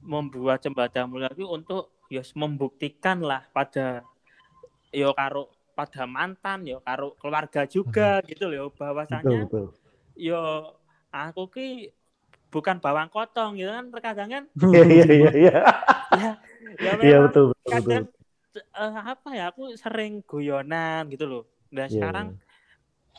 membuat 0.04 0.60
jembatan 0.60 1.08
mulia 1.08 1.32
itu 1.32 1.48
untuk 1.48 1.96
ya 2.12 2.20
membuktikan 2.36 3.24
lah 3.24 3.48
pada 3.48 4.04
yo 4.92 5.16
karo 5.16 5.48
pada 5.72 6.04
mantan 6.04 6.68
yo 6.68 6.84
karo 6.84 7.16
keluarga 7.16 7.64
juga 7.64 8.20
gitu 8.28 8.44
loh 8.52 8.68
bahwasanya 8.76 9.48
betul. 9.48 9.72
yo 10.12 10.76
aku 11.08 11.48
ki 11.48 11.68
bukan 12.52 12.76
bawang 12.76 13.08
kotong 13.08 13.56
gitu 13.56 13.72
kan 13.72 13.88
terkadang 13.88 14.28
kan 14.28 14.44
Iya, 14.76 14.84
iya, 14.84 15.04
iya, 15.08 15.30
iya. 15.32 15.54
ya 16.20 16.30
ya 16.76 16.92
Iya, 17.00 17.16
betul, 17.24 17.44
betul. 17.64 18.12
Eh, 18.60 18.96
apa 19.12 19.28
ya 19.38 19.44
aku 19.50 19.62
sering 19.82 20.20
guyonan 20.28 21.08
gitu 21.12 21.24
loh. 21.30 21.42
Nah 21.74 21.86
Iya, 21.88 21.94
sekarang 21.94 22.26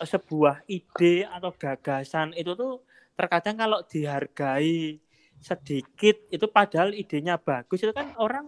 eh, 0.02 0.08
sebuah 0.14 0.56
ide 0.70 1.26
atau 1.36 1.52
gagasan 1.56 2.34
itu 2.40 2.52
tuh 2.62 2.72
terkadang 3.18 3.56
kalau 3.62 3.80
dihargai 3.92 5.00
sedikit 5.44 6.16
itu 6.32 6.46
padahal 6.50 6.96
idenya 6.96 7.36
bagus 7.38 7.80
itu 7.84 7.94
kan 7.94 8.08
orang 8.18 8.48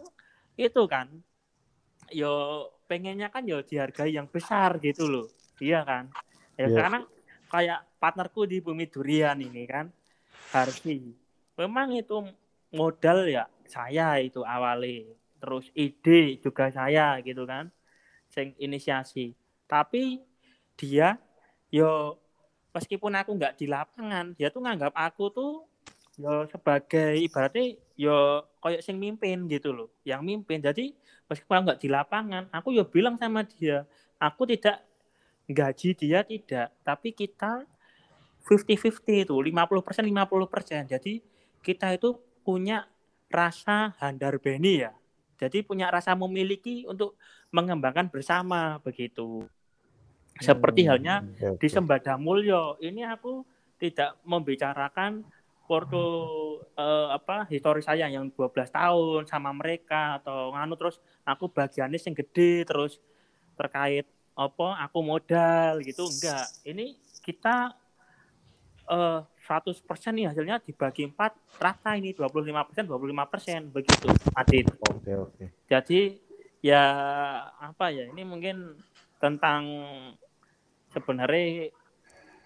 itu 0.58 0.82
kan 0.88 1.08
yo 2.14 2.30
pengennya 2.90 3.28
kan 3.34 3.44
yo 3.50 3.58
dihargai 3.66 4.14
yang 4.18 4.28
besar 4.30 4.78
gitu 4.86 5.04
loh. 5.10 5.26
Iya 5.62 5.80
kan? 5.90 6.04
Ya 6.60 6.68
Yes. 6.68 6.74
sekarang 6.74 7.04
kayak 7.52 7.80
partnerku 8.02 8.42
di 8.52 8.58
bumi 8.66 8.86
durian 8.94 9.38
ini 9.42 9.64
kan 9.70 9.86
Harvey 10.54 11.14
memang 11.60 11.94
itu 11.96 12.16
modal 12.74 13.20
ya 13.30 13.46
saya 13.68 14.18
itu 14.22 14.42
awali 14.44 15.14
terus 15.46 15.70
ide 15.78 16.42
juga 16.42 16.74
saya 16.74 17.22
gitu 17.22 17.46
kan 17.46 17.70
sing 18.34 18.58
inisiasi. 18.58 19.38
Tapi 19.70 20.18
dia 20.74 21.22
yo 21.70 22.18
meskipun 22.74 23.14
aku 23.14 23.38
nggak 23.38 23.62
di 23.62 23.70
lapangan 23.70 24.34
dia 24.34 24.50
tuh 24.50 24.66
nganggap 24.66 24.98
aku 24.98 25.30
tuh 25.30 25.54
yo 26.18 26.50
sebagai 26.50 27.14
ibaratnya 27.22 27.78
yo 27.94 28.42
koyok 28.58 28.82
sing 28.82 28.98
mimpin 28.98 29.46
gitu 29.46 29.70
loh 29.70 29.94
yang 30.02 30.26
mimpin. 30.26 30.66
Jadi 30.66 30.98
meskipun 31.30 31.62
nggak 31.70 31.82
di 31.82 31.94
lapangan 31.94 32.50
aku 32.50 32.74
yo 32.74 32.90
bilang 32.90 33.22
sama 33.22 33.46
dia 33.46 33.86
aku 34.18 34.50
tidak 34.50 34.82
gaji 35.46 35.94
dia 35.94 36.26
tidak 36.26 36.74
tapi 36.82 37.14
kita 37.14 37.66
50-50 38.46 39.26
itu 39.26 39.34
50% 39.34 40.06
50% 40.10 40.94
jadi 40.98 41.14
kita 41.62 41.98
itu 41.98 42.18
punya 42.46 42.86
rasa 43.30 43.94
handar 43.98 44.38
beni 44.38 44.86
ya 44.86 44.94
jadi 45.36 45.64
punya 45.68 45.92
rasa 45.92 46.16
memiliki 46.16 46.88
untuk 46.88 47.20
mengembangkan 47.52 48.08
bersama 48.08 48.80
begitu. 48.84 49.48
Seperti 50.36 50.84
halnya 50.84 51.24
Oke, 51.24 51.64
di. 51.64 51.72
Sembada 51.72 52.20
Mulyo. 52.20 52.76
Ini 52.84 53.08
aku 53.08 53.48
tidak 53.80 54.20
membicarakan 54.28 55.24
porto 55.66 56.06
eh, 56.78 57.08
apa 57.10 57.48
histori 57.50 57.82
saya 57.82 58.06
yang 58.12 58.30
12 58.30 58.52
tahun 58.68 59.22
sama 59.28 59.56
mereka 59.56 60.20
atau 60.20 60.52
nganu. 60.52 60.76
Terus 60.76 61.00
aku 61.24 61.48
bagiannya 61.48 62.00
yang 62.00 62.16
gede 62.16 62.68
terus 62.68 63.00
terkait 63.56 64.08
apa 64.36 64.68
aku 64.84 65.00
modal 65.00 65.80
gitu. 65.84 66.04
Enggak. 66.08 66.48
Ini 66.68 67.00
kita 67.24 67.72
eh 68.86 69.20
100% 69.46 69.86
nih 70.12 70.26
hasilnya 70.34 70.58
dibagi 70.58 71.06
empat 71.06 71.38
rata 71.62 71.94
ini 71.94 72.18
25% 72.18 72.90
25% 72.90 73.70
begitu 73.70 74.10
Adit 74.34 74.66
Oke, 74.90 75.14
oke. 75.14 75.46
jadi 75.70 76.18
ya 76.66 76.84
apa 77.62 77.94
ya 77.94 78.10
ini 78.10 78.26
mungkin 78.26 78.74
tentang 79.22 79.62
sebenarnya 80.90 81.70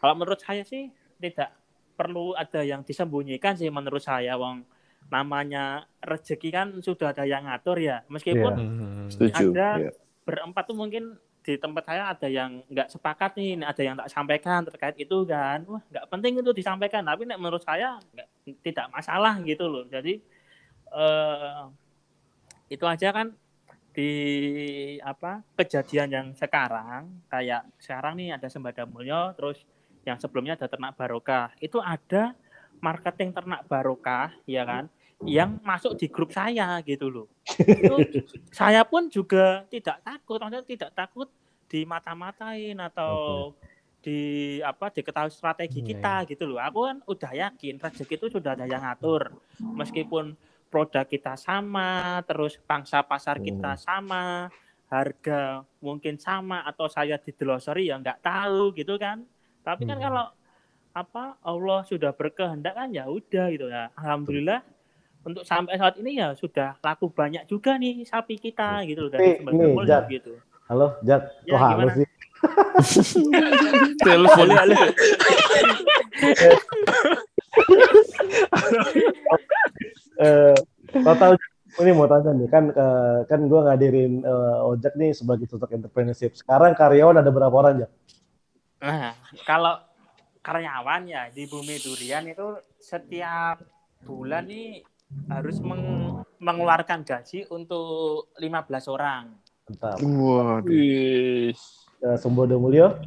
kalau 0.04 0.14
menurut 0.20 0.40
saya 0.44 0.68
sih 0.68 0.92
tidak 1.20 1.56
perlu 1.96 2.36
ada 2.36 2.64
yang 2.64 2.84
disembunyikan 2.84 3.56
sih 3.56 3.72
menurut 3.72 4.04
saya 4.04 4.36
wong 4.36 4.64
namanya 5.08 5.88
rezeki 6.04 6.50
kan 6.52 6.68
sudah 6.84 7.12
ada 7.16 7.26
yang 7.26 7.48
ngatur 7.50 7.80
ya 7.82 8.04
meskipun. 8.12 8.54
Setuju. 9.10 9.56
ada 9.58 9.70
Iya. 9.82 9.92
berempat 10.24 10.64
tuh 10.70 10.78
mungkin 10.78 11.18
di 11.50 11.58
tempat 11.58 11.84
saya 11.90 12.14
ada 12.14 12.30
yang 12.30 12.62
nggak 12.70 12.94
sepakat 12.94 13.34
nih 13.34 13.58
ada 13.66 13.82
yang 13.82 13.98
tak 13.98 14.14
sampaikan 14.14 14.62
terkait 14.70 14.94
itu 15.02 15.26
kan. 15.26 15.66
Wah 15.66 15.82
nggak 15.90 16.06
penting 16.14 16.38
itu 16.38 16.54
disampaikan 16.54 17.02
tapi 17.02 17.26
nek 17.26 17.42
menurut 17.42 17.66
saya 17.66 17.98
nggak 18.14 18.30
tidak 18.62 18.86
masalah 18.94 19.42
gitu 19.42 19.66
loh. 19.66 19.90
Jadi 19.90 20.22
eh 20.94 21.62
itu 22.70 22.86
aja 22.86 23.10
kan 23.10 23.34
di 23.98 24.12
apa 25.02 25.42
kejadian 25.58 26.10
yang 26.14 26.28
sekarang. 26.38 27.10
Kayak 27.34 27.66
sekarang 27.82 28.14
nih 28.22 28.38
ada 28.38 28.46
sembada 28.46 28.86
mulyo 28.86 29.34
terus 29.34 29.66
yang 30.06 30.22
sebelumnya 30.22 30.54
ada 30.54 30.70
ternak 30.70 30.94
barokah. 30.94 31.50
Itu 31.58 31.82
ada 31.82 32.38
marketing 32.78 33.34
ternak 33.34 33.66
barokah 33.66 34.38
ya 34.46 34.64
kan 34.70 34.86
yang 35.28 35.60
masuk 35.66 36.00
di 36.00 36.08
grup 36.08 36.32
saya 36.32 36.80
gitu 36.86 37.10
loh. 37.10 37.28
Itu 37.58 37.96
saya 38.56 38.86
pun 38.88 39.12
juga 39.12 39.68
tidak 39.68 40.00
takut 40.06 40.38
maksudnya 40.40 40.64
tidak 40.64 40.92
takut 40.96 41.28
dimata-matain 41.70 42.76
atau 42.82 43.54
di 44.00 44.20
apa 44.64 44.90
diketahui 44.90 45.30
strategi 45.30 45.84
Iya, 45.84 45.88
kita 45.94 46.16
gitu 46.32 46.44
loh. 46.50 46.60
Aku 46.60 46.88
kan 46.88 46.98
udah 47.06 47.32
yakin 47.36 47.78
rezeki 47.78 48.16
itu 48.16 48.28
sudah 48.32 48.56
ada 48.58 48.66
yang 48.66 48.82
ngatur. 48.82 49.36
Meskipun 49.60 50.34
produk 50.72 51.06
kita 51.06 51.36
sama 51.36 52.22
terus 52.26 52.58
pangsa 52.64 53.04
pasar 53.04 53.38
kita 53.42 53.76
sama 53.76 54.48
harga 54.90 55.62
mungkin 55.84 56.18
sama 56.18 56.66
atau 56.66 56.90
saya 56.90 57.22
di 57.22 57.30
glossary 57.36 57.94
ya 57.94 58.00
nggak 58.00 58.24
tahu 58.24 58.74
gitu 58.74 58.98
kan. 58.98 59.22
Tapi 59.62 59.86
kan 59.86 60.00
Hmm. 60.00 60.06
kalau 60.10 60.26
apa 60.90 61.38
Allah 61.46 61.86
sudah 61.86 62.10
berkehendak 62.16 62.74
kan 62.74 62.90
ya 62.90 63.06
udah 63.06 63.46
gitu 63.54 63.70
ya. 63.70 63.94
Alhamdulillah 63.94 64.64
untuk 65.28 65.44
sampai 65.44 65.76
saat 65.76 66.00
ini 66.00 66.18
ya 66.24 66.32
sudah 66.34 66.80
laku 66.80 67.12
banyak 67.12 67.44
juga 67.46 67.76
nih 67.76 68.08
sapi 68.08 68.40
kita 68.40 68.88
gitu 68.88 69.06
loh 69.06 69.12
dari 69.12 69.36
Jack. 70.08 70.08
gitu 70.10 70.34
Halo, 70.70 71.02
Jak. 71.02 71.34
Ya, 71.50 71.58
Kok 71.58 71.62
halus 71.66 71.94
sih? 71.98 72.08
Telepon. 74.06 74.48
boleh 74.54 74.78
Eh, 80.20 80.52
total 80.92 81.40
ini 81.80 81.92
mau 81.96 82.04
tanya 82.04 82.36
nih 82.36 82.52
kan 82.52 82.70
eh, 82.70 83.20
kan 83.24 83.40
gue 83.40 83.56
ngadirin 83.56 84.20
eh, 84.20 84.58
ojek 84.68 85.00
nih 85.00 85.16
sebagai 85.16 85.48
sosok 85.48 85.74
entrepreneurship. 85.74 86.36
Sekarang 86.36 86.76
karyawan 86.76 87.24
ada 87.24 87.32
berapa 87.32 87.56
orang 87.56 87.82
ya? 87.82 87.88
Nah, 88.84 89.16
kalau 89.42 89.80
karyawan 90.44 91.08
ya 91.08 91.32
di 91.32 91.48
Bumi 91.48 91.80
Durian 91.80 92.28
itu 92.28 92.60
setiap 92.78 93.64
bulan 94.04 94.46
nih 94.46 94.84
harus 95.32 95.58
meng- 95.64 96.20
mengeluarkan 96.38 97.02
gaji 97.02 97.48
untuk 97.48 98.30
15 98.38 98.92
orang. 98.92 99.34
Mantap. 99.70 100.02
Waduh. 100.02 100.66
Wih. 100.66 101.54
Eh, 102.00 102.18
Sumbodo 102.18 102.58
Mulyo. 102.58 102.98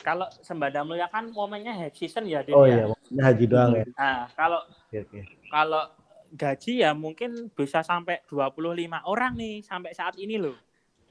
Kalau 0.00 0.26
Sembada 0.40 0.80
Mulia 0.80 1.06
kan 1.12 1.28
momennya 1.28 1.76
hack 1.76 1.92
season 1.92 2.24
ya, 2.24 2.40
Din, 2.40 2.56
Oh 2.56 2.64
ya. 2.64 2.72
iya, 2.72 2.84
maksudnya 2.88 3.22
haji 3.28 3.44
doang 3.46 3.70
ya. 3.76 3.84
Nah, 3.92 4.20
kalau 4.32 4.60
Oke, 4.88 4.96
oke. 5.04 5.20
kalau 5.52 5.82
gaji 6.32 6.72
ya 6.80 6.90
mungkin 6.96 7.52
bisa 7.52 7.84
sampai 7.84 8.24
25 8.24 8.80
orang 9.04 9.36
nih 9.36 9.60
sampai 9.60 9.92
saat 9.92 10.16
ini 10.16 10.40
loh. 10.40 10.56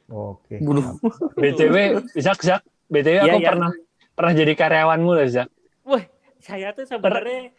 Oke. 0.09 0.57
Bunuh. 0.57 0.97
BTW, 1.37 2.01
Zak, 2.17 2.41
Zak. 2.41 2.65
BTW 2.89 3.29
Iya, 3.29 3.37
aku 3.37 3.39
iya. 3.45 3.49
pernah 3.53 3.71
pernah 4.17 4.33
jadi 4.33 4.53
karyawanmu 4.57 5.11
loh, 5.13 5.27
Zak. 5.29 5.47
Wah, 5.85 6.03
saya 6.41 6.73
tuh 6.73 6.89
sebenarnya 6.89 7.53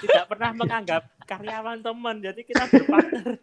tidak 0.00 0.24
pernah 0.32 0.50
menganggap 0.56 1.02
karyawan 1.28 1.84
teman, 1.84 2.24
jadi 2.24 2.40
kita 2.40 2.64
berpartner. 2.72 3.36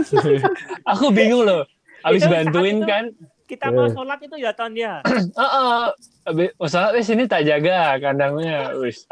aku 0.92 1.08
bingung 1.08 1.48
loh. 1.48 1.64
Abis 2.02 2.22
Itu 2.24 2.32
bantuin 2.32 2.78
kan. 2.84 3.04
Kita 3.44 3.66
mau 3.74 3.86
Eh. 3.86 3.90
sholat 3.90 4.18
itu 4.22 4.36
ya 4.38 4.54
Ton 4.54 4.72
ya. 4.72 5.02
Heeh. 5.04 5.82
Abis 6.30 6.48
usaha 6.56 6.92
wis 6.92 7.08
ini 7.10 7.24
tak 7.26 7.44
jaga 7.44 7.98
kandangnya. 7.98 8.76
Wis. 8.78 9.08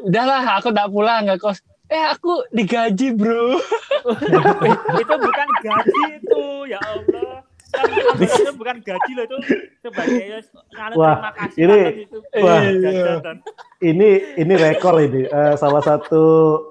Udahlah, 0.00 0.60
aku 0.60 0.70
tak 0.70 0.88
pulang 0.88 1.26
nggak 1.26 1.40
kos. 1.40 1.58
Eh 1.90 2.04
aku 2.06 2.46
digaji 2.54 3.18
bro. 3.18 3.58
itu 5.02 5.14
bukan 5.18 5.48
gaji 5.60 6.02
itu 6.22 6.42
ya 6.70 6.78
Allah 6.78 7.29
itu 8.20 8.52
bukan 8.54 8.76
gaji 8.80 9.12
loh 9.14 9.24
itu 9.24 9.36
sebagai 9.80 10.42
Wah, 10.94 11.14
terima 11.16 11.32
kasih 11.32 11.58
ini- 11.60 11.80
atas 11.80 12.02
itu 12.02 12.18
wah. 12.36 12.60
Ton. 13.20 13.36
Ini 13.80 14.08
ini 14.36 14.54
rekor 14.54 14.94
ini. 15.00 15.24
Eh, 15.24 15.54
salah 15.56 15.80
satu 15.80 16.22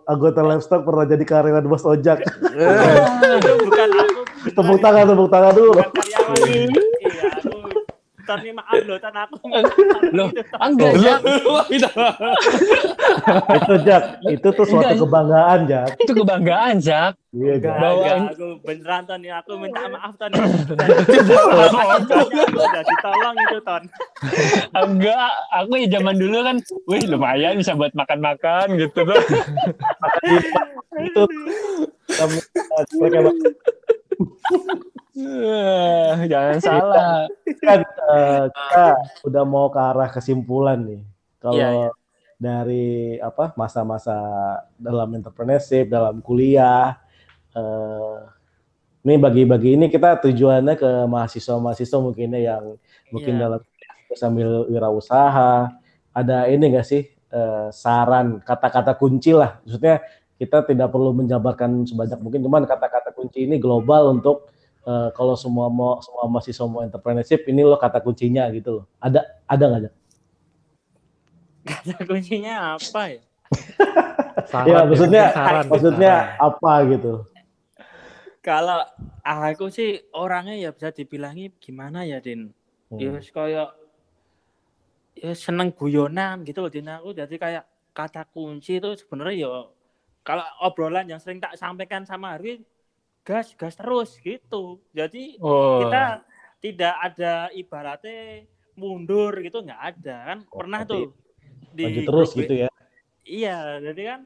anggota 0.06 0.46
livestock 0.46 0.86
pernah 0.86 1.06
jadi 1.06 1.24
karyawan 1.24 1.66
bos 1.66 1.82
ojek. 1.82 2.22
Tepuk 4.46 4.78
tangan, 4.78 5.06
tepuk 5.08 5.30
tangan 5.30 5.54
dulu. 5.54 5.72
bukan 5.74 5.90
karyawan 5.90 6.30
iya 7.02 7.28
aku 7.34 7.58
Ton 8.30 8.40
ini 8.40 8.54
maaf 8.54 8.78
loh 8.80 8.98
Ton 8.98 9.16
aku 9.16 9.36
Loh. 10.12 10.30
Enggak, 10.62 10.92
Oh. 10.92 11.02
Jak. 11.02 11.20
itu 13.58 13.74
Jak, 13.88 14.04
itu 14.24 14.48
tuh 14.48 14.64
suatu 14.64 14.86
Enggak. 14.86 15.02
kebanggaan 15.02 15.60
Jak. 15.66 15.88
Itu 15.98 16.12
kebanggaan, 16.16 16.76
Jak. 16.78 17.14
Iya. 17.30 17.58
Bawaan- 17.62 17.94
enggak, 17.94 18.18
aku 18.32 18.48
beneran 18.62 19.02
Ton 19.04 19.20
ini 19.20 19.30
aku 19.32 19.52
minta 19.56 19.82
maaf 19.88 20.14
Ton 20.16 20.30
udah 20.30 20.88
ditolong 22.84 23.36
itu 23.40 23.58
Ton 23.60 23.84
Enggak, 24.72 25.30
aku 25.52 25.72
ya 25.76 25.88
zaman 25.92 26.16
dulu 26.16 26.38
kan, 26.40 26.56
wih 26.86 27.04
lumayan 27.04 27.58
bisa 27.58 27.74
buat 27.74 27.94
makan-makan 27.94 28.78
gitu 28.78 29.00
tuh. 29.00 29.22
Itu 31.00 31.24
kamu 32.10 32.38
mereka 33.00 33.20
Eh, 35.20 36.12
Jangan 36.32 36.58
salah. 36.64 37.28
kan 37.60 37.80
eh, 37.84 38.44
kita 38.48 38.86
udah 39.28 39.44
mau 39.44 39.68
ke 39.68 39.80
arah 39.80 40.08
kesimpulan 40.08 40.80
nih. 40.80 41.02
Kalau 41.40 41.60
Iya, 41.60 41.70
iya. 41.76 41.90
dari 42.40 42.88
apa 43.20 43.52
masa-masa 43.60 44.16
dalam 44.80 45.12
entrepreneurship, 45.12 45.92
dalam 45.92 46.24
kuliah, 46.24 46.96
eh, 47.52 48.18
ini 49.04 49.16
bagi-bagi 49.20 49.76
ini 49.76 49.92
kita 49.92 50.20
tujuannya 50.24 50.76
ke 50.76 50.90
mahasiswa-mahasiswa 51.08 51.98
mungkinnya 52.00 52.40
yang 52.40 52.64
mungkin 53.12 53.34
Iya. 53.36 53.42
dalam 53.44 53.62
sambil 54.16 54.50
wirausaha. 54.72 55.68
Ada 56.16 56.48
ini 56.48 56.64
enggak 56.72 56.88
sih 56.88 57.04
eh, 57.30 57.68
saran 57.70 58.40
kata-kata 58.42 58.96
kunci 58.96 59.36
lah. 59.36 59.60
Maksudnya 59.62 60.02
kita 60.40 60.64
tidak 60.64 60.88
perlu 60.90 61.12
menjabarkan 61.12 61.84
sebanyak 61.84 62.18
mungkin, 62.24 62.40
cuman 62.42 62.64
kata-kata 62.64 63.12
kunci 63.12 63.44
ini 63.44 63.60
global 63.60 64.16
untuk 64.16 64.48
eh, 64.90 65.10
kalau 65.14 65.38
semua 65.38 65.70
mau 65.70 66.02
semua 66.02 66.26
mahasiswa 66.26 66.66
mau 66.66 66.82
entrepreneurship 66.82 67.46
ini 67.46 67.62
loh 67.62 67.78
kata 67.78 68.02
kuncinya 68.02 68.50
gitu 68.50 68.82
loh. 68.82 68.86
Ada 68.98 69.22
ada 69.46 69.64
nggak? 69.66 69.82
Jak? 69.86 69.94
kata 71.62 71.96
kuncinya 72.04 72.54
apa 72.74 73.02
ya 73.14 73.22
Saran, 74.50 74.66
Ya, 74.66 74.78
maksudnya 74.88 75.24
saran, 75.30 75.66
maksudnya 75.68 76.14
saran. 76.34 76.48
apa 76.50 76.72
gitu? 76.90 77.14
kalau 78.40 78.80
aku 79.22 79.68
sih 79.70 80.00
orangnya 80.16 80.56
ya 80.56 80.70
bisa 80.72 80.90
dibilangi 80.90 81.54
gimana 81.60 82.04
ya 82.04 82.18
Din 82.20 82.50
Hmm. 82.90 82.98
ya 82.98 83.22
kayak 83.22 83.70
ya 85.14 85.34
seneng 85.38 85.70
guyonan 85.70 86.42
gitu 86.42 86.66
loh 86.66 86.72
Din 86.74 86.90
aku 86.90 87.14
jadi 87.14 87.36
kayak 87.38 87.64
kata 87.94 88.26
kunci 88.26 88.82
itu 88.82 88.90
sebenarnya 88.98 89.46
ya 89.46 89.52
kalau 90.26 90.42
obrolan 90.66 91.06
yang 91.06 91.22
sering 91.22 91.38
tak 91.38 91.54
sampaikan 91.54 92.02
sama 92.02 92.34
Harwi 92.34 92.66
gas 93.24 93.54
gas 93.54 93.76
terus 93.78 94.18
gitu 94.20 94.80
jadi 94.92 95.38
Oh. 95.40 95.86
kita 95.86 96.24
tidak 96.60 96.96
ada 97.00 97.34
ibaratnya 97.56 98.44
mundur 98.76 99.32
gitu 99.44 99.64
nggak 99.64 99.82
ada 99.96 100.16
kan 100.34 100.40
pernah 100.48 100.82
berarti 100.84 100.94
tuh 100.96 101.06
di 101.70 101.84
Maju 101.86 102.02
terus 102.10 102.30
gitu 102.34 102.54
ya. 102.66 102.70
Iya, 103.30 103.78
jadi 103.86 104.02
kan 104.10 104.20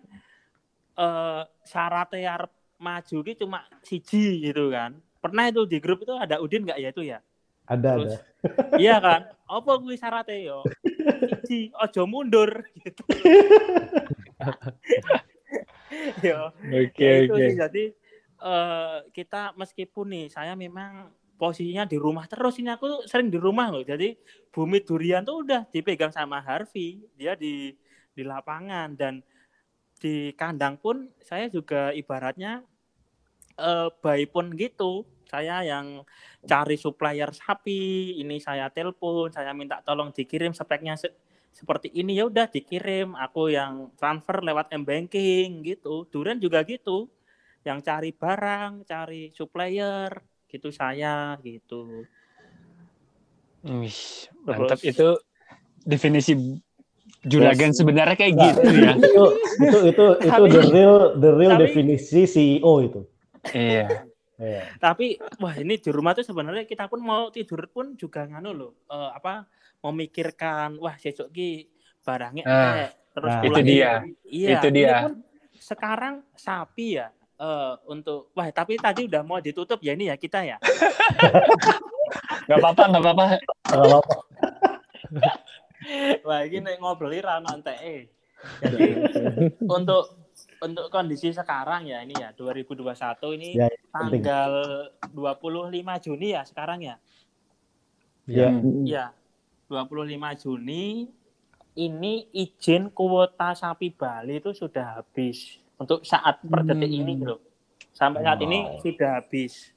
eh 0.95 1.41
syaratnya 1.67 2.39
arep 2.39 2.53
maju 2.79 3.17
ki 3.19 3.33
cuma 3.35 3.67
siji 3.83 4.47
gitu 4.47 4.71
kan. 4.71 4.95
Pernah 5.19 5.51
itu 5.51 5.67
di 5.67 5.77
grup 5.83 6.07
itu 6.07 6.15
ada 6.15 6.39
Udin 6.39 6.63
nggak 6.63 6.79
ya 6.79 6.89
itu 6.95 7.03
ya? 7.03 7.19
Ada 7.67 7.89
Terus, 7.99 8.13
ada. 8.15 8.17
iya 8.83 8.95
kan? 9.03 9.21
Apa 9.43 9.75
kuwi 9.83 9.99
syaratnya 9.99 10.39
yo? 10.39 10.59
Siji, 11.27 11.75
ojo 11.75 12.01
mundur 12.07 12.63
gitu. 12.79 13.03
yo, 16.25 16.51
Oke, 16.71 17.03
ya 17.03 17.13
itu 17.27 17.33
oke. 17.35 17.43
sih 17.43 17.55
jadi 17.59 17.83
eh 18.43 18.97
kita 19.15 19.55
meskipun 19.55 20.05
nih 20.13 20.25
saya 20.35 20.53
memang 20.59 21.09
posisinya 21.39 21.83
di 21.89 21.97
rumah 21.99 22.25
terus 22.31 22.55
ini 22.61 22.69
aku 22.75 23.07
sering 23.09 23.29
di 23.33 23.39
rumah 23.41 23.67
loh. 23.73 23.83
Jadi 23.83 24.15
Bumi 24.53 24.79
Durian 24.85 25.23
tuh 25.25 25.43
udah 25.47 25.61
dipegang 25.73 26.13
sama 26.13 26.39
Harvey, 26.43 27.03
dia 27.19 27.33
di 27.39 27.73
di 28.13 28.21
lapangan 28.21 28.93
dan 28.93 29.23
di 30.03 30.35
kandang 30.35 30.75
pun 30.77 31.09
saya 31.23 31.47
juga 31.49 31.89
ibaratnya 31.95 32.61
eh 33.59 33.87
bayi 34.03 34.25
pun 34.29 34.45
gitu. 34.57 35.05
Saya 35.33 35.65
yang 35.65 36.05
cari 36.45 36.77
supplier 36.77 37.31
sapi, 37.33 38.13
ini 38.21 38.37
saya 38.37 38.69
telepon, 38.69 39.33
saya 39.33 39.49
minta 39.57 39.81
tolong 39.81 40.13
dikirim 40.13 40.53
speknya 40.53 40.93
se- 40.93 41.15
seperti 41.49 41.89
ini 41.99 42.13
ya 42.19 42.29
udah 42.29 42.45
dikirim. 42.49 43.17
Aku 43.17 43.49
yang 43.49 43.89
transfer 43.97 44.37
lewat 44.45 44.69
m 44.77 44.83
banking 44.85 45.65
gitu. 45.65 46.05
Durian 46.13 46.37
juga 46.37 46.61
gitu. 46.65 47.09
Yang 47.63 47.79
cari 47.81 48.11
barang, 48.11 48.71
cari 48.83 49.21
supplier, 49.31 50.11
gitu 50.45 50.69
saya 50.69 51.33
gitu. 51.39 52.03
Wih, 53.63 53.99
mantap 54.43 54.75
Terus- 54.77 54.91
itu 54.91 55.07
definisi 55.81 56.35
juragan 57.23 57.71
sebenarnya 57.71 58.15
kayak 58.15 58.33
Nah, 58.35 58.43
gitu 58.45 58.59
ya. 58.67 58.91
itu 58.93 59.23
itu 59.63 59.77
itu 59.87 60.05
itu 60.19 60.27
Tapi- 60.27 60.51
the 60.51 60.61
real 60.69 60.95
the 61.15 61.31
real 61.31 61.53
tapi- 61.55 61.63
definisi 61.65 62.21
CEO 62.25 62.73
itu. 62.83 63.01
Iya. 63.49 64.03
Iya. 64.35 64.61
Tapi 64.77 65.15
wah 65.39 65.55
ini 65.55 65.79
di 65.79 65.89
rumah 65.89 66.11
tuh 66.11 66.25
sebenarnya 66.25 66.65
kita 66.65 66.85
pun 66.85 66.99
mau 66.99 67.31
tidur 67.31 67.63
pun 67.69 67.95
juga 67.95 68.27
nganu 68.27 68.51
loh 68.51 68.71
eh, 68.85 69.11
apa 69.13 69.47
memikirkan 69.79 70.75
wah 70.77 70.95
besok 70.95 71.31
ki 71.31 71.69
barangnya 72.01 72.43
Ah, 72.43 72.51
entek, 72.51 72.89
terus 73.13 73.31
nah, 73.31 73.43
itu 73.45 73.59
dia. 73.63 73.91
Iya, 74.25 74.49
Itu 74.53 74.67
ini 74.67 74.79
dia. 74.81 74.95
pun 75.01 75.13
sekarang 75.55 76.13
sapi 76.35 76.99
ya 76.99 77.07
eh, 77.43 77.71
untuk 77.91 78.31
wah 78.31 78.47
tapi 78.49 78.79
tadi 78.79 79.05
udah 79.05 79.21
mau 79.21 79.37
ditutup 79.37 79.77
ya 79.83 79.91
ini 79.91 80.07
ya 80.07 80.15
kita 80.15 80.39
ya. 80.41 80.57
Gak 82.43 82.59
apa-apa, 82.59 82.83
gak 82.91 83.01
apa-apa. 83.01 83.25
Wah 86.27 86.41
ini 86.43 86.59
nek 86.59 86.79
ngobrol 86.79 87.15
ra 87.19 87.39
ono 87.39 87.49
enteke. 87.53 88.11
Jadi 88.59 88.83
untuk 89.63 90.03
untuk 90.59 90.85
kondisi 90.87 91.31
sekarang 91.31 91.87
ya 91.87 92.03
ini 92.03 92.15
ya 92.15 92.31
2021 92.35 93.35
ini 93.39 93.49
Ya, 93.55 93.67
penting. 93.91 94.23
tanggal 94.23 94.51
25 95.11 96.03
Juni 96.03 96.27
ya 96.35 96.41
sekarang 96.43 96.79
ya. 96.83 96.95
ya, 98.27 98.49
Ya, 98.83 99.05
25 99.71 100.43
Juni 100.43 101.07
ini 101.73 102.13
izin 102.31 102.91
kuota 102.91 103.55
sapi 103.55 103.89
Bali 103.89 104.39
itu 104.39 104.51
sudah 104.53 105.01
habis 105.01 105.57
untuk 105.77 106.03
saat 106.03 106.39
per 106.41 106.61
detik 106.63 106.89
Hmm. 106.89 106.99
ini 106.99 107.13
loh. 107.19 107.39
Sampai 107.93 108.23
saat 108.23 108.39
ini 108.41 108.59
Wow. 108.63 108.81
sudah 108.81 109.09
habis. 109.21 109.73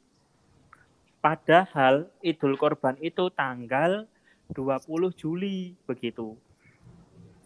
Padahal 1.19 2.07
Idul 2.23 2.55
Korban 2.55 2.95
itu 3.03 3.27
tanggal 3.35 4.07
20 4.49 5.11
Juli 5.11 5.75
begitu. 5.85 6.39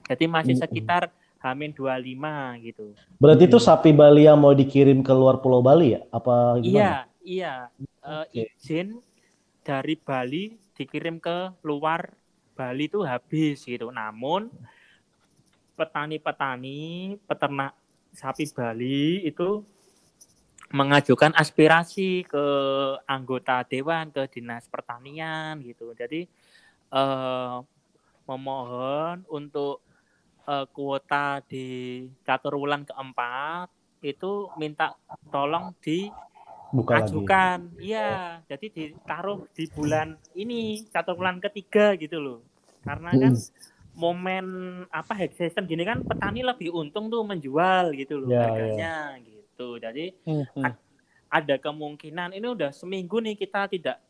Jadi 0.04 0.24
masih 0.26 0.54
Hmm. 0.58 0.62
sekitar 0.62 1.02
Hamin 1.40 1.72
25 1.72 2.52
gitu. 2.60 2.92
berarti 3.16 3.48
itu 3.48 3.56
sapi 3.56 3.92
Bali 3.92 4.28
yang 4.28 4.36
mau 4.36 4.52
dikirim 4.52 5.00
ke 5.00 5.12
luar 5.12 5.40
Pulau 5.40 5.60
Bali 5.60 5.96
ya? 5.96 6.04
Apa 6.08 6.56
Iya, 6.56 6.60
gimana? 6.60 6.92
iya. 7.24 7.54
Eh, 8.00 8.24
Oke. 8.28 8.42
izin 8.56 9.00
dari 9.60 9.96
Bali 9.96 10.44
dikirim 10.72 11.16
ke 11.16 11.52
luar 11.60 12.12
Bali 12.52 12.88
itu 12.88 13.00
habis 13.00 13.64
gitu. 13.64 13.88
Namun 13.88 14.52
petani-petani, 15.72 17.16
peternak 17.24 17.72
sapi 18.14 18.50
Bali 18.50 19.24
itu 19.26 19.62
mengajukan 20.70 21.34
aspirasi 21.34 22.22
ke 22.26 22.44
anggota 23.06 23.66
dewan, 23.66 24.14
ke 24.14 24.30
dinas 24.30 24.70
pertanian 24.70 25.58
gitu. 25.66 25.90
Jadi 25.98 26.30
eh, 26.94 27.56
memohon 28.30 29.26
untuk 29.26 29.82
eh, 30.46 30.66
kuota 30.70 31.42
di 31.42 32.06
catur 32.22 32.54
wulan 32.54 32.86
keempat 32.86 33.68
itu 34.00 34.48
minta 34.56 34.96
tolong 35.28 35.76
di 35.82 36.08
Buka 36.70 37.02
lagi. 37.02 37.10
ajukan 37.10 37.58
iya 37.82 38.38
jadi 38.46 38.66
ditaruh 38.70 39.42
di 39.50 39.66
bulan 39.74 40.14
ini 40.38 40.86
satu 40.86 41.18
bulan 41.18 41.42
ketiga 41.42 41.98
gitu 41.98 42.22
loh 42.22 42.40
karena 42.86 43.10
kan 43.18 43.34
momen 43.94 44.46
apa 44.88 45.12
high 45.18 45.34
season 45.34 45.66
gini 45.66 45.82
kan 45.82 46.00
petani 46.06 46.46
lebih 46.46 46.70
untung 46.70 47.10
tuh 47.10 47.26
menjual 47.26 47.90
gitu 47.98 48.22
loh 48.22 48.30
Ya, 48.30 48.46
harganya 48.46 48.94
gitu 49.22 49.76
jadi 49.76 50.14
Hmm. 50.24 50.74
ada 51.30 51.54
kemungkinan 51.60 52.34
ini 52.34 52.46
udah 52.48 52.74
seminggu 52.74 53.22
nih 53.22 53.38
kita 53.38 53.70
tidak 53.70 54.02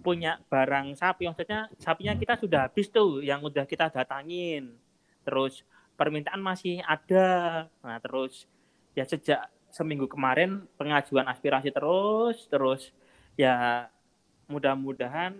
punya 0.00 0.40
barang 0.48 0.96
sapi, 0.96 1.28
maksudnya 1.28 1.68
sapinya 1.76 2.16
kita 2.16 2.40
sudah 2.40 2.68
habis 2.68 2.88
tuh, 2.88 3.20
yang 3.20 3.44
udah 3.44 3.68
kita 3.68 3.92
datangin. 3.92 4.76
Terus 5.24 5.60
permintaan 5.94 6.40
masih 6.40 6.80
ada. 6.88 7.68
Nah, 7.84 8.00
terus 8.00 8.48
ya 8.96 9.04
sejak 9.04 9.44
seminggu 9.68 10.08
kemarin 10.08 10.64
pengajuan 10.80 11.28
aspirasi 11.28 11.68
terus, 11.70 12.48
terus 12.48 12.90
ya 13.36 13.86
mudah-mudahan 14.48 15.36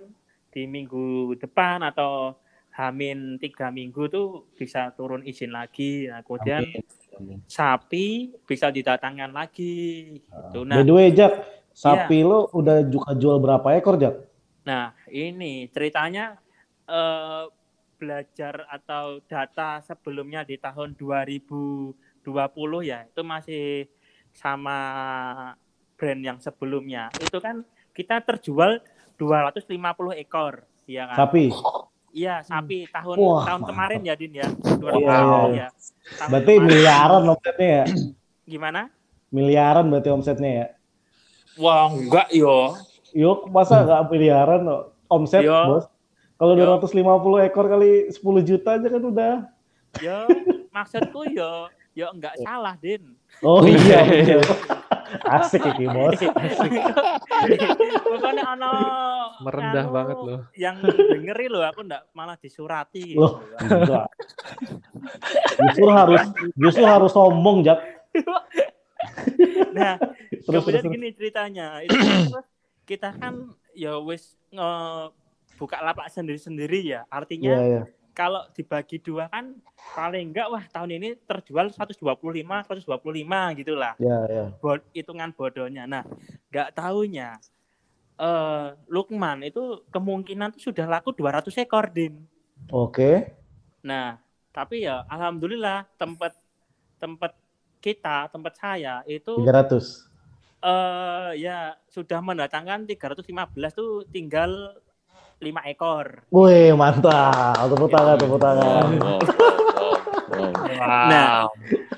di 0.52 0.69
minggu 0.69 1.35
depan 1.40 1.82
atau 1.82 2.36
Hamin 2.81 3.36
tiga 3.36 3.69
minggu 3.69 4.09
tuh 4.09 4.48
bisa 4.57 4.89
turun 4.97 5.20
izin 5.20 5.52
lagi. 5.52 6.09
Nah, 6.09 6.24
kemudian 6.24 6.65
Amin. 7.20 7.44
sapi 7.44 8.32
bisa 8.48 8.73
didatangkan 8.73 9.31
lagi. 9.31 10.16
Gitu. 10.24 10.61
By 10.65 10.69
Nah, 10.69 10.81
the 10.81 10.94
way, 10.97 11.12
Jack, 11.12 11.44
sapi 11.77 12.24
lo 12.24 12.48
udah 12.57 12.81
juga 12.89 13.12
jual 13.12 13.36
berapa 13.36 13.77
ekor, 13.77 14.01
Jack? 14.01 14.16
Nah, 14.65 14.97
ini 15.12 15.69
ceritanya 15.69 16.40
eh, 16.89 17.44
belajar 18.01 18.65
atau 18.73 19.20
data 19.28 19.85
sebelumnya 19.85 20.40
di 20.48 20.57
tahun 20.57 20.97
2020 20.97 21.93
ya, 22.81 23.05
itu 23.05 23.20
masih 23.20 23.65
sama 24.32 24.78
brand 26.01 26.23
yang 26.24 26.39
sebelumnya. 26.40 27.12
Itu 27.20 27.44
kan 27.44 27.61
kita 27.93 28.24
terjual 28.24 28.81
250 29.20 30.16
ekor, 30.16 30.65
ya 30.89 31.12
kan? 31.12 31.28
Sapi. 31.28 31.52
Iya, 32.11 32.43
sapi 32.43 32.91
tahun 32.91 33.16
Wah, 33.16 33.47
tahun 33.47 33.61
mantap. 33.62 33.70
kemarin 33.70 34.01
ya, 34.03 34.15
Din 34.19 34.32
ya. 34.35 34.47
Iya, 34.51 34.78
2020 34.82 34.99
iya. 34.99 35.15
ya. 35.55 35.69
Tahun 36.19 36.28
Berarti 36.35 36.53
kemarin. 36.53 36.66
miliaran 36.66 37.23
omsetnya 37.24 37.69
ya? 37.70 37.85
Gimana? 38.45 38.81
Miliaran 39.31 39.85
berarti 39.87 40.09
omsetnya 40.11 40.51
ya? 40.51 40.66
Wah, 41.55 41.87
enggak 41.87 42.28
yo. 42.35 42.74
Yuk, 43.11 43.47
masa 43.49 43.82
nggak 43.82 44.03
miliaran 44.11 44.62
no? 44.62 44.78
omset, 45.07 45.43
Yo. 45.43 45.55
bos? 45.66 45.85
Kalau 46.35 46.55
Yo. 46.55 46.78
250 46.78 47.47
ekor 47.47 47.66
kali 47.66 48.09
10 48.09 48.16
juta 48.43 48.78
aja 48.78 48.87
kan 48.87 49.03
udah. 49.03 49.35
Yo, 49.99 50.19
maksudku 50.70 51.27
yo, 51.28 51.66
yo 51.93 52.07
enggak 52.11 52.39
salah, 52.47 52.74
Din. 52.74 53.15
Oh 53.43 53.62
iya. 53.62 54.03
Asik 55.11 55.62
ini, 55.77 55.87
bos. 55.91 56.20
Pokoknya 58.07 58.45
ono 58.55 58.73
Merendah 59.43 59.85
anu, 59.87 59.95
banget 59.95 60.16
loh. 60.20 60.41
Yang 60.55 60.77
dengeri 61.11 61.47
loh 61.49 61.62
aku 61.65 61.81
ndak 61.87 62.07
malah 62.12 62.37
disurati 62.37 63.16
gitu. 63.16 63.20
Loh, 63.20 63.43
enggak. 63.59 64.07
Justru 65.70 65.87
harus 65.91 66.23
justru 66.55 66.85
harus 66.85 67.11
sombong, 67.11 67.66
Jak. 67.66 67.78
Nah, 69.73 69.97
Terus, 69.99 70.43
terus, 70.47 70.62
kemudian 70.62 70.82
terus. 70.85 70.95
gini 70.95 71.09
ceritanya. 71.15 71.66
Itu 71.82 71.97
kan 71.97 72.45
kita 72.91 73.11
kan 73.16 73.35
ya 73.74 73.99
wis 74.03 74.35
nge- 74.51 75.11
buka 75.57 75.77
lapak 75.85 76.09
sendiri-sendiri 76.09 76.81
ya. 76.85 77.05
Artinya 77.09 77.55
Iya, 77.55 77.65
iya. 77.66 77.82
Kalau 78.20 78.44
dibagi 78.52 79.01
dua 79.01 79.32
kan 79.32 79.56
paling 79.97 80.28
enggak 80.28 80.52
wah 80.52 80.60
tahun 80.68 81.01
ini 81.01 81.09
terjual 81.24 81.72
125 81.72 82.05
125 82.05 82.84
gitulah. 83.64 83.97
Iya, 83.97 84.18
iya. 84.28 84.44
Bod, 84.60 84.84
hitungan 84.92 85.32
bodohnya. 85.32 85.88
Nah, 85.88 86.05
nggak 86.52 86.76
tahunya 86.76 87.40
eh 88.20 88.68
Lukman 88.92 89.40
itu 89.48 89.80
kemungkinan 89.88 90.52
tuh 90.52 90.68
sudah 90.68 90.84
laku 90.84 91.16
200 91.16 91.48
ekor, 91.64 91.88
Din. 91.88 92.20
Oke. 92.68 93.32
Nah, 93.80 94.20
tapi 94.52 94.84
ya 94.84 95.09
alhamdulillah 95.09 95.88
tempat 95.97 96.36
tempat 97.01 97.32
kita, 97.80 98.28
tempat 98.28 98.52
saya 98.60 99.01
itu 99.09 99.40
300. 99.40 100.05
eh 100.60 101.40
ya 101.40 101.72
sudah 101.88 102.20
mendatangkan 102.20 102.84
315 102.84 103.24
tuh 103.72 104.05
tinggal 104.12 104.76
5 105.41 105.65
ekor. 105.67 106.29
Wih, 106.29 106.77
mantap. 106.77 107.67
Tepuk 107.67 107.89
tangan, 107.89 108.17
tepuk 108.17 108.41
tangan. 108.41 108.85
Nah, 110.81 111.51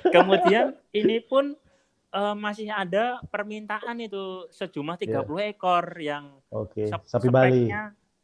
kemudian 0.08 0.74
ini 0.90 1.20
pun 1.22 1.54
eh, 2.10 2.34
masih 2.34 2.72
ada 2.72 3.20
permintaan 3.28 4.00
itu 4.00 4.48
sejumlah 4.50 4.96
30 4.98 5.22
ekor 5.52 5.84
yang 6.00 6.40
Oke, 6.50 6.88
Sep- 6.88 7.06
sapi 7.06 7.28
Bali. 7.28 7.68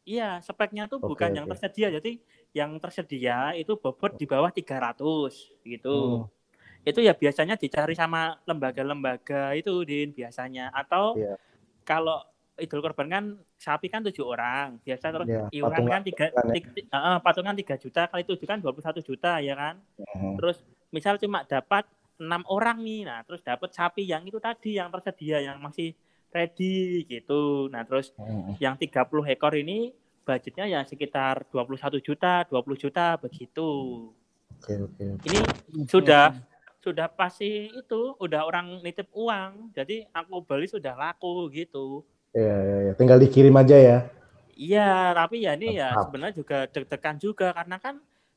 Iya, 0.09 0.41
speknya 0.41 0.89
tuh 0.89 1.05
Oke, 1.05 1.13
bukan 1.13 1.31
yang 1.37 1.45
oke. 1.45 1.53
tersedia. 1.53 1.93
Jadi 1.93 2.17
yang 2.57 2.81
tersedia 2.81 3.53
itu 3.53 3.77
bobot 3.77 4.17
di 4.17 4.25
bawah 4.25 4.49
300 4.49 4.97
gitu. 5.61 6.25
Hmm. 6.25 6.81
Itu 6.81 7.05
ya 7.05 7.13
biasanya 7.13 7.61
dicari 7.61 7.93
sama 7.93 8.41
lembaga-lembaga 8.49 9.53
itu 9.53 9.85
Din 9.85 10.17
biasanya 10.17 10.73
atau 10.73 11.13
Iya. 11.13 11.37
kalau 11.85 12.25
Idul 12.59 12.83
Kurban 12.83 13.09
kan 13.09 13.25
sapi 13.55 13.87
kan 13.87 14.03
tujuh 14.03 14.27
orang, 14.27 14.83
biasa 14.83 15.11
terus 15.11 15.27
Iya, 15.27 15.47
iuran 15.55 15.71
patungan- 15.73 15.93
kan 15.95 16.01
tiga 16.03 16.27
ya. 16.29 16.53
eh, 16.91 17.19
patungan 17.23 17.55
3 17.55 17.75
juta 17.79 18.03
kali 18.07 18.23
tujuh 18.23 18.47
kan 18.47 18.59
21 18.59 19.01
juta 19.01 19.39
ya 19.39 19.55
kan. 19.55 19.79
Mhm. 19.97 20.37
Terus 20.37 20.59
misal 20.91 21.17
cuma 21.17 21.43
dapat 21.43 21.87
enam 22.19 22.43
orang 22.51 22.83
nih, 22.83 23.07
nah 23.07 23.23
terus 23.23 23.39
dapat 23.41 23.71
sapi 23.71 24.03
yang 24.03 24.27
itu 24.27 24.43
tadi 24.43 24.75
yang 24.75 24.91
tersedia 24.91 25.39
yang 25.39 25.63
masih 25.63 25.95
ready 26.29 27.07
gitu. 27.07 27.71
Nah 27.71 27.87
terus 27.87 28.11
Mhm. 28.19 28.59
yang 28.59 28.75
30 28.75 29.23
ekor 29.25 29.55
ini 29.55 29.95
budgetnya 30.23 30.67
ya 30.69 30.81
sekitar 30.85 31.47
21 31.49 32.03
juta, 32.03 32.45
20 32.45 32.77
juta 32.77 33.17
begitu. 33.17 33.71
Oke, 34.59 34.75
oke. 34.77 35.05
Ini 35.25 35.39
sudah 35.87 36.35
sudah 36.79 37.07
pasti 37.09 37.69
itu 37.69 38.01
udah 38.19 38.45
orang 38.45 38.83
nitip 38.83 39.09
uang. 39.11 39.73
Jadi 39.73 40.05
aku 40.11 40.43
beli 40.43 40.67
sudah 40.67 40.95
laku 40.95 41.49
gitu. 41.49 42.03
Iya, 42.37 42.55
iya, 42.67 42.77
iya. 42.85 42.93
Tinggal 42.99 43.19
dikirim 43.25 43.55
aja 43.61 43.77
ya. 43.89 43.97
Iya, 44.59 45.15
tapi 45.19 45.37
ya 45.47 45.51
ini 45.57 45.67
ya 45.81 45.95
sebenarnya 46.03 46.35
juga 46.41 46.57
deg-degan 46.73 47.17
juga 47.27 47.47
karena 47.59 47.77
kan 47.85 47.95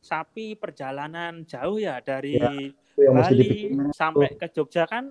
sapi 0.09 0.53
perjalanan 0.61 1.31
jauh 1.51 1.77
ya 1.81 1.97
dari 2.09 2.29
Iya, 2.37 2.47
mesti 3.09 3.09
Bali 3.15 3.43
sampai 3.99 4.29
ke 4.39 4.47
Jogja 4.55 4.83
kan 4.93 5.05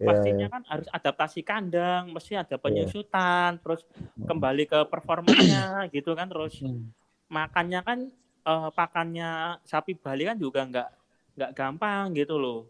Iya, 0.00 0.06
pastinya 0.08 0.46
iya. 0.46 0.52
kan 0.54 0.62
harus 0.70 0.88
adaptasi 0.96 1.40
kandang, 1.50 2.02
mesti 2.14 2.32
ada 2.42 2.56
penyusutan, 2.58 3.50
terus 3.62 3.80
kembali 4.28 4.62
ke 4.70 4.78
performanya 4.92 5.62
gitu 5.94 6.10
kan, 6.18 6.26
terus 6.32 6.54
makannya 7.30 7.80
kan 7.88 7.98
eh, 8.50 8.68
pakannya 8.78 9.30
sapi 9.70 9.92
Bali 9.98 10.22
kan 10.30 10.38
juga 10.44 10.60
nggak 10.70 10.88
nggak 11.38 11.50
gampang 11.58 12.04
gitu 12.18 12.34
loh, 12.42 12.60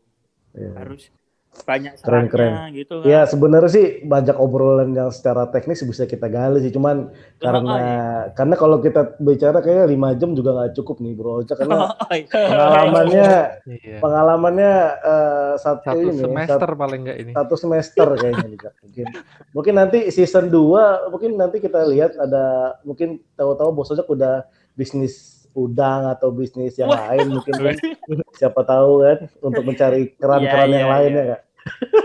Iya. 0.54 0.68
harus 0.78 1.08
banyak 1.52 2.00
Keren, 2.00 2.26
seratnya 2.32 2.72
gitu 2.72 2.94
kan. 2.98 3.06
Ya 3.06 3.20
sebenarnya 3.22 3.68
sih 3.68 3.86
banyak 4.02 4.34
obrolan 4.34 4.96
yang 4.96 5.12
secara 5.12 5.46
teknis 5.46 5.84
bisa 5.84 6.04
kita 6.04 6.24
gali 6.26 6.58
sih, 6.58 6.72
cuman 6.72 7.12
karena 7.36 7.60
Oh, 7.62 7.76
iya. 7.76 8.32
karena 8.32 8.54
kalau 8.56 8.80
kita 8.80 9.14
bicara 9.16 9.60
kayaknya 9.60 9.84
lima 9.86 10.16
jam 10.16 10.32
juga 10.32 10.56
nggak 10.56 10.72
cukup 10.74 10.96
nih 10.98 11.12
bro, 11.12 11.44
Oca, 11.44 11.52
karena 11.52 11.76
Oh, 11.92 12.08
iya. 12.10 12.24
pengalamannya 12.26 13.30
Iya. 13.68 13.98
pengalamannya 14.00 14.72
eh, 14.98 15.52
satu, 15.56 15.84
Satu 15.84 16.00
ini 16.02 16.12
semester 16.18 16.58
satu, 16.64 16.74
paling 16.74 17.00
enggak 17.04 17.18
ini. 17.20 17.32
satu 17.36 17.54
semester 17.54 18.06
kayaknya 18.16 18.46
nih, 18.48 18.58
mungkin 18.82 19.06
mungkin 19.52 19.74
nanti 19.76 19.98
season 20.08 20.48
2 20.48 21.12
mungkin 21.12 21.30
nanti 21.36 21.60
kita 21.60 21.84
lihat 21.84 22.16
ada 22.16 22.44
mungkin 22.82 23.20
tahu-tahu 23.34 23.70
bos 23.70 23.92
Ojak 23.92 24.08
udah 24.08 24.48
bisnis 24.72 25.41
udang 25.54 26.06
atau 26.06 26.28
bisnis 26.28 26.74
yang 26.74 26.88
Wah. 26.88 27.08
lain 27.08 27.30
mungkin 27.30 27.54
kan 27.54 27.76
siapa 28.38 28.60
tahu 28.62 28.90
kan 29.00 29.18
untuk 29.40 29.62
mencari 29.62 30.12
keran-keran 30.14 30.66
Iya, 30.66 30.74
yang 30.74 30.84
iya, 30.84 30.92
lain 30.92 31.10
iya. 31.10 31.18
ya 31.18 31.24
Kak? 31.28 31.40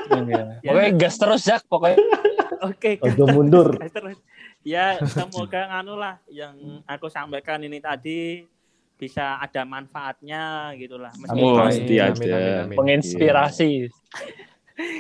Ya, 0.08 0.44
Pokoknya 0.64 0.92
gas 0.96 1.16
terus 1.16 1.42
Jack 1.42 1.62
pokoknya. 1.66 1.98
Oke, 2.64 2.98
Ojo 3.00 3.24
mundur. 3.28 3.74
terus 3.82 4.18
ya 4.62 4.98
semoga 5.04 5.66
nganu 5.68 5.94
lah 5.94 6.22
yang 6.28 6.54
aku 6.84 7.08
sampaikan 7.08 7.60
ini 7.60 7.78
tadi 7.78 8.46
bisa 8.94 9.38
ada 9.38 9.62
manfaatnya 9.62 10.42
gitulah 10.74 11.10
Oh, 11.12 11.22
meskipun 11.24 11.54
pasti 11.60 11.96
ada. 11.96 12.10
amin, 12.12 12.30
amin, 12.30 12.54
amin. 12.64 12.78
Menginspirasi. 12.78 13.72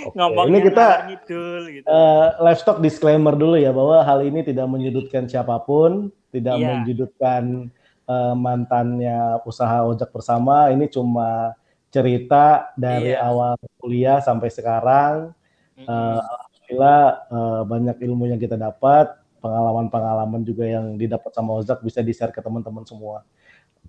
Oke, 0.03 0.13
ngomongnya 0.15 0.49
ini 0.51 0.59
kita 0.63 0.87
ngidul 1.07 1.61
gitu. 1.71 1.85
eh, 1.85 2.27
livestock 2.39 2.77
disclaimer 2.79 3.33
dulu 3.33 3.55
ya 3.55 3.69
bahwa 3.69 4.01
hal 4.01 4.21
ini 4.21 4.41
tidak 4.41 4.65
menyudutkan 4.65 5.25
siapa 5.25 5.61
pun, 5.61 6.09
tidak 6.31 6.57
Iya. 6.57 6.65
menyudutkan 6.75 7.69
eh, 8.07 8.33
mantannya 8.33 9.43
usaha 9.43 9.83
ojek 9.83 10.09
bersama. 10.09 10.71
Ini 10.71 10.87
cuma 10.87 11.53
cerita 11.87 12.71
dari 12.75 13.11
Iya. 13.11 13.23
awal 13.23 13.55
kuliah 13.77 14.19
sampai 14.19 14.47
sekarang. 14.47 15.31
Mm-mm. 15.75 15.87
Eh, 15.87 16.19
Alhamdulillah 16.19 17.01
eh, 17.27 17.61
banyak 17.63 17.97
ilmu 18.01 18.23
yang 18.27 18.39
kita 18.39 18.55
dapat, 18.55 19.11
pengalaman-pengalaman 19.37 20.41
juga 20.41 20.65
yang 20.65 20.97
didapat 20.97 21.31
sama 21.31 21.55
Ozak 21.55 21.79
bisa 21.79 22.01
di-share 22.01 22.33
ke 22.33 22.41
teman-teman 22.41 22.83
semua. 22.83 23.23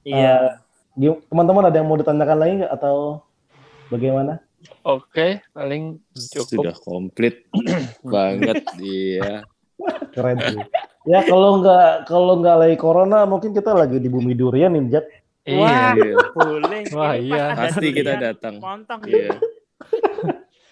iya. 0.02 0.60
Gim- 0.92 1.22
Teman-teman 1.26 1.66
ada 1.66 1.78
yang 1.78 1.86
mau 1.86 1.94
ditanyakan 1.94 2.38
lagi 2.38 2.52
nggak 2.60 2.74
atau 2.74 3.22
bagaimana? 3.88 4.42
Oke, 4.82 5.38
paling 5.50 6.02
Sudah 6.12 6.74
cukup. 6.74 6.82
komplit 6.82 7.46
banget 8.02 8.58
iya. 8.82 9.46
Keren 10.10 10.36
sih. 10.42 10.58
Ya 11.06 11.24
kalau 11.24 11.62
nggak 11.62 12.04
kalau 12.04 12.34
nggak 12.38 12.56
lagi 12.58 12.76
corona 12.76 13.24
mungkin 13.24 13.54
kita 13.54 13.72
lagi 13.72 13.96
di 13.96 14.10
bumi 14.10 14.34
durian 14.34 14.74
nih, 14.74 14.92
Jack. 14.92 15.06
Wah, 15.48 15.96
Iya. 15.96 16.12
boleh. 16.36 16.82
Wah, 16.92 17.14
iya. 17.16 17.44
Pasti 17.56 17.88
kita 17.88 18.20
datang. 18.20 18.60
Montong. 18.60 19.00
Iya. 19.08 19.40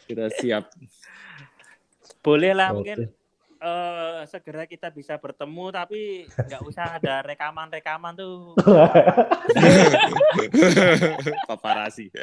Kita 0.04 0.28
siap. 0.36 0.68
Boleh 2.20 2.52
lah 2.52 2.74
Oke. 2.74 2.76
mungkin 2.84 2.98
eh, 3.56 4.20
segera 4.28 4.68
kita 4.68 4.92
bisa 4.92 5.16
bertemu 5.16 5.72
tapi 5.72 6.28
nggak 6.28 6.62
usah 6.62 7.00
ada 7.00 7.24
rekaman-rekaman 7.24 8.12
tuh. 8.14 8.52
Paparasi. 11.48 12.12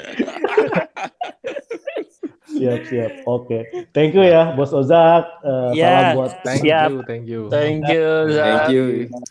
siap 2.53 2.79
siap. 2.85 3.11
Oke. 3.25 3.59
Thank 3.91 4.13
you 4.13 4.23
ya 4.23 4.53
Bos 4.53 4.69
Ozak. 4.69 5.25
Eh, 5.41 5.69
Ya. 5.73 5.89
Salam 5.89 6.05
buat 6.15 6.31
Thank 6.41 6.61
Siap. 6.63 6.87
you, 6.89 6.95
thank 7.03 7.25
you. 7.25 7.41
Thank 7.49 7.81
you. 7.89 8.05
Thank 8.29 8.61
Zak. 8.63 8.69
you. 8.69 8.83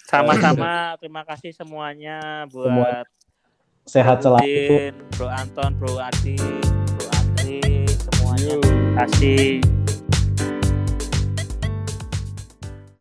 Sama-sama. 0.05 0.73
Terima 0.99 1.23
kasih 1.23 1.51
semuanya 1.55 2.47
buat 2.51 3.07
sehat 3.86 4.23
Bro 4.23 4.39
selalu. 4.39 4.47
Udin, 4.47 4.94
Bro 5.15 5.27
Anton, 5.31 5.70
Bro 5.78 5.93
Adi, 5.99 6.39
Bro 6.99 7.07
Andri, 7.15 7.86
semuanya. 7.89 8.55
Terima 8.59 8.90
kasih. 9.07 9.49